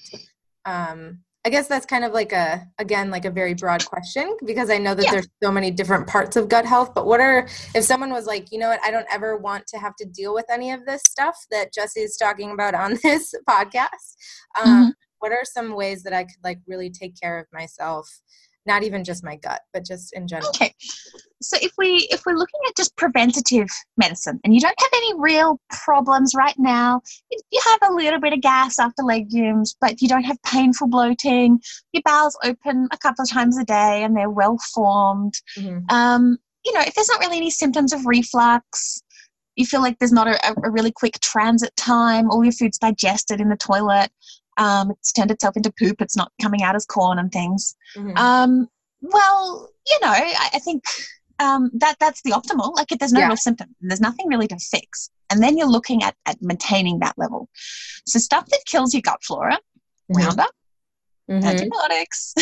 um, 0.66 1.20
i 1.46 1.50
guess 1.50 1.68
that's 1.68 1.86
kind 1.86 2.04
of 2.04 2.12
like 2.12 2.32
a 2.32 2.66
again 2.80 3.12
like 3.12 3.26
a 3.26 3.30
very 3.30 3.54
broad 3.54 3.86
question 3.86 4.36
because 4.46 4.70
i 4.70 4.78
know 4.78 4.96
that 4.96 5.06
yeah. 5.06 5.12
there's 5.12 5.28
so 5.44 5.52
many 5.52 5.70
different 5.70 6.08
parts 6.08 6.36
of 6.36 6.50
gut 6.50 6.66
health 6.66 6.94
but 6.96 7.06
what 7.06 7.20
are 7.20 7.48
if 7.76 7.84
someone 7.84 8.10
was 8.10 8.26
like 8.26 8.52
you 8.52 8.58
know 8.58 8.70
what 8.70 8.80
i 8.84 8.90
don't 8.90 9.08
ever 9.12 9.38
want 9.38 9.66
to 9.68 9.78
have 9.78 9.96
to 9.96 10.06
deal 10.06 10.34
with 10.34 10.46
any 10.50 10.72
of 10.72 10.86
this 10.86 11.02
stuff 11.08 11.38
that 11.52 11.72
jesse 11.74 12.02
is 12.02 12.18
talking 12.18 12.52
about 12.52 12.74
on 12.74 12.98
this 13.04 13.34
podcast 13.48 14.16
um, 14.60 14.68
mm-hmm. 14.68 14.90
what 15.20 15.32
are 15.32 15.44
some 15.44 15.76
ways 15.76 16.02
that 16.02 16.14
i 16.14 16.24
could 16.24 16.44
like 16.44 16.60
really 16.68 16.90
take 16.90 17.20
care 17.20 17.38
of 17.38 17.46
myself 17.54 18.10
not 18.66 18.84
even 18.84 19.04
just 19.04 19.24
my 19.24 19.36
gut, 19.36 19.62
but 19.74 19.86
just 19.86 20.14
in 20.14 20.28
general. 20.28 20.50
Okay. 20.50 20.74
So 21.42 21.58
if 21.62 21.72
we 21.78 22.08
if 22.12 22.24
we're 22.26 22.38
looking 22.38 22.60
at 22.68 22.76
just 22.76 22.96
preventative 22.96 23.68
medicine 23.98 24.40
and 24.44 24.54
you 24.54 24.60
don't 24.60 24.80
have 24.80 24.90
any 24.96 25.14
real 25.20 25.60
problems 25.70 26.34
right 26.36 26.56
now, 26.58 27.02
you 27.30 27.62
have 27.66 27.90
a 27.90 27.94
little 27.94 28.20
bit 28.20 28.34
of 28.34 28.42
gas 28.42 28.80
after 28.80 29.04
legumes, 29.04 29.76
but 29.80 30.02
you 30.02 30.08
don't 30.08 30.24
have 30.24 30.42
painful 30.44 30.88
bloating, 30.88 31.60
your 31.94 32.02
bowels 32.04 32.38
open 32.44 32.88
a 32.92 32.98
couple 32.98 33.24
of 33.24 33.30
times 33.30 33.58
a 33.58 33.66
day 33.66 34.04
and 34.04 34.16
they're 34.16 34.30
well 34.30 34.58
formed. 34.74 35.34
Mm-hmm. 35.58 35.86
Um, 35.90 36.38
you 36.66 36.74
know, 36.74 36.82
if 36.82 36.96
there's 36.96 37.10
not 37.10 37.20
really 37.20 37.38
any 37.38 37.52
symptoms 37.52 37.94
of 37.94 38.06
reflux, 38.06 39.04
you 39.56 39.66
feel 39.66 39.82
like 39.82 39.98
there's 40.00 40.12
not 40.12 40.28
a, 40.28 40.54
a 40.64 40.72
really 40.72 40.92
quick 40.92 41.20
transit 41.22 41.76
time, 41.76 42.30
all 42.30 42.44
your 42.44 42.52
food's 42.52 42.78
digested 42.78 43.40
in 43.40 43.50
the 43.50 43.56
toilet, 43.56 44.10
um, 44.58 44.92
it's 44.92 45.12
turned 45.12 45.32
itself 45.32 45.58
into 45.58 45.72
poop, 45.78 46.02
it's 46.02 46.18
not 46.18 46.32
coming 46.42 46.64
out 46.64 46.76
as 46.76 46.86
corn 46.86 47.20
and 47.20 47.32
things. 47.32 47.76
Mm-hmm. 47.96 48.18
Um, 48.18 48.68
well, 49.02 49.70
you 49.88 50.00
know, 50.02 50.12
I, 50.12 50.50
I 50.54 50.60
think 50.60 50.84
um, 51.40 51.70
that 51.76 51.98
that's 52.00 52.22
the 52.22 52.32
optimal. 52.32 52.76
Like, 52.76 52.92
if 52.92 53.00
there's 53.00 53.14
no 53.14 53.20
yeah. 53.20 53.28
real 53.28 53.38
symptom, 53.38 53.76
there's 53.82 54.02
nothing 54.02 54.28
really 54.28 54.48
to 54.48 54.58
fix, 54.58 55.10
and 55.30 55.42
then 55.42 55.58
you're 55.58 55.68
looking 55.68 56.04
at 56.04 56.16
at 56.26 56.42
maintaining 56.42 57.00
that 57.00 57.18
level. 57.18 57.50
So 58.06 58.20
stuff 58.20 58.46
that 58.48 58.62
kills 58.66 58.94
your 58.94 59.02
gut 59.02 59.24
flora, 59.24 59.56
mm-hmm. 59.56 60.18
Roundup, 60.18 60.52
mm-hmm. 61.30 61.46
antibiotics, 61.46 62.34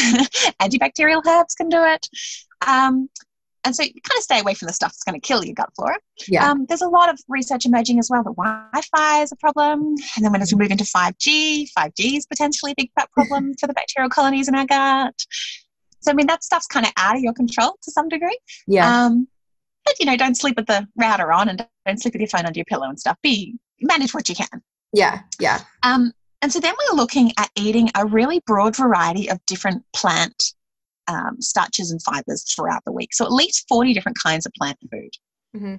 antibacterial 0.61 1.25
herbs 1.25 1.55
can 1.55 1.69
do 1.69 1.83
it. 1.83 2.07
Um, 2.67 3.09
and 3.63 3.75
so 3.75 3.83
you 3.83 3.93
kind 3.93 4.17
of 4.17 4.23
stay 4.23 4.39
away 4.39 4.53
from 4.53 4.67
the 4.67 4.73
stuff 4.73 4.91
that's 4.91 5.03
going 5.03 5.19
to 5.19 5.25
kill 5.25 5.43
your 5.43 5.53
gut 5.53 5.69
flora. 5.75 5.97
Yeah. 6.27 6.49
Um, 6.49 6.65
there's 6.67 6.81
a 6.81 6.89
lot 6.89 7.09
of 7.09 7.19
research 7.27 7.65
emerging 7.65 7.99
as 7.99 8.09
well 8.09 8.23
that 8.23 8.35
Wi-Fi 8.35 9.21
is 9.21 9.31
a 9.31 9.35
problem. 9.37 9.95
And 10.15 10.25
then 10.25 10.31
when 10.31 10.41
as 10.41 10.53
we 10.53 10.59
move 10.59 10.71
into 10.71 10.83
5G, 10.83 11.69
5G 11.77 12.17
is 12.17 12.25
potentially 12.25 12.73
a 12.73 12.75
big 12.75 12.91
fat 12.97 13.09
problem 13.11 13.53
for 13.59 13.67
the 13.67 13.73
bacterial 13.73 14.09
colonies 14.09 14.47
in 14.47 14.55
our 14.55 14.65
gut. 14.65 15.15
So, 16.01 16.11
I 16.11 16.13
mean, 16.13 16.27
that 16.27 16.43
stuff's 16.43 16.67
kind 16.67 16.85
of 16.85 16.91
out 16.97 17.15
of 17.15 17.21
your 17.21 17.33
control 17.33 17.77
to 17.81 17.91
some 17.91 18.09
degree. 18.09 18.37
Yeah. 18.67 19.05
Um, 19.05 19.27
but, 19.85 19.95
you 19.99 20.05
know, 20.05 20.17
don't 20.17 20.35
sleep 20.35 20.57
with 20.57 20.67
the 20.67 20.87
router 20.97 21.31
on 21.31 21.49
and 21.49 21.65
don't 21.85 22.01
sleep 22.01 22.13
with 22.13 22.21
your 22.21 22.29
phone 22.29 22.45
under 22.45 22.57
your 22.57 22.65
pillow 22.65 22.87
and 22.89 22.99
stuff. 22.99 23.17
Be 23.23 23.57
manage 23.81 24.13
what 24.13 24.27
you 24.29 24.35
can. 24.35 24.61
Yeah, 24.93 25.21
yeah. 25.39 25.61
Um, 25.83 26.13
and 26.41 26.51
so 26.51 26.59
then 26.59 26.73
we're 26.77 26.97
looking 26.97 27.31
at 27.37 27.49
eating 27.55 27.89
a 27.95 28.05
really 28.05 28.41
broad 28.45 28.75
variety 28.75 29.29
of 29.29 29.43
different 29.45 29.83
plant 29.93 30.53
um, 31.07 31.41
starches 31.41 31.91
and 31.91 32.01
fibers 32.01 32.43
throughout 32.43 32.83
the 32.85 32.91
week. 32.91 33.13
So 33.13 33.25
at 33.25 33.31
least 33.31 33.65
40 33.67 33.93
different 33.93 34.17
kinds 34.23 34.45
of 34.45 34.53
plant 34.53 34.77
food. 34.91 35.11
Mm-hmm. 35.55 35.75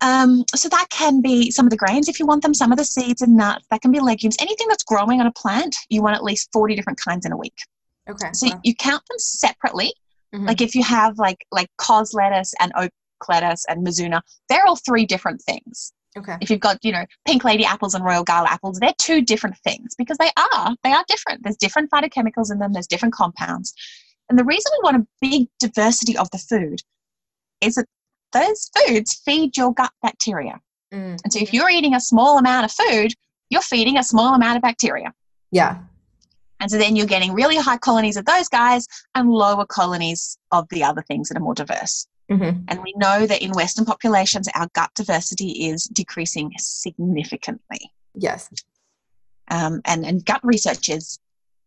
Um, 0.00 0.44
so 0.54 0.68
that 0.68 0.86
can 0.90 1.20
be 1.20 1.50
some 1.50 1.66
of 1.66 1.70
the 1.70 1.76
grains 1.76 2.08
if 2.08 2.20
you 2.20 2.26
want 2.26 2.42
them, 2.42 2.54
some 2.54 2.70
of 2.70 2.78
the 2.78 2.84
seeds 2.84 3.20
and 3.20 3.36
nuts, 3.36 3.66
that 3.70 3.82
can 3.82 3.90
be 3.90 3.98
legumes, 3.98 4.36
anything 4.40 4.68
that's 4.68 4.84
growing 4.84 5.20
on 5.20 5.26
a 5.26 5.32
plant, 5.32 5.74
you 5.88 6.02
want 6.02 6.14
at 6.14 6.22
least 6.22 6.50
40 6.52 6.76
different 6.76 7.00
kinds 7.00 7.26
in 7.26 7.32
a 7.32 7.36
week. 7.36 7.56
Okay. 8.08 8.30
So 8.32 8.48
wow. 8.48 8.60
you 8.62 8.74
count 8.76 9.02
them 9.08 9.18
separately. 9.18 9.92
Mm-hmm. 10.34 10.46
Like 10.46 10.60
if 10.60 10.74
you 10.74 10.82
have 10.84 11.18
like 11.18 11.44
like 11.50 11.68
cos 11.78 12.14
lettuce 12.14 12.54
and 12.60 12.72
oak 12.76 12.92
lettuce 13.28 13.64
and 13.68 13.86
mizuna, 13.86 14.20
they're 14.48 14.66
all 14.66 14.76
three 14.76 15.04
different 15.04 15.42
things. 15.42 15.92
Okay. 16.18 16.36
If 16.40 16.50
you've 16.50 16.60
got, 16.60 16.78
you 16.84 16.92
know, 16.92 17.04
pink 17.26 17.44
lady 17.44 17.64
apples 17.64 17.94
and 17.94 18.04
royal 18.04 18.24
gala 18.24 18.48
apples, 18.48 18.78
they're 18.78 18.94
two 18.98 19.22
different 19.22 19.56
things 19.58 19.94
because 19.96 20.18
they 20.18 20.30
are. 20.36 20.74
They 20.82 20.92
are 20.92 21.04
different. 21.08 21.42
There's 21.42 21.56
different 21.56 21.90
phytochemicals 21.90 22.50
in 22.50 22.58
them, 22.58 22.72
there's 22.72 22.86
different 22.86 23.14
compounds. 23.14 23.72
And 24.28 24.38
the 24.38 24.44
reason 24.44 24.72
we 24.72 24.84
want 24.84 24.96
a 24.96 25.06
big 25.20 25.48
diversity 25.58 26.16
of 26.16 26.30
the 26.30 26.38
food 26.38 26.80
is 27.60 27.76
that 27.76 27.86
those 28.32 28.70
foods 28.76 29.14
feed 29.24 29.56
your 29.56 29.72
gut 29.72 29.92
bacteria. 30.02 30.60
Mm. 30.92 31.18
And 31.22 31.32
so 31.32 31.38
if 31.38 31.54
you're 31.54 31.70
eating 31.70 31.94
a 31.94 32.00
small 32.00 32.38
amount 32.38 32.64
of 32.64 32.72
food, 32.72 33.12
you're 33.50 33.62
feeding 33.62 33.96
a 33.96 34.02
small 34.02 34.34
amount 34.34 34.56
of 34.56 34.62
bacteria. 34.62 35.12
Yeah. 35.50 35.78
And 36.60 36.70
so 36.70 36.76
then 36.76 36.96
you're 36.96 37.06
getting 37.06 37.32
really 37.32 37.56
high 37.56 37.78
colonies 37.78 38.16
of 38.16 38.24
those 38.24 38.48
guys 38.48 38.86
and 39.14 39.30
lower 39.30 39.64
colonies 39.64 40.36
of 40.50 40.66
the 40.70 40.82
other 40.84 41.02
things 41.02 41.28
that 41.28 41.38
are 41.38 41.42
more 41.42 41.54
diverse. 41.54 42.06
Mm-hmm. 42.30 42.60
And 42.68 42.82
we 42.82 42.92
know 42.96 43.26
that 43.26 43.42
in 43.42 43.52
Western 43.52 43.84
populations, 43.84 44.48
our 44.54 44.68
gut 44.74 44.90
diversity 44.94 45.68
is 45.68 45.84
decreasing 45.84 46.52
significantly. 46.58 47.92
Yes. 48.14 48.50
Um, 49.50 49.80
and, 49.84 50.04
and 50.04 50.24
gut 50.24 50.40
research 50.42 50.88
is, 50.90 51.18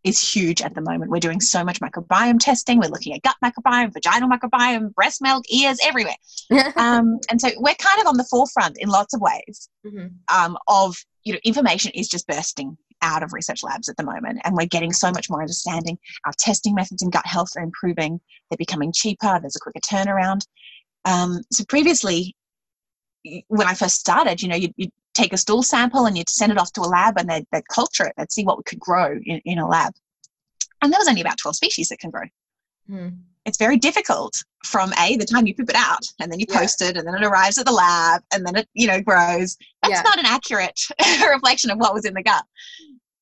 is 0.03 0.20
huge 0.20 0.62
at 0.62 0.76
the 0.76 0.82
moment. 0.82 1.09
We're 1.09 1.20
doing 1.20 1.41
so 1.41 1.64
much 1.64 1.80
microbiome 1.80 2.39
testing. 2.39 2.80
We're 2.80 2.89
looking 2.89 3.14
at 3.16 3.24
gut 3.24 3.36
microbiome, 3.43 3.93
vaginal 3.93 4.30
microbiome, 4.30 4.93
breast 4.93 5.22
milk, 5.22 5.45
ears, 5.51 5.80
everywhere. 5.84 6.16
um, 6.76 7.20
and 7.30 7.41
so 7.41 7.49
we're 7.57 7.76
kind 7.76 8.01
of 8.01 8.07
on 8.07 8.18
the 8.18 8.26
forefront 8.26 8.78
in 8.80 8.89
lots 8.89 9.16
of 9.16 9.22
ways 9.22 9.70
mm-hmm. 9.86 10.07
um, 10.36 10.57
of, 10.68 10.95
you 11.24 11.34
know, 11.34 11.39
information 11.43 11.91
is 11.95 12.07
just 12.07 12.28
bursting 12.28 12.78
out 13.02 13.24
of 13.24 13.34
research 13.34 13.64
labs 13.64 13.89
at 13.89 13.97
the 13.97 14.04
moment 14.04 14.39
and 14.43 14.56
we're 14.56 14.66
getting 14.66 14.93
so 14.93 15.12
much 15.12 15.30
more 15.30 15.41
understanding. 15.41 15.97
Our 16.26 16.34
testing 16.38 16.76
methods 16.76 17.02
in 17.02 17.10
gut 17.10 17.26
health 17.26 17.52
are 17.58 17.64
improving. 17.64 18.20
They're 18.49 18.58
becoming 18.58 18.91
cheaper. 18.91 19.39
There's 19.39 19.56
a 19.56 19.60
quicker 19.60 19.80
turnaround. 19.80 20.45
Um, 21.06 21.41
so 21.52 21.64
previously 21.66 22.36
when 23.47 23.68
i 23.68 23.74
first 23.76 23.99
started 23.99 24.41
you 24.41 24.47
know 24.47 24.56
you'd, 24.56 24.74
you'd, 24.78 24.91
take 25.14 25.34
a 25.34 25.38
stool 25.38 25.64
sample 25.64 26.06
and 26.06 26.18
you'd 26.18 26.30
send 26.30 26.52
it 26.52 26.58
off 26.58 26.72
to 26.74 26.82
a 26.82 26.84
lab 26.84 27.18
and 27.18 27.30
they'd, 27.30 27.45
they'd 27.52 27.68
culture 27.68 28.06
it. 28.06 28.14
They'd 28.18 28.32
see 28.32 28.45
what 28.45 28.58
we 28.58 28.64
could 28.64 28.80
grow 28.80 29.20
in, 29.26 29.41
in, 29.43 29.60
a 29.60 29.68
lab. 29.68 29.93
And 30.82 30.91
there 30.91 30.99
was 30.99 31.08
only 31.08 31.22
about 31.22 31.38
12 31.38 31.56
species 31.56 31.89
that 31.89 31.99
can 31.99 32.12
grow. 32.12 32.24
Hmm. 32.88 33.10
it's 33.45 33.58
very 33.58 33.78
difficult 33.78 34.43
from 34.66 34.91
a 34.99 35.16
the 35.16 35.26
time 35.26 35.45
you 35.45 35.56
poop 35.56 35.70
it 35.70 35.76
out 35.76 36.04
and 36.20 36.32
then 36.32 36.39
you 36.39 36.45
yeah. 36.49 36.60
post 36.60 36.82
it 36.82 36.97
and 36.97 37.08
then 37.08 37.14
it 37.16 37.24
arrives 37.24 37.58
at 37.58 37.66
the 37.66 37.72
lab 37.72 38.24
and 38.34 38.45
then 38.45 38.56
it 38.56 38.68
you 38.74 38.88
know 38.88 39.02
grows. 39.02 39.58
That's 39.84 39.95
yeah. 39.95 40.02
not 40.02 40.18
an 40.18 40.26
accurate 40.26 40.80
reflection 41.30 41.70
of 41.72 41.78
what 41.78 41.93
was 41.93 42.06
in 42.06 42.14
the 42.14 42.24
gut 42.24 42.43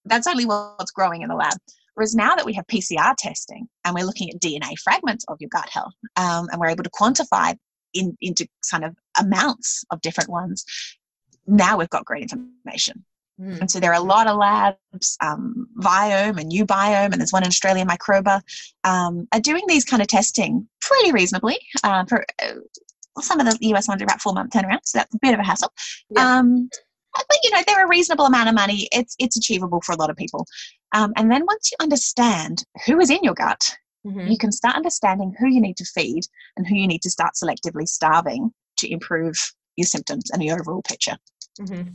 that's 0.09 0.27
only 0.27 0.45
what's 0.45 0.91
growing 0.91 1.21
in 1.21 1.29
the 1.29 1.35
lab. 1.35 1.57
Whereas 1.95 2.15
now 2.15 2.35
that 2.35 2.45
we 2.45 2.53
have 2.53 2.65
PCR 2.67 3.13
testing 3.17 3.67
and 3.83 3.93
we're 3.93 4.05
looking 4.05 4.29
at 4.29 4.39
DNA 4.39 4.77
fragments 4.81 5.25
of 5.27 5.37
your 5.39 5.49
gut 5.49 5.69
health, 5.69 5.93
um, 6.15 6.47
and 6.51 6.59
we're 6.59 6.69
able 6.69 6.83
to 6.83 6.89
quantify 6.89 7.55
in, 7.93 8.17
into 8.21 8.47
kind 8.71 8.85
of 8.85 8.95
amounts 9.19 9.83
of 9.91 10.01
different 10.01 10.29
ones, 10.29 10.65
now 11.45 11.77
we've 11.77 11.89
got 11.89 12.05
great 12.05 12.21
information. 12.21 13.03
Mm. 13.39 13.61
And 13.61 13.71
so 13.71 13.79
there 13.79 13.91
are 13.91 13.99
a 13.99 14.03
lot 14.03 14.27
of 14.27 14.37
labs, 14.37 15.17
um, 15.21 15.67
Viome 15.77 16.39
and 16.39 16.51
UBiome, 16.51 17.11
and 17.11 17.15
there's 17.19 17.33
one 17.33 17.43
in 17.43 17.47
Australia, 17.47 17.85
Microba, 17.85 18.41
um, 18.83 19.27
are 19.31 19.39
doing 19.39 19.63
these 19.67 19.85
kind 19.85 20.01
of 20.01 20.07
testing 20.07 20.67
pretty 20.81 21.11
reasonably. 21.11 21.57
Uh, 21.83 22.05
for 22.05 22.25
uh, 22.41 22.53
some 23.21 23.39
of 23.39 23.45
the 23.45 23.67
US 23.73 23.87
ones 23.87 24.01
are 24.01 24.05
about 24.05 24.21
four 24.21 24.33
month 24.33 24.51
turnaround, 24.51 24.79
so 24.83 24.99
that's 24.99 25.13
a 25.15 25.19
bit 25.21 25.33
of 25.33 25.39
a 25.39 25.43
hassle. 25.43 25.71
Yeah. 26.09 26.39
Um, 26.39 26.69
but 27.13 27.37
you 27.43 27.51
know 27.51 27.61
they're 27.65 27.85
a 27.85 27.89
reasonable 27.89 28.25
amount 28.25 28.49
of 28.49 28.55
money 28.55 28.87
it's 28.91 29.15
it's 29.19 29.37
achievable 29.37 29.81
for 29.81 29.93
a 29.93 29.97
lot 29.97 30.09
of 30.09 30.17
people 30.17 30.45
um, 30.93 31.13
and 31.15 31.31
then 31.31 31.45
once 31.45 31.71
you 31.71 31.77
understand 31.79 32.63
who 32.85 32.99
is 32.99 33.09
in 33.09 33.19
your 33.23 33.33
gut 33.33 33.75
mm-hmm. 34.05 34.27
you 34.27 34.37
can 34.37 34.51
start 34.51 34.75
understanding 34.75 35.33
who 35.39 35.47
you 35.47 35.61
need 35.61 35.77
to 35.77 35.85
feed 35.85 36.23
and 36.57 36.67
who 36.67 36.75
you 36.75 36.87
need 36.87 37.01
to 37.01 37.09
start 37.09 37.33
selectively 37.33 37.87
starving 37.87 38.51
to 38.77 38.91
improve 38.91 39.35
your 39.75 39.85
symptoms 39.85 40.29
and 40.31 40.41
the 40.41 40.51
overall 40.51 40.81
picture 40.81 41.17
mm-hmm. 41.59 41.89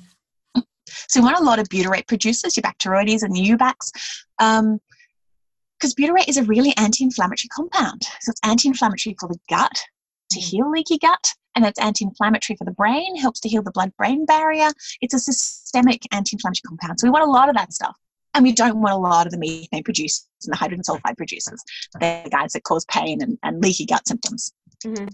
so 0.87 1.21
we 1.21 1.25
want 1.25 1.39
a 1.39 1.45
lot 1.45 1.59
of 1.59 1.69
butyrate 1.69 2.09
producers 2.09 2.57
your 2.57 2.63
bacteroides 2.63 3.23
and 3.23 3.37
your 3.37 3.57
eubacs 3.57 3.91
um, 4.39 4.79
because 5.79 5.95
butyrate 5.95 6.29
is 6.29 6.37
a 6.37 6.45
really 6.45 6.75
anti-inflammatory 6.77 7.49
compound 7.55 8.03
so 8.21 8.31
it's 8.31 8.41
anti-inflammatory 8.45 9.17
for 9.19 9.29
the 9.29 9.39
gut 9.49 9.85
to 10.31 10.39
mm-hmm. 10.39 10.49
heal 10.49 10.71
leaky 10.71 10.99
gut 10.99 11.35
and 11.55 11.65
it's 11.65 11.79
anti-inflammatory 11.79 12.57
for 12.57 12.65
the 12.65 12.73
brain, 12.73 13.17
helps 13.17 13.41
to 13.41 13.49
heal 13.49 13.63
the 13.63 13.71
blood-brain 13.71 14.27
barrier. 14.27 14.71
It's 15.01 15.15
a 15.15 15.19
systemic 15.19 16.03
anti-inflammatory 16.13 16.63
compound. 16.67 17.01
So 17.01 17.07
we 17.07 17.11
want 17.11 17.25
a 17.25 17.31
lot 17.31 17.49
of 17.49 17.55
that 17.57 17.73
stuff. 17.73 17.97
And 18.37 18.43
we 18.43 18.53
don't 18.53 18.81
want 18.81 18.95
a 18.95 18.99
lot 18.99 19.27
of 19.27 19.33
the 19.33 19.39
methane 19.39 19.85
producers 19.85 20.27
and 20.45 20.53
the 20.53 20.57
hydrogen 20.57 20.83
sulfide 20.83 21.17
producers. 21.17 21.63
They're 22.01 22.25
the 22.25 22.31
guys 22.31 22.53
that 22.55 22.65
cause 22.65 22.85
pain 22.87 23.23
and, 23.23 23.39
and 23.45 23.63
leaky 23.63 23.87
gut 23.87 24.09
symptoms. 24.09 24.53
Mm-hmm. 24.85 25.07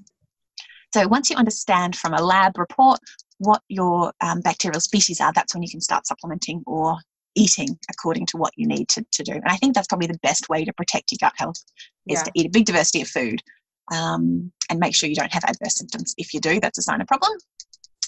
So 0.95 1.07
once 1.07 1.29
you 1.29 1.37
understand 1.37 1.97
from 1.97 2.15
a 2.15 2.23
lab 2.23 2.57
report 2.57 2.99
what 3.37 3.63
your 3.69 4.15
um, 4.23 4.41
bacterial 4.41 4.81
species 4.81 5.21
are, 5.21 5.33
that's 5.35 5.55
when 5.55 5.63
you 5.63 5.69
can 5.69 5.83
start 5.83 6.07
supplementing 6.07 6.63
or 6.67 6.97
eating 7.35 7.79
according 7.91 8.27
to 8.27 8.39
what 8.39 8.53
you 8.57 8.67
need 8.67 8.89
to, 8.89 9.05
to 9.13 9.23
do. 9.23 9.33
And 9.33 9.49
I 9.49 9.57
think 9.57 9.75
that's 9.75 9.87
probably 9.87 10.09
the 10.09 10.19
best 10.23 10.49
way 10.49 10.65
to 10.65 10.73
protect 10.73 11.13
your 11.13 11.19
gut 11.21 11.35
health 11.37 11.63
is 12.09 12.19
yeah. 12.19 12.23
to 12.23 12.31
eat 12.35 12.47
a 12.47 12.51
big 12.51 12.65
diversity 12.65 13.03
of 13.03 13.09
food 13.09 13.43
um, 13.91 14.53
and 14.69 14.79
make 14.79 14.95
sure 14.95 15.09
you 15.09 15.15
don't 15.15 15.33
have 15.33 15.45
adverse 15.45 15.77
symptoms. 15.77 16.15
If 16.17 16.33
you 16.35 16.41
do, 16.41 16.61
that's 16.61 16.79
a 16.79 16.83
sign 16.83 17.01
of 17.01 17.07
problem. 17.07 17.33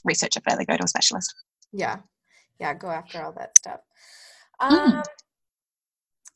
Research 0.05 0.37
it 0.37 0.43
further, 0.49 0.65
go 0.65 0.77
to 0.77 0.85
a 0.85 0.89
specialist. 0.89 1.33
Yeah. 1.73 1.99
Yeah, 2.61 2.75
go 2.75 2.89
after 2.89 3.23
all 3.23 3.33
that 3.33 3.57
stuff. 3.59 3.81
Mm. 4.61 4.71
Um, 4.71 4.93
mm. 4.93 5.05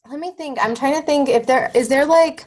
Let 0.08 0.20
me 0.20 0.32
think. 0.36 0.58
I'm 0.60 0.74
trying 0.74 0.94
to 0.94 1.02
think 1.02 1.28
if 1.28 1.46
there 1.46 1.70
is 1.74 1.88
there 1.88 2.04
like 2.04 2.46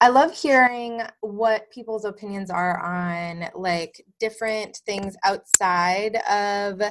I 0.00 0.08
love 0.08 0.34
hearing 0.34 1.02
what 1.20 1.70
people's 1.70 2.04
opinions 2.04 2.50
are 2.50 2.78
on 2.80 3.48
like 3.54 4.04
different 4.20 4.76
things 4.84 5.16
outside 5.24 6.16
of 6.30 6.82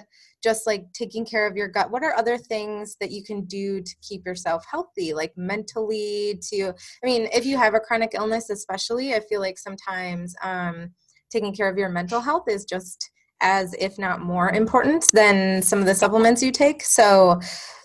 just 0.45 0.65
like 0.65 0.85
taking 0.93 1.25
care 1.25 1.47
of 1.47 1.57
your 1.57 1.67
gut 1.67 1.91
what 1.91 2.03
are 2.03 2.15
other 2.15 2.37
things 2.37 2.95
that 3.01 3.11
you 3.11 3.23
can 3.23 3.43
do 3.45 3.81
to 3.81 3.95
keep 4.07 4.25
yourself 4.25 4.63
healthy 4.69 5.13
like 5.13 5.33
mentally 5.35 6.39
to 6.41 6.69
i 6.69 7.05
mean 7.05 7.27
if 7.33 7.45
you 7.45 7.57
have 7.57 7.73
a 7.73 7.79
chronic 7.79 8.11
illness 8.13 8.49
especially 8.49 9.15
i 9.15 9.19
feel 9.19 9.41
like 9.41 9.57
sometimes 9.57 10.35
um, 10.43 10.91
taking 11.31 11.53
care 11.53 11.67
of 11.67 11.77
your 11.77 11.89
mental 11.89 12.21
health 12.21 12.43
is 12.47 12.63
just 12.63 13.09
as 13.41 13.73
if 13.79 13.99
not 13.99 14.21
more 14.21 14.49
important 14.51 15.05
than 15.13 15.61
some 15.61 15.79
of 15.79 15.85
the 15.85 15.95
supplements 15.95 16.41
you 16.41 16.51
take. 16.51 16.83
So 16.83 17.39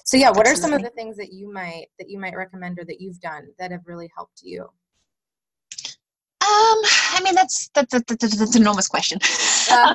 so 0.05 0.17
yeah, 0.17 0.31
what 0.31 0.49
Absolutely. 0.49 0.51
are 0.51 0.57
some 0.57 0.73
of 0.75 0.83
the 0.83 0.91
things 0.91 1.17
that 1.19 1.33
you 1.33 1.53
might 1.53 1.87
that 1.99 2.09
you 2.09 2.19
might 2.19 2.35
recommend 2.37 2.79
or 2.79 2.85
that 2.85 3.01
you've 3.01 3.21
done 3.21 3.49
that 3.59 3.71
have 3.71 3.83
really 3.87 4.11
helped 4.17 4.41
you? 4.43 4.63
Um, 6.43 6.79
I 7.13 7.21
mean 7.23 7.35
that's 7.35 7.71
that's 7.75 7.93
that's, 7.93 8.37
that's 8.37 8.57
an 8.57 8.63
enormous 8.63 8.89
question. 8.89 9.19
Uh, 9.71 9.95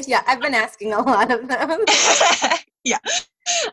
yeah, 0.06 0.22
I've 0.26 0.40
been 0.40 0.54
asking 0.54 0.92
a 0.92 1.00
lot 1.00 1.30
of 1.30 1.48
them. 1.48 1.78
yeah. 2.84 2.98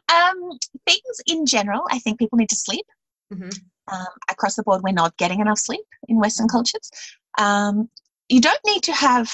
Um, 0.09 0.57
things 0.85 1.21
in 1.27 1.45
general, 1.45 1.81
I 1.89 1.99
think 1.99 2.19
people 2.19 2.37
need 2.37 2.49
to 2.49 2.55
sleep. 2.55 2.85
Mm-hmm. 3.33 3.49
Um, 3.93 4.07
across 4.29 4.55
the 4.55 4.63
board, 4.63 4.81
we're 4.83 4.93
not 4.93 5.17
getting 5.17 5.39
enough 5.39 5.59
sleep 5.59 5.85
in 6.07 6.17
Western 6.17 6.47
cultures. 6.47 6.89
Um, 7.37 7.89
you 8.29 8.39
don't 8.39 8.59
need 8.65 8.83
to 8.83 8.93
have 8.93 9.31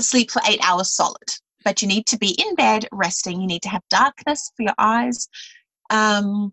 sleep 0.00 0.30
for 0.30 0.40
eight 0.48 0.60
hours 0.66 0.90
solid, 0.90 1.28
but 1.64 1.82
you 1.82 1.88
need 1.88 2.06
to 2.06 2.18
be 2.18 2.36
in 2.38 2.54
bed 2.54 2.88
resting. 2.92 3.40
You 3.40 3.46
need 3.46 3.62
to 3.62 3.68
have 3.68 3.82
darkness 3.90 4.52
for 4.56 4.62
your 4.62 4.74
eyes. 4.78 5.28
Um, 5.90 6.52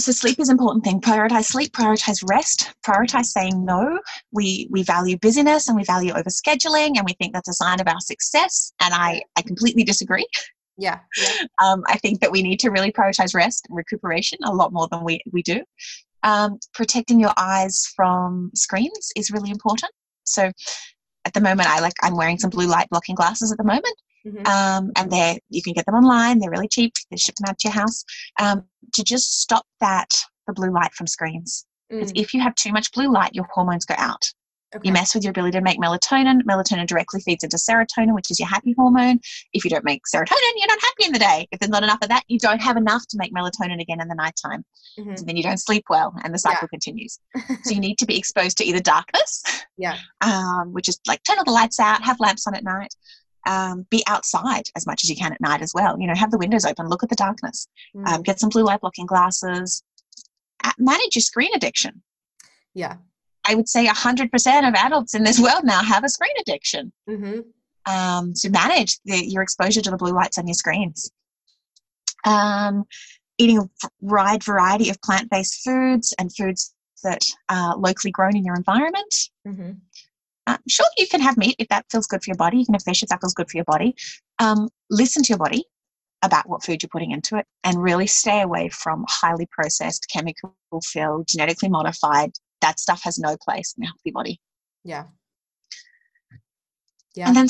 so 0.00 0.12
sleep 0.12 0.40
is 0.40 0.48
an 0.48 0.54
important 0.54 0.84
thing. 0.84 1.00
Prioritize 1.00 1.44
sleep, 1.44 1.72
prioritize 1.72 2.22
rest, 2.28 2.72
prioritize 2.84 3.26
saying 3.26 3.64
no. 3.64 4.00
We 4.32 4.68
we 4.70 4.82
value 4.82 5.16
busyness 5.18 5.68
and 5.68 5.76
we 5.76 5.84
value 5.84 6.12
overscheduling, 6.12 6.96
and 6.96 7.04
we 7.06 7.14
think 7.14 7.32
that's 7.32 7.48
a 7.48 7.52
sign 7.52 7.80
of 7.80 7.88
our 7.88 8.00
success. 8.00 8.72
And 8.80 8.94
I 8.94 9.22
I 9.36 9.42
completely 9.42 9.84
disagree. 9.84 10.26
Yeah. 10.78 11.00
yeah. 11.18 11.28
Um, 11.62 11.82
I 11.88 11.98
think 11.98 12.20
that 12.20 12.32
we 12.32 12.42
need 12.42 12.58
to 12.60 12.70
really 12.70 12.90
prioritize 12.90 13.34
rest 13.34 13.66
and 13.68 13.76
recuperation 13.76 14.38
a 14.44 14.54
lot 14.54 14.72
more 14.72 14.88
than 14.90 15.04
we 15.04 15.20
we 15.30 15.42
do. 15.42 15.62
Um, 16.22 16.58
protecting 16.74 17.20
your 17.20 17.32
eyes 17.36 17.86
from 17.94 18.50
screens 18.54 19.10
is 19.16 19.30
really 19.30 19.50
important. 19.50 19.92
So 20.24 20.50
at 21.24 21.34
the 21.34 21.40
moment, 21.40 21.68
I 21.68 21.80
like 21.80 21.92
I'm 22.02 22.16
wearing 22.16 22.38
some 22.38 22.50
blue 22.50 22.66
light 22.66 22.88
blocking 22.90 23.14
glasses 23.14 23.52
at 23.52 23.58
the 23.58 23.64
moment. 23.64 23.96
Mm-hmm. 24.26 24.46
Um, 24.46 24.92
and 24.96 25.10
they 25.10 25.40
you 25.48 25.62
can 25.62 25.72
get 25.72 25.86
them 25.86 25.94
online. 25.94 26.38
They're 26.38 26.50
really 26.50 26.68
cheap. 26.68 26.92
They 27.10 27.16
ship 27.16 27.36
them 27.36 27.48
out 27.48 27.58
to 27.58 27.68
your 27.68 27.74
house. 27.74 28.04
Um, 28.38 28.64
to 28.94 29.04
just 29.04 29.40
stop 29.40 29.66
that 29.80 30.10
the 30.46 30.52
blue 30.52 30.70
light 30.70 30.92
from 30.92 31.06
screens. 31.06 31.66
Because 31.88 32.12
mm. 32.12 32.20
if 32.20 32.34
you 32.34 32.40
have 32.40 32.54
too 32.54 32.72
much 32.72 32.92
blue 32.92 33.10
light, 33.12 33.34
your 33.34 33.46
hormones 33.52 33.84
go 33.84 33.94
out. 33.98 34.30
Okay. 34.74 34.86
You 34.86 34.92
mess 34.92 35.14
with 35.14 35.24
your 35.24 35.32
ability 35.32 35.58
to 35.58 35.64
make 35.64 35.80
melatonin. 35.80 36.42
Melatonin 36.42 36.86
directly 36.86 37.20
feeds 37.20 37.42
into 37.42 37.56
serotonin, 37.56 38.14
which 38.14 38.30
is 38.30 38.38
your 38.38 38.48
happy 38.48 38.72
hormone. 38.78 39.18
If 39.52 39.64
you 39.64 39.70
don't 39.70 39.84
make 39.84 40.02
serotonin, 40.14 40.52
you're 40.56 40.68
not 40.68 40.80
happy 40.80 41.04
in 41.06 41.12
the 41.12 41.18
day. 41.18 41.48
If 41.50 41.58
there's 41.58 41.70
not 41.70 41.82
enough 41.82 41.98
of 42.02 42.08
that, 42.08 42.22
you 42.28 42.38
don't 42.38 42.62
have 42.62 42.76
enough 42.76 43.04
to 43.08 43.16
make 43.18 43.34
melatonin 43.34 43.80
again 43.80 44.00
in 44.00 44.06
the 44.06 44.14
nighttime. 44.14 44.64
Mm-hmm. 44.96 45.16
So 45.16 45.24
then 45.24 45.36
you 45.36 45.42
don't 45.42 45.58
sleep 45.58 45.84
well, 45.90 46.14
and 46.22 46.32
the 46.32 46.38
cycle 46.38 46.68
yeah. 46.70 46.78
continues. 46.78 47.18
so 47.64 47.74
you 47.74 47.80
need 47.80 47.98
to 47.98 48.06
be 48.06 48.16
exposed 48.16 48.58
to 48.58 48.64
either 48.64 48.78
darkness, 48.80 49.42
yeah, 49.76 49.96
um, 50.20 50.72
which 50.72 50.88
is 50.88 51.00
like 51.08 51.20
turn 51.24 51.38
all 51.38 51.44
the 51.44 51.50
lights 51.50 51.80
out, 51.80 52.04
have 52.04 52.20
lamps 52.20 52.46
on 52.46 52.54
at 52.54 52.62
night, 52.62 52.94
um, 53.46 53.86
be 53.90 54.02
outside 54.06 54.64
as 54.76 54.86
much 54.86 55.04
as 55.04 55.10
you 55.10 55.16
can 55.16 55.32
at 55.32 55.40
night 55.40 55.62
as 55.62 55.72
well. 55.74 55.98
You 55.98 56.06
know, 56.06 56.14
have 56.14 56.30
the 56.30 56.38
windows 56.38 56.64
open, 56.64 56.88
look 56.88 57.02
at 57.02 57.08
the 57.08 57.16
darkness, 57.16 57.66
mm. 57.94 58.06
um, 58.06 58.22
get 58.22 58.40
some 58.40 58.50
blue 58.50 58.64
light 58.64 58.80
blocking 58.80 59.06
glasses, 59.06 59.82
manage 60.78 61.14
your 61.14 61.22
screen 61.22 61.50
addiction. 61.54 62.02
Yeah. 62.74 62.96
I 63.44 63.54
would 63.54 63.68
say 63.68 63.86
100% 63.86 64.68
of 64.68 64.74
adults 64.74 65.14
in 65.14 65.24
this 65.24 65.40
world 65.42 65.64
now 65.64 65.82
have 65.82 66.04
a 66.04 66.08
screen 66.08 66.34
addiction. 66.40 66.92
Mm-hmm. 67.08 67.40
Um, 67.90 68.34
so 68.34 68.48
manage 68.50 68.98
the, 69.04 69.24
your 69.26 69.42
exposure 69.42 69.80
to 69.80 69.90
the 69.90 69.96
blue 69.96 70.12
lights 70.12 70.38
on 70.38 70.46
your 70.46 70.54
screens. 70.54 71.10
Um, 72.24 72.84
eating 73.38 73.58
a 73.58 73.70
wide 74.00 74.44
variety 74.44 74.90
of 74.90 75.00
plant 75.00 75.30
based 75.30 75.62
foods 75.64 76.14
and 76.18 76.34
foods 76.34 76.74
that 77.02 77.24
are 77.48 77.76
locally 77.76 78.10
grown 78.10 78.36
in 78.36 78.44
your 78.44 78.54
environment. 78.54 79.14
Mm-hmm. 79.48 79.72
Uh, 80.50 80.58
sure, 80.68 80.86
you 80.98 81.06
can 81.06 81.20
have 81.20 81.36
meat 81.36 81.54
if 81.60 81.68
that 81.68 81.86
feels 81.92 82.08
good 82.08 82.24
for 82.24 82.30
your 82.30 82.36
body. 82.36 82.58
You 82.58 82.64
can 82.64 82.74
have 82.74 82.82
fish 82.82 83.04
if 83.04 83.08
that 83.10 83.20
feels 83.20 83.34
good 83.34 83.48
for 83.48 83.56
your 83.56 83.64
body. 83.64 83.94
Um, 84.40 84.68
listen 84.90 85.22
to 85.22 85.28
your 85.28 85.38
body 85.38 85.64
about 86.22 86.48
what 86.48 86.64
food 86.64 86.82
you're 86.82 86.90
putting 86.90 87.12
into 87.12 87.36
it 87.36 87.46
and 87.62 87.80
really 87.80 88.08
stay 88.08 88.40
away 88.40 88.68
from 88.68 89.04
highly 89.08 89.46
processed, 89.52 90.08
chemical 90.12 90.52
filled, 90.82 91.28
genetically 91.28 91.68
modified. 91.68 92.32
That 92.62 92.80
stuff 92.80 93.00
has 93.04 93.16
no 93.16 93.36
place 93.40 93.74
in 93.78 93.84
a 93.84 93.86
healthy 93.86 94.10
body. 94.10 94.40
Yeah. 94.82 95.04
Yeah. 97.14 97.28
And 97.28 97.36
then 97.36 97.46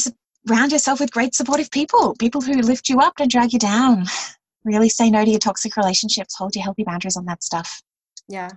surround 0.46 0.72
yourself 0.72 1.00
with 1.00 1.10
great 1.10 1.34
supportive 1.34 1.70
people, 1.70 2.14
people 2.16 2.42
who 2.42 2.52
lift 2.60 2.90
you 2.90 3.00
up 3.00 3.14
and 3.18 3.30
drag 3.30 3.54
you 3.54 3.58
down. 3.58 4.04
Really 4.62 4.90
say 4.90 5.08
no 5.08 5.24
to 5.24 5.30
your 5.30 5.40
toxic 5.40 5.74
relationships, 5.78 6.36
hold 6.36 6.54
your 6.54 6.64
healthy 6.64 6.84
boundaries 6.84 7.16
on 7.16 7.24
that 7.24 7.42
stuff. 7.42 7.80
Yeah 8.28 8.50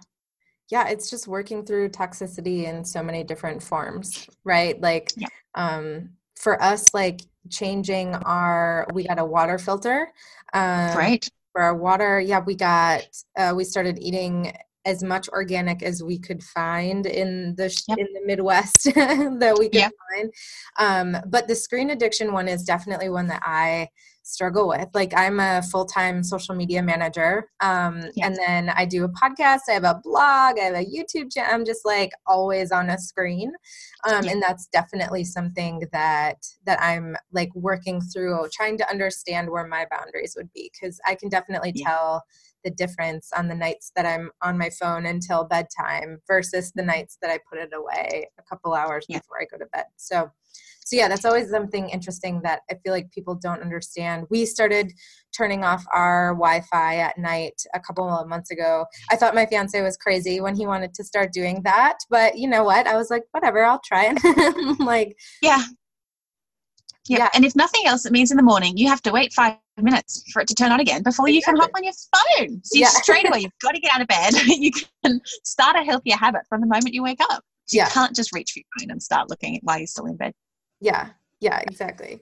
yeah 0.69 0.87
it's 0.87 1.09
just 1.09 1.27
working 1.27 1.65
through 1.65 1.89
toxicity 1.89 2.65
in 2.65 2.83
so 2.83 3.03
many 3.03 3.23
different 3.23 3.61
forms 3.61 4.27
right 4.43 4.79
like 4.81 5.11
yeah. 5.17 5.27
um 5.55 6.09
for 6.35 6.61
us 6.61 6.93
like 6.93 7.21
changing 7.49 8.15
our 8.15 8.87
we 8.93 9.05
got 9.07 9.19
a 9.19 9.25
water 9.25 9.57
filter 9.57 10.07
um 10.53 10.97
right 10.97 11.29
for 11.51 11.61
our 11.61 11.75
water 11.75 12.19
yeah 12.19 12.39
we 12.39 12.55
got 12.55 13.05
uh, 13.37 13.53
we 13.55 13.63
started 13.63 13.99
eating 13.99 14.51
as 14.85 15.03
much 15.03 15.29
organic 15.29 15.81
as 15.81 16.03
we 16.03 16.19
could 16.19 16.43
find 16.43 17.05
in 17.05 17.55
the 17.55 17.83
yep. 17.87 17.97
in 17.97 18.07
the 18.13 18.21
Midwest 18.25 18.83
that 18.95 19.55
we 19.57 19.65
could 19.69 19.75
yep. 19.75 19.91
find. 20.11 20.33
Um, 20.77 21.21
but 21.29 21.47
the 21.47 21.55
screen 21.55 21.91
addiction 21.91 22.33
one 22.33 22.47
is 22.47 22.63
definitely 22.63 23.09
one 23.09 23.27
that 23.27 23.41
I 23.45 23.87
struggle 24.33 24.67
with. 24.67 24.87
Like 24.93 25.13
I'm 25.15 25.39
a 25.39 25.61
full-time 25.61 26.23
social 26.23 26.55
media 26.55 26.81
manager. 26.81 27.49
Um, 27.61 28.09
yes. 28.15 28.25
and 28.25 28.35
then 28.35 28.69
I 28.75 28.85
do 28.85 29.05
a 29.05 29.09
podcast, 29.09 29.61
I 29.69 29.73
have 29.73 29.83
a 29.83 30.01
blog, 30.03 30.57
I 30.59 30.63
have 30.63 30.75
a 30.75 30.85
YouTube 30.85 31.31
channel. 31.31 31.53
I'm 31.53 31.65
just 31.65 31.85
like 31.85 32.11
always 32.25 32.71
on 32.71 32.89
a 32.89 32.97
screen. 32.97 33.51
Um, 34.09 34.27
and 34.27 34.41
that's 34.41 34.67
definitely 34.67 35.23
something 35.23 35.83
that 35.91 36.37
that 36.65 36.81
I'm 36.81 37.15
like 37.31 37.53
working 37.55 38.01
through 38.01 38.47
trying 38.51 38.77
to 38.79 38.89
understand 38.89 39.49
where 39.49 39.67
my 39.67 39.85
boundaries 39.89 40.33
would 40.35 40.51
be 40.53 40.71
because 40.73 40.99
I 41.07 41.15
can 41.15 41.29
definitely 41.29 41.73
tell 41.73 42.23
the 42.63 42.71
difference 42.71 43.29
on 43.35 43.47
the 43.47 43.55
nights 43.55 43.91
that 43.95 44.05
I'm 44.05 44.31
on 44.41 44.57
my 44.57 44.69
phone 44.69 45.05
until 45.05 45.45
bedtime 45.45 46.19
versus 46.27 46.71
the 46.75 46.83
nights 46.83 47.17
that 47.21 47.31
I 47.31 47.39
put 47.49 47.59
it 47.59 47.71
away 47.73 48.29
a 48.39 48.43
couple 48.43 48.73
hours 48.73 49.05
yeah. 49.09 49.19
before 49.19 49.41
I 49.41 49.45
go 49.51 49.57
to 49.57 49.69
bed. 49.73 49.85
So 49.97 50.29
so 50.85 50.95
yeah 50.95 51.07
that's 51.07 51.25
always 51.25 51.49
something 51.49 51.89
interesting 51.89 52.41
that 52.43 52.61
i 52.69 52.75
feel 52.75 52.93
like 52.93 53.11
people 53.11 53.35
don't 53.35 53.61
understand 53.61 54.25
we 54.29 54.45
started 54.45 54.91
turning 55.35 55.63
off 55.63 55.85
our 55.93 56.33
wi-fi 56.33 56.97
at 56.97 57.17
night 57.17 57.61
a 57.73 57.79
couple 57.79 58.07
of 58.07 58.27
months 58.27 58.51
ago 58.51 58.85
i 59.11 59.15
thought 59.15 59.35
my 59.35 59.45
fiance 59.45 59.81
was 59.81 59.97
crazy 59.97 60.41
when 60.41 60.55
he 60.55 60.65
wanted 60.65 60.93
to 60.93 61.03
start 61.03 61.31
doing 61.31 61.61
that 61.63 61.97
but 62.09 62.37
you 62.37 62.47
know 62.47 62.63
what 62.63 62.87
i 62.87 62.95
was 62.95 63.09
like 63.09 63.23
whatever 63.31 63.63
i'll 63.63 63.81
try 63.83 64.13
it 64.13 64.79
like 64.79 65.17
yeah. 65.41 65.63
Yeah 67.07 67.19
yeah 67.19 67.29
and 67.33 67.45
if 67.45 67.55
nothing 67.55 67.81
else 67.85 68.05
it 68.05 68.11
means 68.11 68.31
in 68.31 68.37
the 68.37 68.43
morning 68.43 68.77
you 68.77 68.87
have 68.87 69.01
to 69.01 69.11
wait 69.11 69.33
five 69.33 69.57
minutes 69.77 70.23
for 70.31 70.41
it 70.41 70.47
to 70.47 70.53
turn 70.53 70.71
on 70.71 70.79
again 70.79 71.01
before 71.03 71.27
you 71.27 71.37
exactly. 71.37 71.59
can 71.59 71.61
hop 71.61 71.71
on 71.75 71.83
your 71.83 71.93
phone 72.47 72.61
so 72.63 72.79
yeah. 72.79 72.87
straight 72.87 73.27
away 73.27 73.39
you've 73.41 73.51
got 73.61 73.73
to 73.73 73.79
get 73.79 73.93
out 73.93 74.01
of 74.01 74.07
bed 74.07 74.33
you 74.45 74.71
can 75.03 75.19
start 75.43 75.75
a 75.75 75.83
healthier 75.83 76.15
habit 76.15 76.41
from 76.47 76.61
the 76.61 76.67
moment 76.67 76.93
you 76.93 77.03
wake 77.03 77.19
up 77.31 77.43
so 77.65 77.77
yeah. 77.77 77.85
you 77.85 77.91
can't 77.91 78.15
just 78.15 78.33
reach 78.33 78.51
for 78.51 78.59
your 78.59 78.65
phone 78.79 78.91
and 78.91 79.01
start 79.01 79.29
looking 79.29 79.59
while 79.63 79.77
you're 79.77 79.87
still 79.87 80.05
in 80.05 80.15
bed 80.15 80.33
yeah, 80.83 81.11
yeah, 81.39 81.59
exactly. 81.59 82.19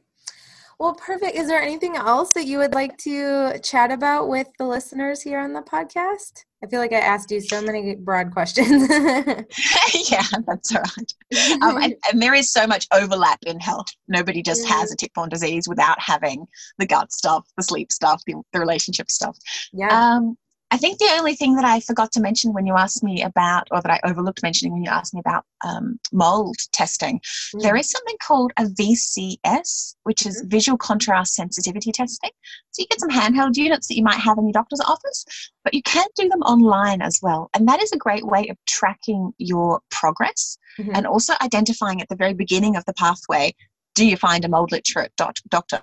Well, 0.82 0.96
perfect. 0.96 1.36
Is 1.36 1.48
there 1.48 1.62
anything 1.62 1.96
else 1.96 2.32
that 2.32 2.48
you 2.48 2.58
would 2.58 2.74
like 2.74 2.98
to 3.04 3.60
chat 3.60 3.92
about 3.92 4.30
with 4.30 4.48
the 4.58 4.66
listeners 4.66 5.22
here 5.22 5.38
on 5.38 5.54
the 5.54 5.62
podcast? 5.62 6.44
I 6.64 6.68
feel 6.68 6.80
like 6.80 6.92
I 6.92 6.98
asked 6.98 7.30
you 7.30 7.40
so 7.40 7.62
many 7.62 7.94
broad 7.98 8.32
questions. 8.32 8.90
yeah, 10.10 10.26
that's 10.48 10.76
all 10.76 10.82
right. 10.82 11.14
Um, 11.62 11.78
and, 11.84 11.96
and, 12.12 12.20
there 12.20 12.34
is 12.34 12.52
so 12.52 12.66
much 12.66 12.88
overlap 12.92 13.38
in 13.46 13.60
health. 13.60 13.90
Nobody 14.08 14.42
just 14.42 14.64
mm-hmm. 14.64 14.74
has 14.74 14.92
a 14.92 14.96
tick-borne 14.96 15.30
disease 15.30 15.68
without 15.70 16.02
having 16.02 16.48
the 16.80 16.88
gut 16.88 17.12
stuff, 17.12 17.48
the 17.58 17.64
sleep 17.64 17.92
stuff, 17.92 18.24
the, 18.26 18.34
the 18.52 18.60
relationship 18.60 19.12
stuff. 19.12 19.38
Yeah. 19.72 19.90
Um, 19.90 20.36
I 20.72 20.78
think 20.78 21.00
the 21.00 21.14
only 21.18 21.36
thing 21.36 21.56
that 21.56 21.66
I 21.66 21.82
forgot 21.82 22.14
to 22.14 22.22
mention 22.22 22.54
when 22.54 22.66
you 22.66 22.76
asked 22.76 23.04
me 23.04 23.22
about, 23.22 23.68
or 23.72 23.82
that 23.82 23.92
I 23.92 24.10
overlooked 24.10 24.42
mentioning 24.42 24.72
when 24.72 24.84
you 24.84 24.90
asked 24.90 25.14
me 25.14 25.20
about 25.20 25.44
um, 25.66 26.00
mold 26.14 26.56
testing, 26.72 27.20
mm. 27.54 27.62
there 27.62 27.76
is 27.76 27.90
something 27.90 28.16
called 28.26 28.54
a 28.58 28.64
VCS, 28.64 29.96
which 30.04 30.26
is 30.26 30.40
mm-hmm. 30.40 30.48
visual 30.48 30.78
contrast 30.78 31.36
sensitivity 31.36 31.92
testing. 31.92 32.32
So 32.72 32.82
you 32.82 32.88
get 32.88 33.02
some 33.02 33.10
handheld 33.10 33.58
units 33.58 33.88
that 33.88 33.98
you 33.98 34.04
might 34.04 34.20
have 34.20 34.38
in 34.38 34.46
your 34.46 34.54
doctor's 34.54 34.82
office, 34.82 35.26
but 35.66 35.74
you 35.74 35.84
can 35.84 36.08
do 36.16 36.30
them 36.30 36.42
online 36.42 37.02
as 37.02 37.20
well. 37.22 37.50
And 37.54 37.68
that 37.68 37.82
is 37.82 37.92
a 37.92 37.98
great 37.98 38.26
way 38.26 38.48
of 38.48 38.58
tracking 38.66 39.34
your 39.38 39.82
progress 39.92 40.58
mm-hmm. 40.80 40.92
and 40.96 41.06
also 41.06 41.34
identifying 41.42 42.02
at 42.02 42.08
the 42.08 42.16
very 42.16 42.34
beginning 42.34 42.78
of 42.78 42.86
the 42.86 42.94
pathway 42.94 43.54
do 43.94 44.06
you 44.06 44.16
find 44.16 44.46
a 44.46 44.50
mold 44.50 44.72
literate 44.72 45.12
doctor 45.18 45.82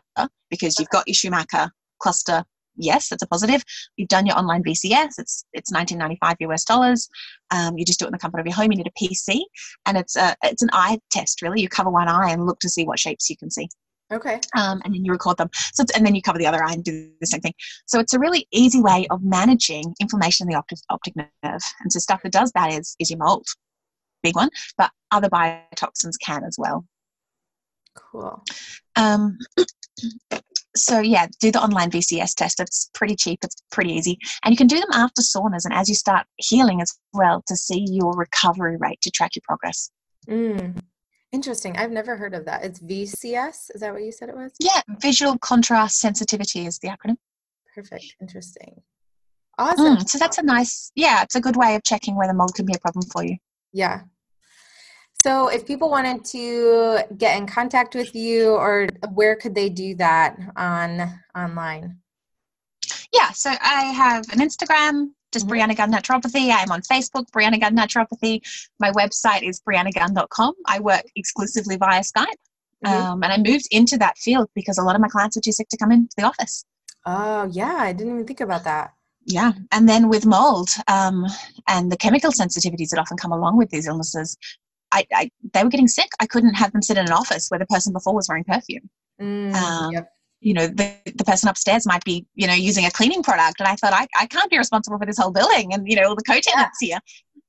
because 0.50 0.78
you've 0.78 0.88
got 0.88 1.06
your 1.06 1.14
Shoemaker 1.14 1.70
cluster 1.98 2.42
yes, 2.78 3.08
that's 3.08 3.22
a 3.22 3.26
positive. 3.26 3.62
You've 3.96 4.08
done 4.08 4.26
your 4.26 4.38
online 4.38 4.62
VCS. 4.62 5.18
It's 5.18 5.44
it's 5.52 5.72
1995 5.72 6.36
US 6.40 6.64
dollars. 6.64 7.08
Um, 7.50 7.76
you 7.76 7.84
just 7.84 7.98
do 7.98 8.04
it 8.04 8.08
in 8.08 8.12
the 8.12 8.18
comfort 8.18 8.40
of 8.40 8.46
your 8.46 8.54
home. 8.54 8.72
You 8.72 8.78
need 8.78 8.88
a 8.88 9.04
PC, 9.04 9.40
and 9.86 9.96
it's 9.96 10.16
a 10.16 10.36
it's 10.42 10.62
an 10.62 10.70
eye 10.72 10.98
test 11.10 11.42
really. 11.42 11.60
You 11.60 11.68
cover 11.68 11.90
one 11.90 12.08
eye 12.08 12.30
and 12.30 12.46
look 12.46 12.60
to 12.60 12.68
see 12.68 12.84
what 12.84 12.98
shapes 12.98 13.28
you 13.28 13.36
can 13.36 13.50
see. 13.50 13.68
Okay. 14.10 14.40
Um, 14.56 14.80
and 14.84 14.94
then 14.94 15.04
you 15.04 15.12
record 15.12 15.36
them. 15.36 15.50
So 15.74 15.84
and 15.94 16.06
then 16.06 16.14
you 16.14 16.22
cover 16.22 16.38
the 16.38 16.46
other 16.46 16.62
eye 16.64 16.72
and 16.72 16.82
do 16.82 17.10
the 17.20 17.26
same 17.26 17.40
thing. 17.40 17.52
So 17.86 18.00
it's 18.00 18.14
a 18.14 18.18
really 18.18 18.46
easy 18.52 18.80
way 18.80 19.06
of 19.10 19.22
managing 19.22 19.94
inflammation 20.00 20.44
in 20.44 20.52
the 20.52 20.58
optic, 20.58 20.78
optic 20.88 21.14
nerve. 21.16 21.28
And 21.42 21.92
so 21.92 21.98
stuff 21.98 22.22
that 22.22 22.32
does 22.32 22.52
that 22.52 22.72
is 22.72 22.96
is 22.98 23.10
your 23.10 23.18
mold, 23.18 23.46
big 24.22 24.36
one, 24.36 24.48
but 24.78 24.90
other 25.10 25.28
biotoxins 25.28 26.14
can 26.24 26.44
as 26.44 26.56
well. 26.58 26.86
Cool. 27.94 28.42
Um, 28.96 29.38
so 30.78 31.00
yeah, 31.00 31.26
do 31.40 31.50
the 31.50 31.62
online 31.62 31.90
VCS 31.90 32.34
test. 32.34 32.60
It's 32.60 32.90
pretty 32.94 33.16
cheap. 33.16 33.40
It's 33.42 33.56
pretty 33.70 33.92
easy, 33.92 34.18
and 34.44 34.52
you 34.52 34.56
can 34.56 34.66
do 34.66 34.80
them 34.80 34.90
after 34.92 35.22
saunas 35.22 35.64
and 35.64 35.74
as 35.74 35.88
you 35.88 35.94
start 35.94 36.26
healing 36.36 36.80
as 36.80 36.96
well 37.12 37.42
to 37.46 37.56
see 37.56 37.84
your 37.88 38.12
recovery 38.12 38.76
rate 38.76 39.00
to 39.02 39.10
track 39.10 39.36
your 39.36 39.42
progress. 39.44 39.90
Mm. 40.28 40.78
Interesting. 41.30 41.76
I've 41.76 41.90
never 41.90 42.16
heard 42.16 42.34
of 42.34 42.46
that. 42.46 42.64
It's 42.64 42.80
VCS. 42.80 43.70
Is 43.74 43.80
that 43.80 43.92
what 43.92 44.02
you 44.02 44.12
said 44.12 44.30
it 44.30 44.36
was? 44.36 44.52
Yeah, 44.60 44.80
visual 45.00 45.36
contrast 45.38 46.00
sensitivity 46.00 46.64
is 46.64 46.78
the 46.78 46.88
acronym. 46.88 47.16
Perfect. 47.74 48.16
Interesting. 48.20 48.80
Awesome. 49.58 49.96
Mm, 49.96 50.08
so 50.08 50.18
that's 50.18 50.38
a 50.38 50.42
nice, 50.42 50.90
yeah, 50.94 51.22
it's 51.22 51.34
a 51.34 51.40
good 51.40 51.56
way 51.56 51.74
of 51.74 51.82
checking 51.82 52.16
whether 52.16 52.32
mold 52.32 52.54
can 52.54 52.64
be 52.64 52.74
a 52.74 52.78
problem 52.78 53.04
for 53.10 53.24
you. 53.24 53.36
Yeah. 53.72 54.02
So 55.20 55.48
if 55.48 55.66
people 55.66 55.90
wanted 55.90 56.24
to 56.26 57.00
get 57.16 57.36
in 57.36 57.46
contact 57.46 57.94
with 57.94 58.14
you 58.14 58.50
or 58.50 58.88
where 59.14 59.34
could 59.34 59.54
they 59.54 59.68
do 59.68 59.96
that 59.96 60.38
on 60.56 61.20
online? 61.36 61.98
Yeah, 63.12 63.30
so 63.30 63.50
I 63.60 63.84
have 63.84 64.28
an 64.30 64.38
Instagram, 64.38 65.08
just 65.32 65.46
mm-hmm. 65.46 65.54
Brianna 65.54 65.76
Gunn 65.76 65.92
Naturopathy. 65.92 66.52
I'm 66.52 66.70
on 66.70 66.82
Facebook, 66.82 67.24
Brianna 67.30 67.60
Gunn 67.60 67.76
Naturopathy. 67.76 68.40
My 68.78 68.92
website 68.92 69.42
is 69.42 69.60
briannagunn.com. 69.60 70.54
I 70.66 70.78
work 70.78 71.02
exclusively 71.16 71.76
via 71.76 72.00
Skype. 72.00 72.26
Mm-hmm. 72.84 72.86
Um, 72.86 73.22
and 73.24 73.32
I 73.32 73.38
moved 73.38 73.66
into 73.72 73.98
that 73.98 74.16
field 74.18 74.48
because 74.54 74.78
a 74.78 74.82
lot 74.82 74.94
of 74.94 75.00
my 75.00 75.08
clients 75.08 75.36
are 75.36 75.40
too 75.40 75.52
sick 75.52 75.68
to 75.70 75.76
come 75.76 75.90
into 75.90 76.14
the 76.16 76.24
office. 76.24 76.64
Oh, 77.06 77.48
yeah. 77.50 77.74
I 77.74 77.92
didn't 77.92 78.12
even 78.12 78.26
think 78.26 78.40
about 78.40 78.64
that. 78.64 78.92
Yeah. 79.24 79.52
And 79.72 79.88
then 79.88 80.08
with 80.08 80.24
mold 80.24 80.70
um, 80.86 81.26
and 81.66 81.90
the 81.90 81.96
chemical 81.96 82.30
sensitivities 82.30 82.90
that 82.90 83.00
often 83.00 83.16
come 83.16 83.32
along 83.32 83.58
with 83.58 83.70
these 83.70 83.86
illnesses, 83.86 84.38
I, 84.92 85.06
I, 85.12 85.30
they 85.52 85.62
were 85.62 85.70
getting 85.70 85.88
sick. 85.88 86.08
I 86.20 86.26
couldn't 86.26 86.54
have 86.54 86.72
them 86.72 86.82
sit 86.82 86.96
in 86.96 87.06
an 87.06 87.12
office 87.12 87.48
where 87.48 87.58
the 87.58 87.66
person 87.66 87.92
before 87.92 88.14
was 88.14 88.28
wearing 88.28 88.44
perfume. 88.44 88.88
Mm, 89.20 89.54
um, 89.54 89.92
yep. 89.92 90.12
you 90.40 90.54
know 90.54 90.68
the, 90.68 90.94
the 91.16 91.24
person 91.24 91.48
upstairs 91.48 91.84
might 91.86 92.04
be 92.04 92.24
you 92.36 92.46
know 92.46 92.54
using 92.54 92.84
a 92.84 92.90
cleaning 92.92 93.20
product 93.20 93.58
and 93.58 93.66
i 93.66 93.74
thought 93.74 93.92
i, 93.92 94.06
I 94.16 94.26
can't 94.26 94.48
be 94.48 94.56
responsible 94.56 94.96
for 94.96 95.06
this 95.06 95.18
whole 95.18 95.32
building 95.32 95.74
and 95.74 95.88
you 95.88 95.96
know 95.96 96.10
all 96.10 96.14
the 96.14 96.22
co-tenants 96.22 96.78
yeah. 96.80 97.00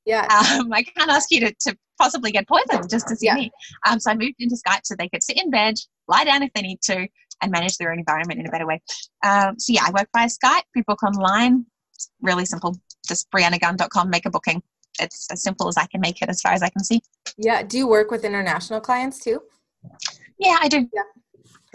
here. 0.05 0.25
Yeah. 0.27 0.57
Um, 0.59 0.73
i 0.73 0.81
can't 0.81 1.11
ask 1.11 1.29
you 1.29 1.41
to, 1.41 1.53
to 1.67 1.77
possibly 1.99 2.31
get 2.31 2.47
poisoned 2.47 2.89
just 2.89 3.07
to 3.09 3.15
see 3.15 3.27
yeah. 3.27 3.35
me. 3.35 3.51
Um, 3.87 3.99
so 3.99 4.09
i 4.09 4.15
moved 4.15 4.35
into 4.39 4.55
skype 4.55 4.81
so 4.83 4.95
they 4.97 5.09
could 5.09 5.21
sit 5.21 5.39
in 5.39 5.51
bed 5.51 5.75
lie 6.07 6.23
down 6.23 6.41
if 6.41 6.51
they 6.53 6.63
need 6.63 6.81
to 6.85 7.07
and 7.41 7.51
manage 7.51 7.77
their 7.77 7.91
own 7.91 7.99
environment 7.99 8.39
in 8.39 8.47
a 8.47 8.51
better 8.51 8.65
way. 8.65 8.81
Um, 9.23 9.59
so 9.59 9.71
yeah 9.71 9.83
i 9.85 9.91
work 9.91 10.09
via 10.15 10.27
skype. 10.27 10.63
We 10.75 10.81
book 10.81 11.03
online. 11.03 11.67
It's 11.93 12.09
really 12.19 12.45
simple. 12.45 12.75
Just 13.07 13.29
briannagunn.com 13.29 14.09
make 14.09 14.25
a 14.25 14.31
booking 14.31 14.63
it's 14.99 15.27
as 15.31 15.41
simple 15.41 15.67
as 15.67 15.77
i 15.77 15.85
can 15.87 16.01
make 16.01 16.21
it 16.21 16.29
as 16.29 16.41
far 16.41 16.53
as 16.53 16.61
i 16.61 16.69
can 16.69 16.83
see 16.83 17.01
yeah 17.37 17.63
do 17.63 17.77
you 17.77 17.87
work 17.87 18.11
with 18.11 18.23
international 18.23 18.79
clients 18.79 19.19
too 19.19 19.41
yeah 20.39 20.57
i 20.61 20.67
do 20.67 20.87
yeah 20.93 21.03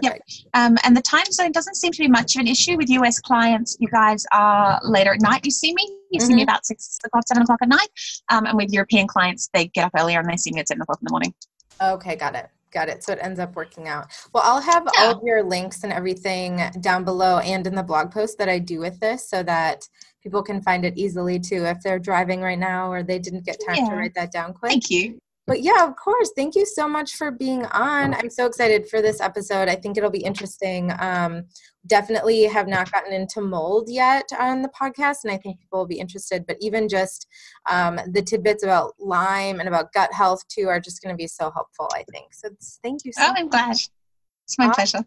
Yep. 0.03 0.21
Um, 0.55 0.77
and 0.85 0.97
the 0.97 1.03
time 1.03 1.25
zone 1.31 1.53
doesn't 1.53 1.77
seem 1.77 1.93
to 1.93 1.99
be 1.99 2.09
much 2.09 2.35
of 2.35 2.41
an 2.41 2.49
issue 2.49 2.77
with 2.77 2.91
US 2.91 3.21
clients. 3.21 3.77
You 3.79 3.89
guys 3.89 4.27
are 4.33 4.81
later 4.83 5.15
at 5.15 5.21
night. 5.21 5.45
You 5.45 5.51
see 5.51 5.73
me. 5.73 5.83
You 6.11 6.19
mm-hmm. 6.19 6.27
see 6.27 6.35
me 6.35 6.43
mm-hmm. 6.43 6.49
about 6.49 6.67
six 6.67 6.99
o'clock, 7.05 7.27
seven 7.29 7.43
o'clock 7.43 7.61
at 7.63 7.69
night. 7.69 7.89
Um, 8.31 8.47
and 8.47 8.57
with 8.57 8.73
European 8.73 9.07
clients, 9.07 9.49
they 9.55 9.69
get 9.69 9.85
up 9.85 9.93
earlier 9.99 10.19
and 10.19 10.29
they 10.29 10.37
see 10.37 10.51
me 10.53 10.61
at 10.61 10.69
seven 10.69 10.83
o'clock 10.83 10.99
in 11.01 11.07
the 11.07 11.13
morning. 11.13 11.35
Okay, 11.81 12.17
got 12.17 12.35
it. 12.35 12.49
Got 12.73 12.89
it. 12.89 13.05
So 13.05 13.13
it 13.13 13.21
ends 13.23 13.39
up 13.39 13.55
working 13.55 13.87
out. 13.87 14.09
Well, 14.33 14.43
I'll 14.45 14.61
have 14.61 14.89
yeah. 14.95 15.05
all 15.05 15.13
of 15.13 15.23
your 15.23 15.45
links 15.45 15.85
and 15.85 15.93
everything 15.93 16.61
down 16.81 17.05
below 17.05 17.39
and 17.39 17.65
in 17.67 17.75
the 17.77 17.85
blog 17.85 18.11
post 18.11 18.37
that 18.39 18.49
I 18.49 18.59
do 18.59 18.81
with 18.81 18.99
this 18.99 19.29
so 19.29 19.45
that 19.45 19.89
people 20.25 20.43
can 20.43 20.61
find 20.63 20.85
it 20.85 20.95
easily 20.97 21.39
too 21.39 21.65
if 21.65 21.81
they're 21.83 22.01
driving 22.01 22.41
right 22.41 22.59
now 22.59 22.91
or 22.91 23.05
they 23.05 23.21
didn't 23.21 23.45
get 23.45 23.61
time 23.65 23.77
yeah. 23.77 23.89
to 23.89 23.95
write 23.95 24.15
that 24.15 24.33
down 24.33 24.53
quick. 24.53 24.73
Thank 24.73 24.91
you 24.91 25.19
but 25.47 25.63
yeah, 25.63 25.87
of 25.87 25.95
course. 25.97 26.33
Thank 26.35 26.55
you 26.55 26.65
so 26.65 26.89
much 26.89 27.17
for 27.17 27.31
being 27.31 27.67
on. 27.67 28.15
I'm 28.15 28.31
so 28.31 28.47
excited 28.47 28.89
for 28.89 29.03
this 29.03 29.21
episode. 29.21 29.69
I 29.69 29.75
think 29.75 29.97
it'll 29.97 30.11
be 30.11 30.25
interesting. 30.25 30.91
Um, 30.99 31.45
definitely 31.87 32.45
have 32.45 32.67
not 32.67 32.91
gotten 32.91 33.13
into 33.13 33.43
mold 33.43 33.89
yet 33.91 34.25
on 34.39 34.63
the 34.63 34.71
podcast, 34.71 35.19
and 35.25 35.33
I 35.33 35.37
think 35.37 35.61
people 35.61 35.81
will 35.81 35.87
be 35.87 35.99
interested. 35.99 36.47
But 36.47 36.57
even 36.61 36.89
just 36.89 37.27
um, 37.69 38.01
the 38.13 38.23
tidbits 38.23 38.65
about 38.65 38.95
Lyme 38.99 39.61
and 39.61 39.69
about 39.69 39.93
gut 39.93 40.13
health 40.13 40.47
too 40.49 40.69
are 40.69 40.81
just 40.81 41.03
going 41.03 41.15
to 41.15 41.19
be 41.19 41.29
so 41.29 41.51
helpful. 41.51 41.91
I 41.95 42.05
think 42.11 42.33
so. 42.33 42.49
Thank 42.83 43.05
you. 43.05 43.13
so 43.13 43.25
Oh, 43.25 43.35
I'm 43.37 43.49
glad. 43.49 43.73
It's 43.73 44.59
my 44.59 44.73
pleasure. 44.73 45.05